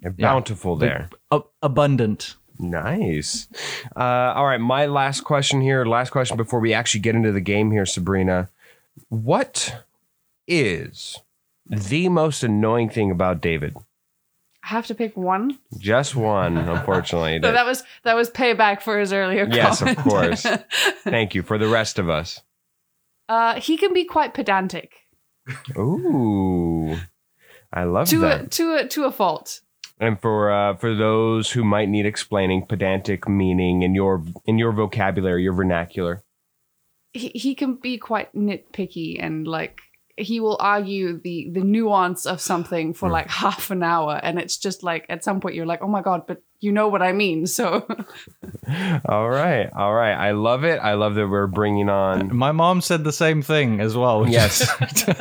They're 0.00 0.10
bountiful 0.10 0.76
They- 0.76 0.88
there. 0.88 1.08
ab- 1.30 1.46
abundant. 1.62 2.34
Nice. 2.58 3.48
Uh, 3.94 4.00
all 4.34 4.46
right, 4.46 4.60
my 4.60 4.86
last 4.86 5.22
question 5.22 5.60
here. 5.60 5.84
Last 5.84 6.10
question 6.10 6.36
before 6.36 6.60
we 6.60 6.72
actually 6.72 7.00
get 7.00 7.14
into 7.14 7.32
the 7.32 7.40
game 7.40 7.70
here, 7.70 7.86
Sabrina. 7.86 8.48
What 9.08 9.82
is 10.48 11.18
the 11.68 12.08
most 12.08 12.42
annoying 12.42 12.88
thing 12.90 13.10
about 13.10 13.40
David? 13.40 13.76
I 14.64 14.68
have 14.68 14.86
to 14.86 14.94
pick 14.94 15.16
one. 15.16 15.58
Just 15.78 16.16
one, 16.16 16.56
unfortunately. 16.56 17.38
So 17.42 17.52
that 17.52 17.66
was 17.66 17.84
that 18.02 18.16
was 18.16 18.30
payback 18.30 18.80
for 18.82 18.98
his 18.98 19.12
earlier 19.12 19.46
Yes, 19.50 19.80
of 19.82 19.96
course. 19.96 20.42
Thank 21.04 21.34
you 21.34 21.42
for 21.42 21.56
the 21.58 21.68
rest 21.68 21.98
of 21.98 22.08
us. 22.10 22.40
uh, 23.28 23.60
he 23.60 23.76
can 23.76 23.92
be 23.92 24.04
quite 24.04 24.34
pedantic 24.34 25.06
Ooh, 25.78 26.96
I 27.72 27.84
love 27.84 28.08
to 28.08 28.18
that. 28.20 28.40
a 28.46 28.48
to 28.48 28.74
a 28.74 28.88
to 28.88 29.04
a 29.04 29.12
fault. 29.12 29.60
And 29.98 30.20
for 30.20 30.50
uh, 30.50 30.76
for 30.76 30.94
those 30.94 31.50
who 31.50 31.64
might 31.64 31.88
need 31.88 32.04
explaining, 32.04 32.66
pedantic 32.66 33.28
meaning 33.28 33.82
in 33.82 33.94
your 33.94 34.22
in 34.44 34.58
your 34.58 34.72
vocabulary, 34.72 35.42
your 35.42 35.54
vernacular. 35.54 36.22
He 37.14 37.28
he 37.28 37.54
can 37.54 37.76
be 37.76 37.96
quite 37.96 38.34
nitpicky 38.34 39.16
and 39.18 39.48
like 39.48 39.80
he 40.16 40.40
will 40.40 40.56
argue 40.60 41.20
the 41.20 41.50
the 41.52 41.60
nuance 41.60 42.24
of 42.26 42.40
something 42.40 42.94
for 42.94 43.10
like 43.10 43.28
half 43.28 43.70
an 43.70 43.82
hour, 43.82 44.18
and 44.22 44.38
it's 44.38 44.56
just 44.56 44.82
like 44.82 45.04
at 45.08 45.22
some 45.22 45.40
point 45.40 45.54
you're 45.54 45.66
like, 45.66 45.82
oh 45.82 45.88
my 45.88 46.02
god, 46.02 46.26
but 46.26 46.42
you 46.60 46.72
know 46.72 46.88
what 46.88 47.02
I 47.02 47.12
mean. 47.12 47.46
So 47.46 47.86
All 49.04 49.28
right, 49.28 49.70
all 49.76 49.94
right. 49.94 50.14
I 50.14 50.32
love 50.32 50.64
it. 50.64 50.78
I 50.78 50.94
love 50.94 51.14
that 51.14 51.28
we're 51.28 51.46
bringing 51.46 51.88
on 51.88 52.34
My 52.34 52.50
mom 52.52 52.80
said 52.80 53.04
the 53.04 53.12
same 53.12 53.42
thing 53.42 53.80
as 53.80 53.96
well. 53.96 54.26
Yes. 54.36 54.68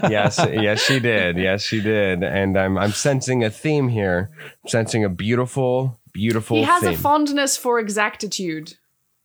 yes, 0.04 0.39
yes, 0.52 0.82
she 0.82 1.00
did. 1.00 1.38
Yes, 1.38 1.62
she 1.62 1.80
did. 1.82 2.24
And 2.24 2.58
I'm 2.58 2.78
I'm 2.78 2.91
sensing 2.91 3.43
a 3.43 3.50
theme 3.50 3.88
here. 3.89 4.32
I'm 4.64 4.70
sensing 4.70 5.04
a 5.04 5.10
beautiful, 5.10 6.00
beautiful 6.14 6.58
he 6.58 6.64
has 6.64 6.84
theme. 6.84 6.93
a 6.93 6.98
fondness 6.98 7.56
for 7.58 7.80
exactitude, 7.80 8.78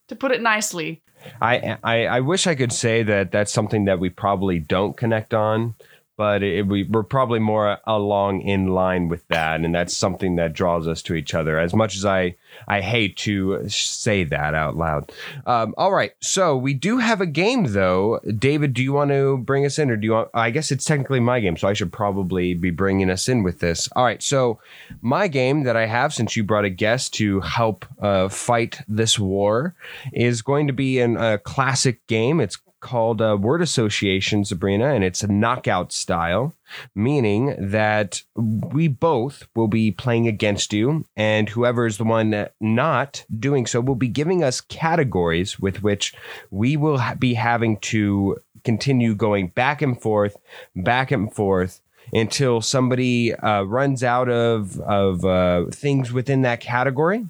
to 0.08 0.16
put 0.16 0.32
it 0.32 0.42
nicely. 0.42 1.02
I, 1.40 1.78
I 1.82 2.06
I 2.06 2.20
wish 2.20 2.46
I 2.46 2.54
could 2.54 2.72
say 2.72 3.02
that 3.02 3.32
that's 3.32 3.52
something 3.52 3.84
that 3.86 3.98
we 3.98 4.10
probably 4.10 4.58
don't 4.58 4.96
connect 4.96 5.34
on, 5.34 5.74
but 6.20 6.42
it, 6.42 6.66
we 6.66 6.82
we're 6.82 7.02
probably 7.02 7.38
more 7.38 7.78
along 7.86 8.42
in 8.42 8.66
line 8.66 9.08
with 9.08 9.26
that, 9.28 9.62
and 9.62 9.74
that's 9.74 9.96
something 9.96 10.36
that 10.36 10.52
draws 10.52 10.86
us 10.86 11.00
to 11.00 11.14
each 11.14 11.32
other. 11.32 11.58
As 11.58 11.72
much 11.72 11.96
as 11.96 12.04
I 12.04 12.36
I 12.68 12.82
hate 12.82 13.16
to 13.18 13.66
say 13.70 14.24
that 14.24 14.54
out 14.54 14.76
loud. 14.76 15.10
Um, 15.46 15.74
all 15.78 15.92
right, 15.92 16.12
so 16.20 16.58
we 16.58 16.74
do 16.74 16.98
have 16.98 17.22
a 17.22 17.26
game 17.26 17.72
though. 17.72 18.20
David, 18.36 18.74
do 18.74 18.82
you 18.82 18.92
want 18.92 19.12
to 19.12 19.38
bring 19.38 19.64
us 19.64 19.78
in, 19.78 19.90
or 19.90 19.96
do 19.96 20.04
you 20.04 20.12
want? 20.12 20.28
I 20.34 20.50
guess 20.50 20.70
it's 20.70 20.84
technically 20.84 21.20
my 21.20 21.40
game, 21.40 21.56
so 21.56 21.68
I 21.68 21.72
should 21.72 21.90
probably 21.90 22.52
be 22.52 22.68
bringing 22.68 23.08
us 23.08 23.26
in 23.26 23.42
with 23.42 23.60
this. 23.60 23.88
All 23.96 24.04
right, 24.04 24.22
so 24.22 24.60
my 25.00 25.26
game 25.26 25.62
that 25.62 25.74
I 25.74 25.86
have, 25.86 26.12
since 26.12 26.36
you 26.36 26.44
brought 26.44 26.66
a 26.66 26.70
guest 26.70 27.14
to 27.14 27.40
help 27.40 27.86
uh, 27.98 28.28
fight 28.28 28.82
this 28.86 29.18
war, 29.18 29.74
is 30.12 30.42
going 30.42 30.66
to 30.66 30.74
be 30.74 30.98
a 30.98 31.38
classic 31.38 32.06
game. 32.08 32.40
It's 32.40 32.58
called 32.80 33.20
uh, 33.20 33.36
Word 33.40 33.62
Association, 33.62 34.44
Sabrina, 34.44 34.94
and 34.94 35.04
it's 35.04 35.22
a 35.22 35.28
knockout 35.32 35.92
style, 35.92 36.54
meaning 36.94 37.54
that 37.58 38.22
we 38.36 38.88
both 38.88 39.46
will 39.54 39.68
be 39.68 39.90
playing 39.90 40.26
against 40.26 40.72
you, 40.72 41.04
and 41.16 41.48
whoever 41.48 41.86
is 41.86 41.98
the 41.98 42.04
one 42.04 42.48
not 42.60 43.24
doing 43.38 43.66
so 43.66 43.80
will 43.80 43.94
be 43.94 44.08
giving 44.08 44.42
us 44.42 44.60
categories 44.60 45.58
with 45.58 45.82
which 45.82 46.14
we 46.50 46.76
will 46.76 46.98
ha- 46.98 47.14
be 47.14 47.34
having 47.34 47.76
to 47.78 48.36
continue 48.64 49.14
going 49.14 49.48
back 49.48 49.82
and 49.82 50.00
forth, 50.00 50.36
back 50.74 51.10
and 51.10 51.32
forth 51.34 51.80
until 52.12 52.60
somebody 52.60 53.34
uh, 53.34 53.62
runs 53.62 54.02
out 54.02 54.28
of 54.28 54.80
of 54.80 55.24
uh, 55.24 55.66
things 55.70 56.12
within 56.12 56.42
that 56.42 56.60
category, 56.60 57.26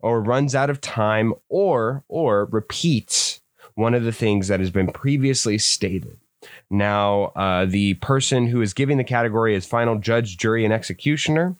or 0.00 0.20
runs 0.20 0.54
out 0.54 0.70
of 0.70 0.80
time, 0.80 1.34
or 1.48 2.04
or 2.08 2.46
repeats 2.46 3.40
one 3.74 3.94
of 3.94 4.04
the 4.04 4.12
things 4.12 4.48
that 4.48 4.60
has 4.60 4.70
been 4.70 4.88
previously 4.88 5.58
stated. 5.58 6.18
Now, 6.70 7.32
uh, 7.36 7.64
the 7.64 7.94
person 7.94 8.46
who 8.48 8.60
is 8.60 8.74
giving 8.74 8.98
the 8.98 9.04
category 9.04 9.54
is 9.54 9.66
final 9.66 9.98
judge, 9.98 10.36
jury, 10.36 10.64
and 10.64 10.74
executioner. 10.74 11.56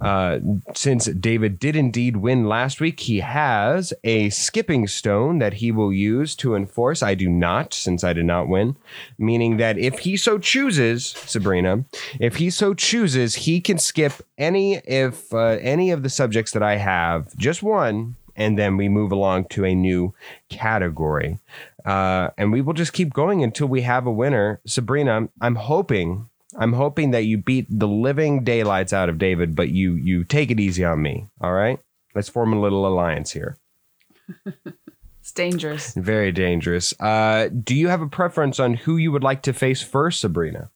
Uh, 0.00 0.38
since 0.74 1.06
David 1.06 1.58
did 1.58 1.76
indeed 1.76 2.16
win 2.16 2.48
last 2.48 2.80
week, 2.80 3.00
he 3.00 3.20
has 3.20 3.92
a 4.02 4.30
skipping 4.30 4.86
stone 4.86 5.40
that 5.40 5.54
he 5.54 5.70
will 5.70 5.92
use 5.92 6.34
to 6.36 6.54
enforce. 6.54 7.02
I 7.02 7.14
do 7.14 7.28
not, 7.28 7.74
since 7.74 8.02
I 8.02 8.14
did 8.14 8.24
not 8.24 8.48
win, 8.48 8.76
meaning 9.18 9.58
that 9.58 9.76
if 9.76 9.98
he 10.00 10.16
so 10.16 10.38
chooses, 10.38 11.06
Sabrina, 11.06 11.84
if 12.18 12.36
he 12.36 12.48
so 12.48 12.72
chooses, 12.72 13.34
he 13.34 13.60
can 13.60 13.76
skip 13.76 14.14
any 14.38 14.76
if 14.76 15.34
uh, 15.34 15.58
any 15.60 15.90
of 15.90 16.02
the 16.02 16.08
subjects 16.08 16.52
that 16.52 16.62
I 16.62 16.76
have, 16.76 17.36
just 17.36 17.62
one, 17.62 18.16
and 18.40 18.58
then 18.58 18.76
we 18.78 18.88
move 18.88 19.12
along 19.12 19.44
to 19.50 19.64
a 19.64 19.74
new 19.74 20.14
category. 20.48 21.38
Uh, 21.84 22.30
and 22.38 22.50
we 22.50 22.62
will 22.62 22.72
just 22.72 22.94
keep 22.94 23.12
going 23.12 23.44
until 23.44 23.68
we 23.68 23.82
have 23.82 24.06
a 24.06 24.12
winner. 24.12 24.60
Sabrina, 24.66 25.28
I'm 25.40 25.54
hoping, 25.56 26.28
I'm 26.56 26.72
hoping 26.72 27.10
that 27.10 27.24
you 27.24 27.38
beat 27.38 27.66
the 27.70 27.86
living 27.86 28.42
daylights 28.42 28.92
out 28.94 29.10
of 29.10 29.18
David, 29.18 29.54
but 29.54 29.68
you 29.68 29.94
you 29.94 30.24
take 30.24 30.50
it 30.50 30.58
easy 30.58 30.84
on 30.84 31.02
me. 31.02 31.28
All 31.40 31.52
right, 31.52 31.78
let's 32.14 32.30
form 32.30 32.52
a 32.52 32.60
little 32.60 32.86
alliance 32.86 33.30
here. 33.32 33.58
It's 35.20 35.32
dangerous. 35.32 35.92
Very 35.94 36.32
dangerous. 36.32 36.98
Uh, 36.98 37.50
do 37.50 37.76
you 37.76 37.88
have 37.88 38.00
a 38.00 38.08
preference 38.08 38.58
on 38.58 38.72
who 38.72 38.96
you 38.96 39.12
would 39.12 39.22
like 39.22 39.42
to 39.42 39.52
face 39.52 39.82
first, 39.82 40.22
Sabrina? 40.22 40.70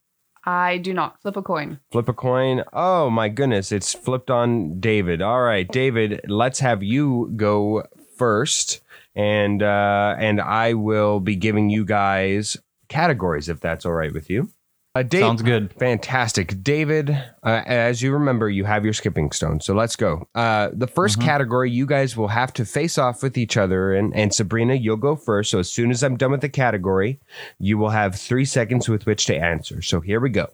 I 0.47 0.79
do 0.79 0.93
not 0.93 1.21
flip 1.23 1.37
a 1.37 1.43
coin. 1.43 1.81
Flip 1.91 2.09
a 2.09 2.13
coin. 2.13 2.65
Oh 2.73 3.11
my 3.11 3.29
goodness, 3.29 3.73
it's 3.73 3.95
flipped 3.95 4.31
on 4.31 4.79
David. 4.81 5.23
All 5.23 5.43
right, 5.43 5.67
David, 5.67 6.21
let's 6.29 6.61
have 6.61 6.83
you 6.83 7.33
go 7.37 7.85
first, 8.17 8.83
and 9.15 9.63
uh, 9.63 10.17
and 10.19 10.41
I 10.41 10.75
will 10.75 11.21
be 11.21 11.37
giving 11.37 11.71
you 11.71 11.85
guys 11.85 12.57
categories 12.89 13.49
if 13.49 13.61
that's 13.61 13.87
all 13.87 13.93
right 13.93 14.13
with 14.13 14.29
you. 14.29 14.51
Uh, 14.97 15.03
Dave, 15.03 15.23
Sounds 15.23 15.43
good. 15.43 15.75
Fantastic. 15.81 16.63
David, 16.63 17.11
uh, 17.11 17.63
as 17.67 18.01
you 18.01 18.13
remember, 18.13 18.49
you 18.49 18.65
have 18.65 18.85
your 18.85 18.93
skipping 18.93 19.33
stone. 19.33 19.61
So 19.61 19.75
let's 19.75 19.97
go. 19.97 20.29
Uh, 20.37 20.69
the 20.73 20.87
1st 20.87 21.21
category, 21.21 21.69
you 21.69 21.85
guys 21.85 22.17
will 22.17 22.29
have 22.29 22.53
to 22.53 22.65
face 22.65 22.97
off 22.97 23.21
with 23.21 23.37
each 23.37 23.57
other. 23.57 23.93
And, 23.93 24.15
and 24.15 24.33
Sabrina, 24.33 24.75
you'll 24.75 24.97
go 24.97 25.17
first. 25.17 25.51
So 25.51 25.59
as 25.59 25.69
soon 25.69 25.91
as 25.91 26.05
I'm 26.05 26.17
done 26.17 26.31
with 26.31 26.43
the 26.43 26.49
category, 26.49 27.19
you 27.59 27.77
will 27.77 27.91
have 27.91 28.15
three 28.15 28.45
seconds 28.45 28.89
with 28.89 29.05
which 29.05 29.27
to 29.27 29.37
answer. 29.37 29.83
So 29.83 30.01
here 30.01 30.21
we 30.21 30.31
go. 30.31 30.47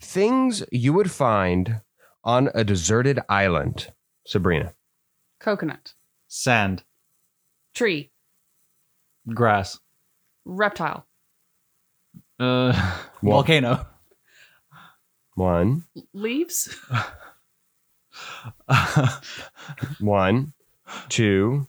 Things 0.00 0.62
you 0.70 0.92
would 0.92 1.10
find 1.10 1.80
on 2.22 2.48
a 2.54 2.62
deserted 2.62 3.18
island. 3.28 3.92
Sabrina. 4.24 4.72
Coconut. 5.40 5.94
Sand, 6.28 6.84
Tree. 7.74 8.12
grass, 9.34 9.80
Reptile. 10.44 11.06
Uh, 12.40 12.72
Well- 13.22 13.36
volcano, 13.38 13.86
One, 15.34 15.84
Leaves. 16.12 16.76
one, 20.00 20.52
two, 21.08 21.66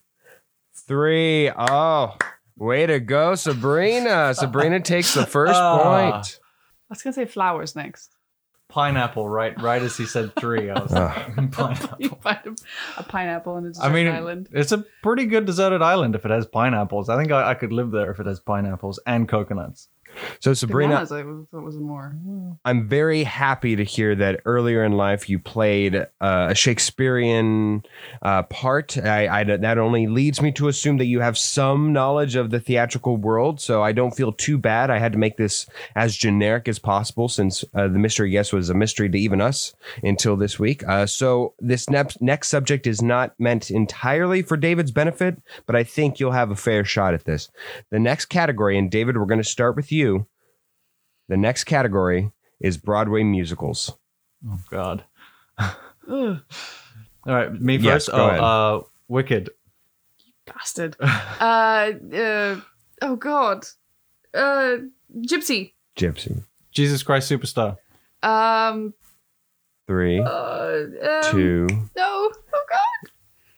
three. 0.88 1.52
Oh, 1.56 2.16
way 2.58 2.86
to 2.86 3.00
go, 3.00 3.36
Sabrina. 3.36 4.34
Sabrina 4.34 4.80
takes 4.80 5.14
the 5.14 5.26
first 5.26 5.54
Ah. 5.56 6.12
point. 6.14 6.40
I 6.90 6.94
was 6.94 7.02
gonna 7.04 7.14
say 7.14 7.26
flowers 7.26 7.76
next. 7.76 8.16
pineapple. 8.70 9.28
Right, 9.28 9.60
right 9.62 9.82
as 9.82 9.98
he 9.98 10.06
said 10.06 10.34
three, 10.40 10.70
I 10.70 10.80
was 10.82 10.94
Ah. 10.94 11.24
thinking 11.26 11.50
pineapple. 11.52 11.98
You 12.00 12.10
find 12.22 12.40
a, 12.46 13.02
a 13.02 13.04
pineapple 13.04 13.54
on 13.56 13.66
a 13.66 13.70
desert 13.70 13.84
I 13.84 13.90
mean, 13.90 14.08
island. 14.08 14.48
it's 14.54 14.72
a 14.72 14.86
pretty 15.04 15.26
good 15.26 15.46
deserted 15.46 15.82
island 15.82 16.16
if 16.16 16.24
it 16.26 16.32
has 16.32 16.46
pineapples. 16.48 17.10
I 17.10 17.18
think 17.18 17.32
I, 17.34 17.50
I 17.52 17.54
could 17.54 17.74
live 17.74 17.92
there 17.92 18.12
if 18.12 18.20
it 18.22 18.26
has 18.28 18.40
pineapples 18.40 18.98
and 19.06 19.28
coconuts. 19.28 19.90
So 20.40 20.54
Sabrina, 20.54 20.94
Bananas, 20.94 21.12
I 21.12 21.24
was- 21.24 21.46
thought 21.52 21.64
was 21.64 21.78
more. 21.78 22.16
I'm 22.66 22.88
very 22.88 23.24
happy 23.24 23.76
to 23.76 23.84
hear 23.84 24.16
that 24.16 24.42
earlier 24.46 24.84
in 24.84 24.94
life 24.94 25.30
you 25.30 25.40
played 25.40 25.96
uh, 25.96 26.06
a 26.22 26.56
Shakespearean 26.56 27.84
uh, 28.22 28.44
part. 28.44 28.98
I, 28.98 29.28
I 29.28 29.44
that 29.44 29.78
only 29.78 30.08
leads 30.08 30.42
me 30.42 30.52
to 30.54 30.68
assume 30.68 30.98
that 30.98 31.06
you 31.06 31.20
have 31.22 31.38
some 31.38 31.94
knowledge 31.94 32.36
of 32.36 32.52
the 32.52 32.60
theatrical 32.60 33.18
world. 33.18 33.60
So 33.60 33.82
I 33.84 33.92
don't 33.92 34.12
feel 34.12 34.32
too 34.32 34.58
bad. 34.58 34.90
I 34.90 35.00
had 35.00 35.14
to 35.14 35.18
make 35.18 35.38
this 35.38 35.66
as 35.96 36.16
generic 36.16 36.68
as 36.68 36.80
possible 36.80 37.28
since 37.28 37.64
uh, 37.74 37.88
the 37.88 38.00
mystery 38.00 38.30
guest 38.30 38.54
was 38.54 38.70
a 38.70 38.74
mystery 38.74 39.10
to 39.10 39.18
even 39.18 39.42
us 39.42 39.74
until 40.04 40.36
this 40.36 40.60
week. 40.60 40.88
Uh, 40.88 41.06
so 41.06 41.54
this 41.60 41.90
next 41.90 42.22
next 42.22 42.50
subject 42.50 42.88
is 42.88 43.02
not 43.02 43.34
meant 43.40 43.72
entirely 43.72 44.42
for 44.42 44.58
David's 44.58 44.92
benefit, 44.92 45.42
but 45.66 45.76
I 45.76 45.84
think 45.84 46.20
you'll 46.20 46.32
have 46.32 46.52
a 46.52 46.56
fair 46.56 46.84
shot 46.86 47.14
at 47.14 47.26
this. 47.26 47.50
The 47.90 48.00
next 48.00 48.26
category, 48.26 48.78
and 48.78 48.92
David, 48.92 49.18
we're 49.18 49.26
going 49.26 49.38
to 49.42 49.44
start 49.44 49.76
with 49.76 49.92
you. 49.92 50.01
The 50.06 51.38
next 51.38 51.64
category 51.66 52.32
is 52.60 52.78
Broadway 52.78 53.24
musicals. 53.24 53.92
Oh 54.48 54.60
God. 54.70 55.04
All 56.10 56.40
right, 57.26 57.54
me 57.54 57.78
Yes, 57.78 58.06
first. 58.06 58.12
go 58.12 58.24
oh, 58.24 58.28
ahead. 58.28 58.40
uh, 58.40 58.80
Wicked. 59.08 59.50
You 60.26 60.34
bastard. 60.46 60.96
uh, 61.02 61.04
uh, 62.14 62.62
oh 63.02 63.16
God. 63.18 63.66
Uh, 64.34 64.78
Gypsy. 65.28 65.74
Gypsy. 65.96 66.44
Jesus 66.72 67.04
Christ 67.04 67.30
Superstar. 67.32 67.78
Um, 68.24 68.94
Three, 69.88 70.20
uh, 70.20 70.24
um, 71.04 71.32
two, 71.32 71.68
No. 71.98 72.32
Oh 72.54 72.64
God. 72.70 73.12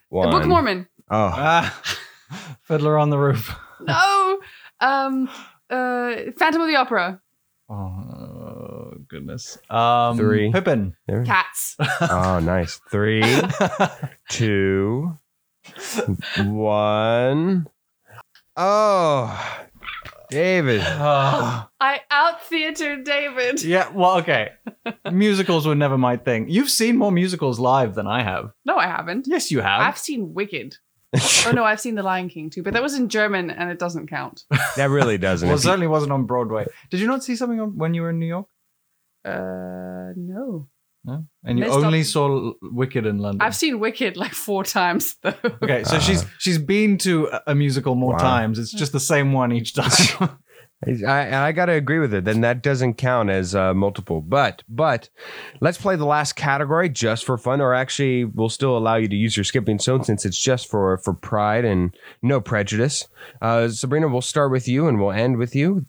one. 0.09 0.31
Book 0.31 0.43
of 0.43 0.49
Mormon. 0.49 0.87
Oh, 1.11 1.31
Ah, 1.33 1.81
Fiddler 2.63 2.97
on 2.97 3.09
the 3.11 3.17
Roof. 3.17 3.53
No. 3.81 4.39
Um, 4.79 5.29
uh, 5.70 6.16
Phantom 6.38 6.61
of 6.61 6.68
the 6.68 6.76
Opera. 6.76 7.22
Oh 7.70 8.93
goodness. 9.07 9.57
Um, 9.70 10.18
Three. 10.18 10.51
Pippin. 10.51 10.95
there. 11.07 11.24
Cats. 11.24 11.76
oh, 12.01 12.39
nice. 12.39 12.80
Three, 12.91 13.24
two, 14.30 15.18
one. 16.38 17.68
Oh, 18.55 19.66
David. 20.30 20.82
Ah. 20.84 21.70
I 21.80 22.01
out 22.11 22.43
theatered 22.43 23.03
David. 23.03 23.64
yeah. 23.64 23.89
Well, 23.91 24.18
okay. 24.20 24.49
musicals 25.11 25.66
were 25.66 25.76
never 25.76 25.97
my 25.97 26.18
thing. 26.18 26.49
You've 26.49 26.70
seen 26.70 26.97
more 26.97 27.11
musicals 27.11 27.59
live 27.59 27.95
than 27.95 28.07
I 28.07 28.24
have. 28.24 28.51
No, 28.66 28.78
I 28.78 28.88
haven't. 28.88 29.28
Yes, 29.28 29.51
you 29.51 29.61
have. 29.61 29.82
I've 29.82 29.97
seen 29.97 30.34
Wicked. 30.34 30.78
Oh 31.45 31.51
no, 31.53 31.64
I've 31.64 31.80
seen 31.80 31.95
The 31.95 32.03
Lion 32.03 32.30
King 32.30 32.49
too, 32.49 32.64
but 32.64 32.74
that 32.74 32.82
was 32.84 32.95
in 32.95 33.07
German 33.09 33.49
and 33.51 33.70
it 33.70 33.78
doesn't 33.80 34.07
count. 34.07 34.43
that 34.78 34.89
really 34.89 35.18
doesn't. 35.18 35.47
well, 35.47 35.57
it 35.57 35.61
certainly 35.61 35.88
wasn't 35.88 36.11
on 36.11 36.26
Broadway. 36.26 36.66
Did 36.89 36.99
you 36.99 37.07
not 37.07 37.24
see 37.24 37.36
something 37.36 37.59
on, 37.61 37.78
when 37.78 37.93
you 37.93 38.01
were 38.01 38.09
in 38.09 38.20
New 38.20 38.26
York? 38.28 38.47
Uh, 39.26 40.11
no. 40.16 40.68
No. 41.05 41.26
And 41.43 41.59
you 41.59 41.66
Missed 41.66 41.78
only 41.78 41.99
up- 41.99 42.05
saw 42.05 42.53
Wicked 42.61 43.05
in 43.05 43.18
London. 43.18 43.41
I've 43.41 43.55
seen 43.55 43.80
Wicked 43.80 44.16
like 44.16 44.34
four 44.34 44.64
times 44.64 45.16
though. 45.22 45.34
Okay, 45.61 45.84
so 45.84 45.99
she's 45.99 46.26
she's 46.39 46.57
been 46.57 46.97
to 46.99 47.28
a- 47.28 47.41
a 47.47 47.55
musical 47.55 47.95
more 47.95 48.14
Wow. 48.14 48.20
times. 48.20 48.57
It's 48.57 48.72
just 48.72 48.93
the 48.93 48.99
same 49.01 49.34
one 49.34 49.51
each 49.51 49.74
time. 49.74 50.38
I, 51.07 51.47
I 51.47 51.51
got 51.51 51.65
to 51.67 51.73
agree 51.73 51.99
with 51.99 52.13
it. 52.13 52.25
Then 52.25 52.41
that 52.41 52.61
doesn't 52.61 52.95
count 52.95 53.29
as 53.29 53.55
uh, 53.55 53.73
multiple. 53.73 54.21
But 54.21 54.63
but 54.67 55.09
let's 55.61 55.77
play 55.77 55.95
the 55.95 56.05
last 56.05 56.34
category 56.34 56.89
just 56.89 57.25
for 57.25 57.38
fun, 57.38 57.61
or 57.61 57.73
actually, 57.73 58.25
we'll 58.25 58.49
still 58.49 58.77
allow 58.77 58.95
you 58.95 59.07
to 59.07 59.15
use 59.15 59.38
your 59.38 59.43
skipping 59.43 59.79
stone 59.79 60.03
since 60.03 60.25
it's 60.25 60.38
just 60.38 60.69
for 60.69 60.97
for 60.97 61.13
pride 61.13 61.65
and 61.65 61.95
no 62.21 62.41
prejudice. 62.41 63.07
Uh, 63.41 63.69
Sabrina, 63.69 64.07
we'll 64.07 64.21
start 64.21 64.51
with 64.51 64.67
you 64.67 64.88
and 64.88 64.99
we'll 64.99 65.11
end 65.11 65.38
with 65.38 65.55
you. 65.55 65.86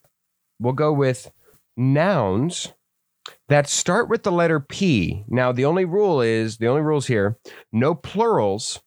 We'll 0.59 0.73
go 0.73 0.93
with 0.93 1.31
nouns 1.77 2.73
that 3.49 3.69
start 3.69 4.09
with 4.09 4.23
the 4.23 4.33
letter 4.33 4.61
P. 4.61 5.25
Now, 5.29 5.53
the 5.53 5.65
only 5.65 5.85
rule 5.85 6.21
is 6.21 6.59
the 6.59 6.69
only 6.69 6.83
rules 6.83 7.07
here: 7.07 7.39
no 7.73 7.95
plurals 7.95 8.81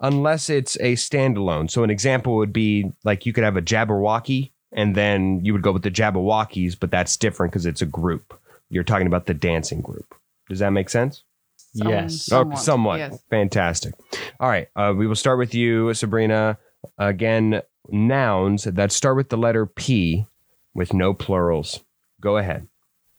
unless 0.00 0.50
it's 0.50 0.76
a 0.76 0.94
standalone. 0.94 1.70
So, 1.70 1.84
an 1.84 1.90
example 1.90 2.36
would 2.36 2.52
be 2.52 2.90
like 3.04 3.26
you 3.26 3.32
could 3.32 3.44
have 3.44 3.56
a 3.56 3.62
Jabberwocky 3.62 4.52
and 4.72 4.94
then 4.94 5.44
you 5.44 5.52
would 5.52 5.62
go 5.62 5.72
with 5.72 5.82
the 5.82 5.90
Jabbawockeez, 5.90 6.78
but 6.78 6.90
that's 6.90 7.16
different 7.16 7.52
because 7.52 7.66
it's 7.66 7.82
a 7.82 7.86
group. 7.86 8.38
You're 8.70 8.84
talking 8.84 9.06
about 9.06 9.26
the 9.26 9.34
dancing 9.34 9.80
group. 9.80 10.14
Does 10.48 10.58
that 10.60 10.70
make 10.70 10.88
sense? 10.90 11.22
Some- 11.56 11.88
Yes. 11.88 12.28
Oh, 12.32 12.54
somewhat. 12.54 12.98
Yes. 12.98 13.18
Fantastic. 13.30 13.94
All 14.40 14.48
right. 14.48 14.68
Uh, 14.76 14.92
we 14.96 15.06
will 15.06 15.14
start 15.16 15.38
with 15.38 15.54
you, 15.54 15.92
Sabrina. 15.94 16.58
Again, 16.98 17.62
nouns 17.88 18.64
that 18.64 18.92
start 18.92 19.16
with 19.16 19.28
the 19.30 19.36
letter 19.38 19.66
P 19.66 20.26
with 20.74 20.92
no 20.92 21.14
plurals. 21.14 21.80
Go 22.20 22.36
ahead. 22.38 22.66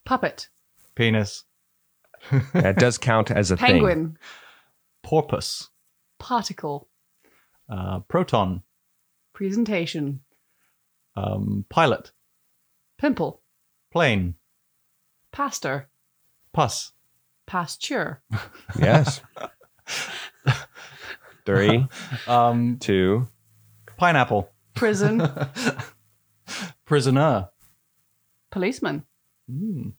Puppet. 0.05 0.49
Penis. 0.95 1.43
That 2.53 2.77
does 2.77 2.97
count 2.97 3.31
as 3.31 3.51
a 3.51 3.57
thing. 3.57 3.65
Penguin. 3.67 4.17
Porpoise. 5.03 5.69
Particle. 6.19 6.87
Uh, 7.69 7.99
proton. 7.99 8.63
Presentation. 9.33 10.21
Um, 11.15 11.65
pilot. 11.69 12.11
Pimple. 12.97 13.41
Plane. 13.91 14.35
Pastor. 15.31 15.89
Pus. 16.53 16.91
Pasture. 17.45 18.21
Yes. 18.79 19.21
Three, 21.45 21.85
Um, 22.25 22.77
two, 22.79 23.27
pineapple. 23.97 24.49
Prison. 24.75 25.21
Prisoner. 26.85 27.49
Policeman. 28.49 29.03
Hmm. 29.51 29.89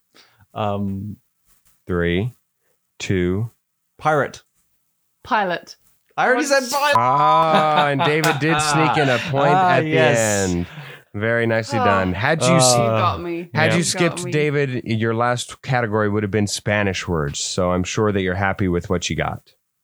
Um, 0.55 1.17
three, 1.87 2.33
two. 2.99 3.51
pirate. 3.99 4.43
Pilot. 5.23 5.77
I 6.17 6.27
already 6.29 6.45
said 6.45 6.63
pilot. 6.71 6.95
Ah, 6.97 7.89
and 7.89 8.01
David 8.01 8.39
did 8.39 8.59
sneak 8.63 8.97
in 8.97 9.09
a 9.11 9.19
point 9.31 9.53
Ah, 9.55 9.71
at 9.73 9.81
the 9.83 9.99
end. 9.99 10.67
Very 11.15 11.47
nicely 11.47 11.79
Oh. 11.79 11.85
done. 11.85 12.13
Had 12.13 12.43
you 12.43 12.49
Uh, 12.49 12.55
you 12.55 12.77
got 13.01 13.23
me. 13.23 13.51
had 13.55 13.71
yeah. 13.71 13.77
you 13.77 13.83
got 13.83 13.87
skipped 13.87 14.25
me. 14.25 14.33
David, 14.33 14.83
your 14.85 15.15
last 15.15 15.63
category 15.63 16.09
would 16.09 16.23
have 16.25 16.33
been 16.33 16.47
Spanish 16.49 17.07
words. 17.07 17.39
So 17.39 17.71
I'm 17.71 17.85
sure 17.85 18.11
that 18.13 18.21
you're 18.23 18.35
happy 18.35 18.67
with 18.69 18.91
what 18.91 19.09
you 19.09 19.15
got. 19.17 19.41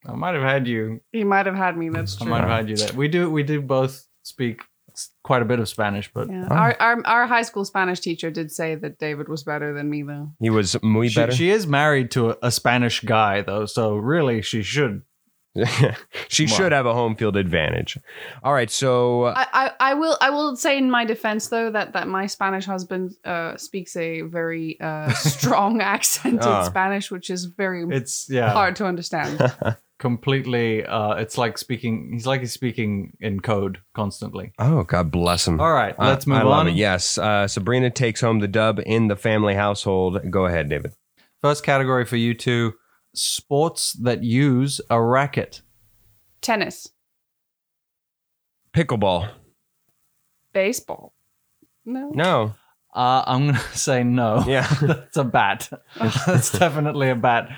I 0.06 0.12
might 0.14 0.34
have 0.34 0.42
had 0.42 0.66
you. 0.66 1.00
He 1.12 1.24
might 1.24 1.46
have 1.46 1.54
had 1.54 1.76
me. 1.76 1.88
That's 1.88 2.16
true. 2.16 2.24
I 2.24 2.26
true. 2.26 2.30
might 2.30 2.40
have 2.40 2.50
had 2.50 2.68
you 2.70 2.76
there. 2.76 2.92
We 2.94 3.06
do. 3.08 3.30
We 3.30 3.42
do 3.44 3.60
both 3.60 4.06
speak 4.22 4.62
s- 4.92 5.10
quite 5.22 5.42
a 5.42 5.44
bit 5.44 5.60
of 5.60 5.68
Spanish, 5.68 6.10
but 6.12 6.28
Yeah. 6.28 6.48
Oh. 6.50 6.54
Our, 6.54 6.76
our 6.80 7.06
our 7.06 7.26
high 7.26 7.42
school 7.42 7.64
Spanish 7.64 8.00
teacher 8.00 8.30
did 8.30 8.50
say 8.50 8.74
that 8.76 8.98
David 8.98 9.28
was 9.28 9.44
better 9.44 9.72
than 9.74 9.88
me 9.90 10.02
though. 10.02 10.32
He 10.40 10.50
was 10.50 10.76
muy 10.82 11.08
she, 11.08 11.14
better. 11.20 11.32
she 11.32 11.50
is 11.50 11.66
married 11.66 12.10
to 12.12 12.30
a, 12.30 12.36
a 12.44 12.50
Spanish 12.50 13.00
guy, 13.00 13.42
though. 13.42 13.66
So 13.66 13.94
really, 13.94 14.40
she 14.42 14.62
should. 14.62 15.02
she 16.28 16.44
Wow. 16.46 16.48
should 16.56 16.72
have 16.72 16.86
a 16.86 16.94
home 16.94 17.16
field 17.16 17.36
advantage. 17.36 17.98
All 18.42 18.52
right, 18.52 18.70
so 18.70 19.24
uh, 19.24 19.34
I, 19.36 19.46
I, 19.80 19.90
I 19.90 19.94
will 19.94 20.16
I 20.20 20.30
will 20.30 20.54
say 20.56 20.78
in 20.78 20.90
my 20.90 21.04
defense 21.04 21.48
though 21.48 21.70
that, 21.72 21.92
that 21.94 22.06
my 22.08 22.26
Spanish 22.26 22.64
husband 22.66 23.12
uh, 23.24 23.56
speaks 23.56 23.96
a 23.96 24.20
very 24.22 24.78
uh, 24.80 25.10
strong 25.14 25.80
accented 25.80 26.42
Ah. 26.44 26.64
Spanish, 26.64 27.10
which 27.10 27.30
is 27.30 27.46
very 27.46 27.84
It's 27.90 28.26
yeah, 28.30 28.52
hard 28.52 28.76
to 28.76 28.86
understand. 28.86 29.40
completely. 29.98 30.84
Uh, 30.84 31.14
it's 31.14 31.36
like 31.38 31.58
speaking. 31.58 32.10
He's 32.12 32.26
like 32.26 32.40
he's 32.40 32.52
speaking 32.52 33.12
in 33.20 33.40
code 33.40 33.78
constantly. 33.94 34.52
oh, 34.58 34.82
God 34.84 35.10
bless 35.10 35.46
him. 35.46 35.60
All 35.60 35.72
right, 35.72 35.98
let's 35.98 36.26
move 36.26 36.38
I 36.38 36.42
love 36.42 36.60
on. 36.60 36.68
it. 36.68 36.74
Yes, 36.76 37.18
uh, 37.18 37.46
Sabrina 37.48 37.90
takes 37.90 38.20
home 38.20 38.38
the 38.40 38.48
dub 38.48 38.80
in 38.86 39.08
the 39.08 39.16
family 39.16 39.54
household. 39.54 40.18
Go 40.30 40.46
ahead, 40.46 40.68
David. 40.68 40.92
First 41.42 41.64
category 41.64 42.04
for 42.04 42.16
you 42.16 42.34
two: 42.34 42.74
sports 43.14 43.92
that 43.94 44.22
use 44.22 44.80
a 44.90 45.00
racket. 45.02 45.62
Tennis, 46.40 46.88
Pickleball. 48.72 49.28
baseball. 50.52 51.12
No. 51.84 52.10
No. 52.14 52.54
Uh, 52.94 53.22
I'm 53.26 53.46
gonna 53.46 53.58
say 53.72 54.02
no. 54.04 54.44
Yeah. 54.46 54.66
That's 54.82 55.16
a 55.16 55.24
bat. 55.24 55.68
That's 56.26 56.58
definitely 56.58 57.10
a 57.10 57.14
bat. 57.16 57.50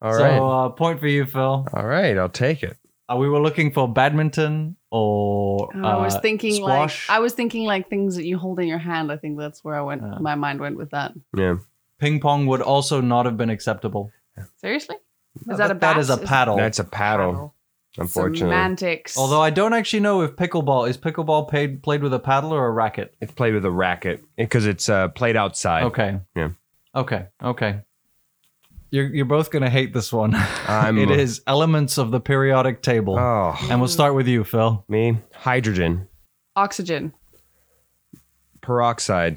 All 0.00 0.12
so, 0.14 0.22
right. 0.22 0.38
uh, 0.38 0.68
point 0.70 1.00
for 1.00 1.08
you, 1.08 1.24
Phil. 1.26 1.66
All 1.72 1.86
right. 1.86 2.16
I'll 2.16 2.28
take 2.28 2.62
it. 2.62 2.76
Uh, 3.10 3.16
we 3.16 3.28
were 3.28 3.40
looking 3.40 3.72
for 3.72 3.90
badminton 3.90 4.76
or 4.90 5.70
I 5.74 5.96
was 5.96 6.14
uh, 6.14 6.20
thinking 6.20 6.54
squash. 6.54 7.08
like 7.08 7.16
I 7.16 7.20
was 7.20 7.32
thinking 7.32 7.64
like 7.64 7.88
things 7.88 8.16
that 8.16 8.24
you 8.24 8.36
hold 8.38 8.60
in 8.60 8.68
your 8.68 8.78
hand. 8.78 9.10
I 9.10 9.16
think 9.16 9.38
that's 9.38 9.64
where 9.64 9.74
I 9.74 9.80
went. 9.80 10.02
My 10.20 10.34
mind 10.34 10.60
went 10.60 10.76
with 10.76 10.90
that. 10.90 11.12
Yeah. 11.36 11.56
Ping 11.98 12.20
pong 12.20 12.46
would 12.46 12.60
also 12.62 13.00
not 13.00 13.26
have 13.26 13.36
been 13.36 13.50
acceptable. 13.50 14.10
Seriously? 14.58 14.96
Is 15.40 15.46
No, 15.46 15.56
that 15.56 15.70
a 15.70 15.74
bat? 15.74 15.96
That 15.96 16.00
is 16.00 16.10
a 16.10 16.16
paddle. 16.18 16.56
That's 16.56 16.78
a 16.78 16.84
paddle, 16.84 17.54
unfortunately. 17.96 18.54
Semantics. 18.54 19.16
Although 19.18 19.40
I 19.42 19.50
don't 19.50 19.72
actually 19.72 20.00
know 20.00 20.22
if 20.22 20.32
pickleball 20.36 20.88
is 20.88 20.96
pickleball 20.96 21.48
played 21.48 21.82
played 21.82 22.02
with 22.02 22.14
a 22.14 22.18
paddle 22.18 22.52
or 22.52 22.66
a 22.66 22.70
racket. 22.70 23.14
It's 23.20 23.32
played 23.32 23.54
with 23.54 23.64
a 23.64 23.70
racket 23.70 24.22
because 24.36 24.66
it's 24.66 24.88
uh, 24.88 25.08
played 25.08 25.36
outside. 25.36 25.84
Okay. 25.84 26.20
Yeah. 26.36 26.50
Okay. 26.94 27.26
Okay. 27.42 27.80
You're 28.90 29.12
you're 29.14 29.26
both 29.26 29.50
gonna 29.50 29.68
hate 29.70 29.92
this 29.92 30.12
one. 30.12 30.34
I'm- 30.34 30.98
it 31.04 31.10
is 31.10 31.42
elements 31.46 31.98
of 31.98 32.10
the 32.10 32.20
periodic 32.20 32.80
table, 32.82 33.18
Oh, 33.18 33.54
and 33.70 33.80
we'll 33.80 33.88
start 33.88 34.14
with 34.14 34.26
you, 34.28 34.44
Phil. 34.44 34.84
me. 34.88 35.18
Hydrogen. 35.34 36.08
oxygen, 36.56 37.12
Peroxide. 38.62 39.36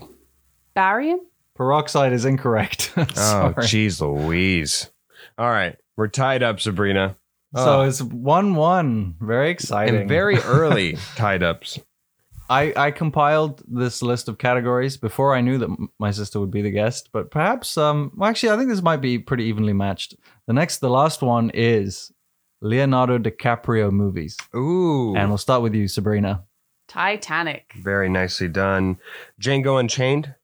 Barium? 0.73 1.19
Peroxide 1.55 2.13
is 2.13 2.25
incorrect. 2.25 2.91
Oh, 2.97 3.53
jeez 3.57 4.01
Louise. 4.01 4.89
All 5.37 5.49
right. 5.49 5.77
We're 5.97 6.07
tied 6.07 6.43
up, 6.43 6.59
Sabrina. 6.59 7.17
So 7.55 7.81
Oh. 7.81 7.81
it's 7.81 8.01
one 8.01 8.55
one. 8.55 9.15
Very 9.19 9.49
exciting. 9.51 9.95
and 9.95 10.09
very 10.09 10.37
early 10.45 10.97
tied 11.15 11.43
ups. 11.43 11.79
I, 12.49 12.73
I 12.75 12.91
compiled 12.91 13.63
this 13.65 14.01
list 14.01 14.27
of 14.27 14.37
categories 14.37 14.97
before 14.97 15.33
I 15.35 15.39
knew 15.41 15.57
that 15.57 15.69
m- 15.69 15.89
my 15.99 16.11
sister 16.11 16.37
would 16.39 16.51
be 16.51 16.61
the 16.61 16.71
guest, 16.71 17.09
but 17.13 17.31
perhaps 17.31 17.77
um 17.77 18.11
well 18.15 18.29
actually 18.29 18.51
I 18.51 18.57
think 18.57 18.69
this 18.69 18.81
might 18.81 19.01
be 19.01 19.19
pretty 19.19 19.45
evenly 19.45 19.73
matched. 19.73 20.15
The 20.47 20.53
next 20.53 20.77
the 20.79 20.89
last 20.89 21.21
one 21.21 21.49
is 21.53 22.11
Leonardo 22.61 23.17
DiCaprio 23.17 23.89
movies. 23.91 24.37
Ooh. 24.55 25.15
And 25.15 25.29
we'll 25.29 25.37
start 25.37 25.61
with 25.61 25.73
you, 25.75 25.87
Sabrina. 25.87 26.43
Titanic. 26.87 27.71
very 27.81 28.09
nicely 28.09 28.49
done. 28.49 28.97
Django 29.41 29.79
Unchained. 29.79 30.35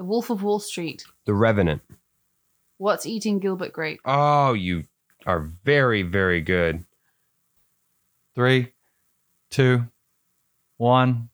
The 0.00 0.06
Wolf 0.06 0.30
of 0.30 0.42
Wall 0.42 0.58
Street. 0.60 1.04
The 1.26 1.34
Revenant. 1.34 1.82
What's 2.78 3.04
eating 3.04 3.38
Gilbert 3.38 3.74
Grape? 3.74 4.00
Oh, 4.06 4.54
you 4.54 4.84
are 5.26 5.40
very, 5.40 6.00
very 6.00 6.40
good. 6.40 6.86
Three, 8.34 8.72
two, 9.50 9.88
one. 10.78 11.28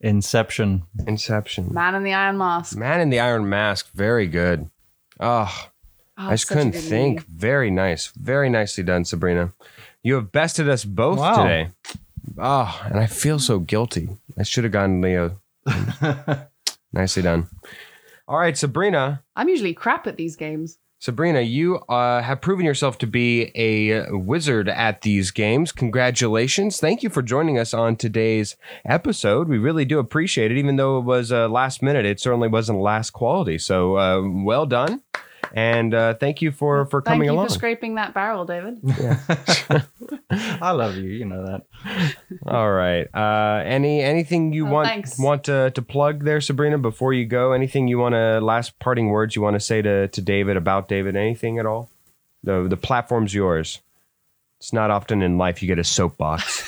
Inception. 0.00 0.84
Inception. 1.06 1.74
Man 1.74 1.94
in 1.94 2.04
the 2.04 2.14
Iron 2.14 2.38
Mask. 2.38 2.74
Man 2.74 3.02
in 3.02 3.10
the 3.10 3.20
Iron 3.20 3.46
Mask. 3.50 3.90
Very 3.92 4.26
good. 4.26 4.70
Oh, 5.20 5.68
Oh, 6.16 6.28
I 6.28 6.30
just 6.30 6.48
couldn't 6.48 6.72
think. 6.72 7.16
movie. 7.18 7.26
Very 7.36 7.70
nice. 7.70 8.06
Very 8.16 8.48
nicely 8.48 8.82
done, 8.82 9.04
Sabrina. 9.04 9.52
You 10.02 10.14
have 10.14 10.32
bested 10.32 10.70
us 10.70 10.86
both 10.86 11.18
Wow. 11.18 11.42
today. 11.42 11.68
Oh, 12.38 12.80
and 12.86 12.98
I 12.98 13.06
feel 13.06 13.38
so 13.38 13.58
guilty. 13.58 14.08
I 14.38 14.42
should 14.42 14.64
have 14.64 14.72
gone 14.72 15.02
Leo. 15.02 15.38
Nicely 16.92 17.22
done. 17.22 17.48
All 18.28 18.38
right, 18.38 18.56
Sabrina. 18.56 19.22
I'm 19.36 19.48
usually 19.48 19.74
crap 19.74 20.06
at 20.06 20.16
these 20.16 20.36
games. 20.36 20.78
Sabrina, 21.02 21.40
you 21.40 21.78
uh, 21.88 22.22
have 22.22 22.40
proven 22.40 22.64
yourself 22.64 22.96
to 22.98 23.08
be 23.08 23.50
a 23.56 24.08
wizard 24.12 24.68
at 24.68 25.02
these 25.02 25.32
games. 25.32 25.72
Congratulations. 25.72 26.78
Thank 26.78 27.02
you 27.02 27.10
for 27.10 27.22
joining 27.22 27.58
us 27.58 27.74
on 27.74 27.96
today's 27.96 28.54
episode. 28.84 29.48
We 29.48 29.58
really 29.58 29.84
do 29.84 29.98
appreciate 29.98 30.52
it. 30.52 30.58
Even 30.58 30.76
though 30.76 30.98
it 30.98 31.04
was 31.04 31.32
uh, 31.32 31.48
last 31.48 31.82
minute, 31.82 32.06
it 32.06 32.20
certainly 32.20 32.46
wasn't 32.46 32.78
last 32.78 33.10
quality. 33.10 33.58
So 33.58 33.98
uh, 33.98 34.22
well 34.22 34.64
done. 34.64 35.02
And 35.54 35.92
uh, 35.92 36.14
thank 36.14 36.40
you 36.40 36.50
for, 36.50 36.86
for 36.86 37.02
Thank 37.02 37.16
coming 37.16 37.26
you 37.26 37.32
along. 37.34 37.48
for 37.48 37.52
scraping 37.52 37.96
that 37.96 38.14
barrel, 38.14 38.44
David. 38.46 38.78
I 40.30 40.70
love 40.70 40.96
you. 40.96 41.10
You 41.10 41.24
know 41.26 41.44
that. 41.46 42.16
All 42.46 42.70
right. 42.72 43.06
Uh, 43.14 43.62
any 43.64 44.00
anything 44.00 44.52
you 44.52 44.66
Oh, 44.66 44.70
want 44.70 44.88
thanks. 44.88 45.18
want 45.18 45.44
to, 45.44 45.70
to 45.72 45.82
plug 45.82 46.24
there, 46.24 46.40
Sabrina, 46.40 46.78
before 46.78 47.12
you 47.12 47.26
go? 47.26 47.52
Anything 47.52 47.86
you 47.88 47.98
want 47.98 48.14
to 48.14 48.40
last 48.40 48.78
parting 48.78 49.08
words 49.10 49.36
you 49.36 49.42
want 49.42 49.54
to 49.54 49.60
say 49.60 49.82
to, 49.82 50.08
to 50.08 50.20
David 50.22 50.56
about 50.56 50.88
David? 50.88 51.16
Anything 51.16 51.58
at 51.58 51.66
all? 51.66 51.90
The 52.42 52.66
the 52.68 52.76
platform's 52.76 53.34
yours. 53.34 53.80
It's 54.58 54.72
not 54.72 54.90
often 54.90 55.22
in 55.22 55.38
life 55.38 55.60
you 55.60 55.68
get 55.68 55.78
a 55.78 55.84
soapbox. 55.84 56.62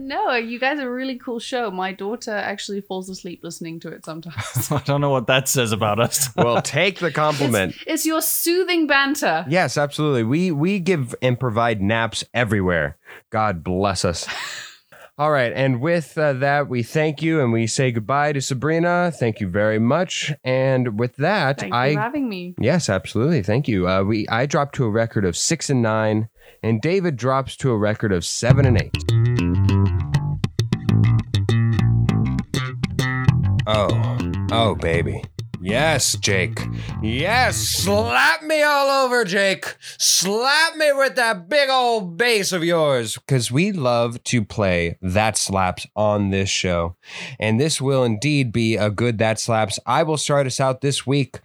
No, 0.00 0.34
you 0.34 0.58
guys 0.58 0.78
are 0.80 0.88
a 0.88 0.90
really 0.90 1.18
cool 1.18 1.38
show. 1.38 1.70
My 1.70 1.92
daughter 1.92 2.32
actually 2.32 2.80
falls 2.80 3.08
asleep 3.08 3.40
listening 3.42 3.80
to 3.80 3.88
it 3.88 4.04
sometimes. 4.04 4.36
I 4.72 4.78
don't 4.84 5.00
know 5.00 5.10
what 5.10 5.26
that 5.26 5.48
says 5.48 5.72
about 5.72 6.00
us. 6.00 6.30
well, 6.36 6.62
take 6.62 6.98
the 6.98 7.12
compliment. 7.12 7.74
It's, 7.74 7.84
it's 7.86 8.06
your 8.06 8.22
soothing 8.22 8.86
banter. 8.86 9.44
Yes, 9.48 9.76
absolutely. 9.76 10.24
We 10.24 10.50
we 10.50 10.80
give 10.80 11.14
and 11.20 11.38
provide 11.38 11.80
naps 11.80 12.24
everywhere. 12.32 12.96
God 13.30 13.62
bless 13.62 14.04
us. 14.04 14.26
All 15.18 15.30
right, 15.30 15.52
and 15.54 15.82
with 15.82 16.16
uh, 16.16 16.32
that, 16.34 16.70
we 16.70 16.82
thank 16.82 17.20
you 17.20 17.42
and 17.42 17.52
we 17.52 17.66
say 17.66 17.92
goodbye 17.92 18.32
to 18.32 18.40
Sabrina. 18.40 19.12
Thank 19.14 19.38
you 19.38 19.48
very 19.48 19.78
much. 19.78 20.32
And 20.44 20.98
with 20.98 21.16
that, 21.16 21.60
Thank 21.60 21.74
I 21.74 21.88
you 21.88 21.96
for 21.96 22.00
having 22.00 22.26
me. 22.26 22.54
Yes, 22.58 22.88
absolutely. 22.88 23.42
Thank 23.42 23.68
you. 23.68 23.86
Uh, 23.86 24.02
we 24.02 24.26
I 24.28 24.46
dropped 24.46 24.76
to 24.76 24.84
a 24.84 24.90
record 24.90 25.26
of 25.26 25.36
six 25.36 25.68
and 25.68 25.82
nine, 25.82 26.30
and 26.62 26.80
David 26.80 27.16
drops 27.16 27.54
to 27.58 27.70
a 27.70 27.76
record 27.76 28.12
of 28.12 28.24
seven 28.24 28.64
and 28.64 28.80
eight. 28.80 29.19
Oh, 33.72 34.18
oh, 34.50 34.74
baby. 34.74 35.22
Yes, 35.60 36.16
Jake. 36.16 36.58
Yes, 37.02 37.56
slap 37.56 38.42
me 38.42 38.64
all 38.64 39.04
over, 39.04 39.24
Jake. 39.24 39.76
Slap 39.96 40.74
me 40.74 40.90
with 40.92 41.14
that 41.14 41.48
big 41.48 41.70
old 41.70 42.16
bass 42.16 42.50
of 42.50 42.64
yours. 42.64 43.14
Because 43.14 43.52
we 43.52 43.70
love 43.70 44.24
to 44.24 44.44
play 44.44 44.98
That 45.00 45.36
Slaps 45.36 45.86
on 45.94 46.30
this 46.30 46.50
show. 46.50 46.96
And 47.38 47.60
this 47.60 47.80
will 47.80 48.02
indeed 48.02 48.50
be 48.50 48.74
a 48.74 48.90
good 48.90 49.18
That 49.18 49.38
Slaps. 49.38 49.78
I 49.86 50.02
will 50.02 50.16
start 50.16 50.48
us 50.48 50.58
out 50.58 50.80
this 50.80 51.06
week. 51.06 51.38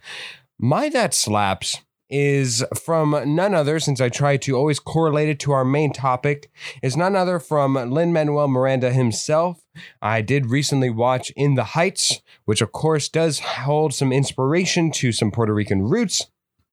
My 0.58 0.88
That 0.88 1.14
Slaps 1.14 1.80
is 2.08 2.64
from 2.74 3.34
none 3.34 3.54
other, 3.54 3.80
since 3.80 4.00
I 4.00 4.08
try 4.08 4.36
to 4.38 4.56
always 4.56 4.78
correlate 4.78 5.28
it 5.28 5.38
to 5.40 5.52
our 5.52 5.64
main 5.64 5.92
topic, 5.92 6.50
is 6.82 6.96
none 6.96 7.16
other 7.16 7.38
from 7.38 7.74
Lin 7.74 8.12
Manuel 8.12 8.48
Miranda 8.48 8.92
himself. 8.92 9.62
I 10.00 10.22
did 10.22 10.46
recently 10.46 10.90
watch 10.90 11.30
In 11.36 11.54
the 11.54 11.64
Heights, 11.64 12.22
which 12.44 12.60
of 12.60 12.72
course 12.72 13.08
does 13.08 13.40
hold 13.40 13.94
some 13.94 14.12
inspiration 14.12 14.90
to 14.92 15.12
some 15.12 15.30
Puerto 15.30 15.52
Rican 15.52 15.82
roots. 15.82 16.26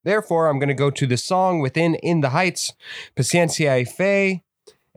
Therefore, 0.04 0.48
I'm 0.48 0.60
going 0.60 0.70
to 0.70 0.74
go 0.74 0.90
to 0.90 1.08
the 1.08 1.18
song 1.18 1.60
within 1.60 1.96
In 1.96 2.22
the 2.22 2.30
Heights, 2.30 2.74
Paciencia 3.16 3.78
y 3.78 3.84
Fe, 3.86 4.44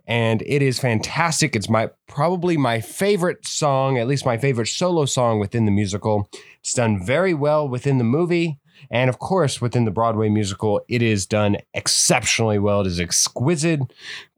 and 0.07 0.43
it 0.43 0.63
is 0.63 0.79
fantastic. 0.79 1.57
It's 1.57 1.69
my 1.69 1.91
probably 2.07 2.57
my 2.57 2.81
favorite 2.81 3.47
song, 3.47 3.99
at 3.99 4.07
least 4.07 4.27
my 4.27 4.37
favorite 4.39 4.69
solo 4.69 5.05
song 5.05 5.39
within 5.39 5.65
the 5.65 5.73
musical. 5.73 6.29
It's 6.61 6.75
done 6.75 7.05
very 7.05 7.35
well 7.35 7.69
within 7.69 7.99
the 7.99 8.05
movie. 8.05 8.59
And 8.91 9.09
of 9.09 9.19
course, 9.19 9.61
within 9.61 9.85
the 9.85 9.91
Broadway 9.91 10.29
musical, 10.29 10.81
it 10.89 11.03
is 11.03 11.27
done 11.27 11.57
exceptionally 11.75 12.59
well. 12.59 12.83
It 12.83 12.87
is 12.89 13.01
exquisite. 13.01 13.81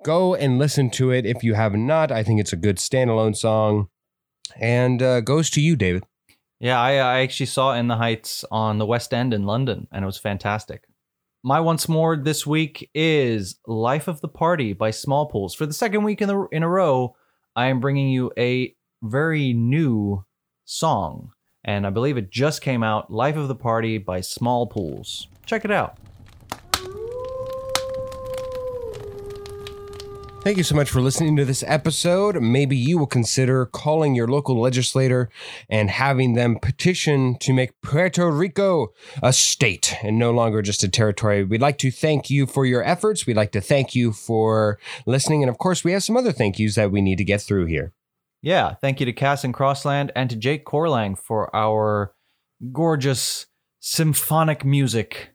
Go 0.04 0.34
and 0.34 0.58
listen 0.58 0.90
to 0.90 1.10
it 1.10 1.26
if 1.26 1.42
you 1.42 1.54
have 1.54 1.74
not. 1.74 2.10
I 2.10 2.22
think 2.22 2.40
it's 2.40 2.52
a 2.52 2.56
good 2.56 2.76
standalone 2.76 3.36
song. 3.36 3.88
And 4.56 5.02
uh, 5.02 5.20
goes 5.20 5.50
to 5.50 5.60
you, 5.60 5.76
David. 5.76 6.04
Yeah, 6.60 6.80
I, 6.80 6.92
I 6.94 7.20
actually 7.20 7.46
saw 7.46 7.74
In 7.74 7.86
the 7.86 7.96
Heights 7.96 8.44
on 8.50 8.78
the 8.78 8.86
West 8.86 9.14
End 9.14 9.32
in 9.32 9.44
London, 9.44 9.86
and 9.92 10.02
it 10.02 10.06
was 10.06 10.18
fantastic. 10.18 10.84
My 11.44 11.60
once 11.60 11.88
more 11.88 12.16
this 12.16 12.44
week 12.44 12.90
is 12.94 13.60
Life 13.66 14.08
of 14.08 14.20
the 14.20 14.28
Party 14.28 14.72
by 14.72 14.90
Smallpools. 14.90 15.54
For 15.54 15.66
the 15.66 15.72
second 15.72 16.02
week 16.02 16.20
in, 16.20 16.26
the, 16.26 16.48
in 16.50 16.64
a 16.64 16.68
row, 16.68 17.14
I 17.54 17.66
am 17.66 17.78
bringing 17.78 18.08
you 18.08 18.32
a 18.36 18.74
very 19.02 19.52
new 19.52 20.24
song, 20.64 21.30
and 21.68 21.86
I 21.86 21.90
believe 21.90 22.16
it 22.16 22.30
just 22.30 22.62
came 22.62 22.82
out 22.82 23.12
Life 23.12 23.36
of 23.36 23.46
the 23.46 23.54
Party 23.54 23.98
by 23.98 24.20
Smallpools. 24.20 25.26
Check 25.44 25.66
it 25.66 25.70
out. 25.70 25.98
Thank 30.42 30.56
you 30.56 30.64
so 30.64 30.74
much 30.74 30.88
for 30.88 31.02
listening 31.02 31.36
to 31.36 31.44
this 31.44 31.62
episode. 31.66 32.40
Maybe 32.40 32.74
you 32.74 32.96
will 32.96 33.06
consider 33.06 33.66
calling 33.66 34.14
your 34.14 34.26
local 34.26 34.58
legislator 34.58 35.28
and 35.68 35.90
having 35.90 36.32
them 36.32 36.58
petition 36.58 37.36
to 37.40 37.52
make 37.52 37.78
Puerto 37.82 38.30
Rico 38.30 38.94
a 39.22 39.34
state 39.34 39.94
and 40.02 40.18
no 40.18 40.30
longer 40.30 40.62
just 40.62 40.82
a 40.84 40.88
territory. 40.88 41.44
We'd 41.44 41.60
like 41.60 41.76
to 41.78 41.90
thank 41.90 42.30
you 42.30 42.46
for 42.46 42.64
your 42.64 42.82
efforts. 42.82 43.26
We'd 43.26 43.36
like 43.36 43.52
to 43.52 43.60
thank 43.60 43.94
you 43.94 44.12
for 44.12 44.78
listening. 45.04 45.42
And 45.42 45.50
of 45.50 45.58
course, 45.58 45.84
we 45.84 45.92
have 45.92 46.02
some 46.02 46.16
other 46.16 46.32
thank 46.32 46.58
yous 46.58 46.76
that 46.76 46.90
we 46.90 47.02
need 47.02 47.18
to 47.18 47.24
get 47.24 47.42
through 47.42 47.66
here. 47.66 47.92
Yeah, 48.42 48.74
thank 48.74 49.00
you 49.00 49.06
to 49.06 49.12
Cass 49.12 49.44
and 49.44 49.52
Crossland 49.52 50.12
and 50.14 50.30
to 50.30 50.36
Jake 50.36 50.64
Corlang 50.64 51.18
for 51.18 51.54
our 51.54 52.14
gorgeous 52.72 53.46
symphonic 53.80 54.64
music 54.64 55.30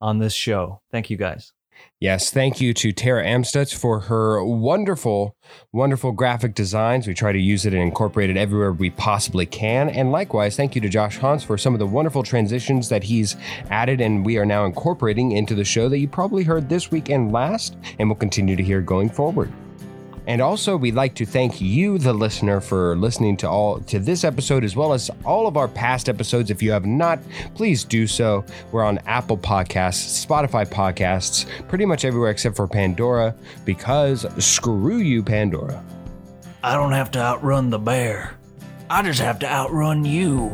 on 0.00 0.18
this 0.18 0.34
show. 0.34 0.82
Thank 0.90 1.08
you 1.10 1.16
guys. 1.16 1.52
Yes, 2.00 2.30
thank 2.30 2.60
you 2.60 2.74
to 2.74 2.92
Tara 2.92 3.24
Amstutz 3.24 3.74
for 3.74 4.00
her 4.00 4.44
wonderful, 4.44 5.36
wonderful 5.72 6.12
graphic 6.12 6.54
designs. 6.54 7.06
We 7.06 7.14
try 7.14 7.32
to 7.32 7.38
use 7.38 7.64
it 7.64 7.72
and 7.72 7.82
incorporate 7.82 8.28
it 8.28 8.36
everywhere 8.36 8.72
we 8.72 8.90
possibly 8.90 9.46
can. 9.46 9.88
And 9.88 10.12
likewise, 10.12 10.56
thank 10.56 10.74
you 10.74 10.80
to 10.80 10.88
Josh 10.88 11.18
Hans 11.18 11.44
for 11.44 11.56
some 11.56 11.74
of 11.74 11.78
the 11.78 11.86
wonderful 11.86 12.22
transitions 12.22 12.88
that 12.88 13.04
he's 13.04 13.36
added 13.70 14.00
and 14.00 14.26
we 14.26 14.36
are 14.36 14.46
now 14.46 14.64
incorporating 14.64 15.32
into 15.32 15.54
the 15.54 15.64
show 15.64 15.88
that 15.88 15.98
you 15.98 16.08
probably 16.08 16.44
heard 16.44 16.68
this 16.68 16.90
week 16.90 17.08
and 17.08 17.32
last, 17.32 17.76
and 17.98 18.08
will 18.08 18.16
continue 18.16 18.56
to 18.56 18.62
hear 18.62 18.80
going 18.80 19.08
forward. 19.08 19.52
And 20.26 20.40
also, 20.40 20.76
we'd 20.76 20.94
like 20.94 21.14
to 21.16 21.26
thank 21.26 21.60
you, 21.60 21.98
the 21.98 22.12
listener, 22.12 22.60
for 22.60 22.96
listening 22.96 23.36
to 23.38 23.48
all 23.48 23.80
to 23.80 23.98
this 23.98 24.22
episode 24.22 24.62
as 24.62 24.76
well 24.76 24.92
as 24.92 25.10
all 25.24 25.48
of 25.48 25.56
our 25.56 25.66
past 25.66 26.08
episodes. 26.08 26.50
If 26.50 26.62
you 26.62 26.70
have 26.70 26.86
not, 26.86 27.18
please 27.54 27.82
do 27.82 28.06
so. 28.06 28.44
We're 28.70 28.84
on 28.84 28.98
Apple 29.06 29.36
Podcasts, 29.36 30.24
Spotify 30.24 30.64
Podcasts, 30.64 31.46
pretty 31.68 31.86
much 31.86 32.04
everywhere 32.04 32.30
except 32.30 32.54
for 32.54 32.68
Pandora, 32.68 33.34
because 33.64 34.24
screw 34.44 34.98
you, 34.98 35.22
Pandora. 35.22 35.82
I 36.62 36.74
don't 36.74 36.92
have 36.92 37.10
to 37.12 37.18
outrun 37.18 37.70
the 37.70 37.80
bear. 37.80 38.36
I 38.88 39.02
just 39.02 39.20
have 39.20 39.40
to 39.40 39.50
outrun 39.50 40.04
you. 40.04 40.48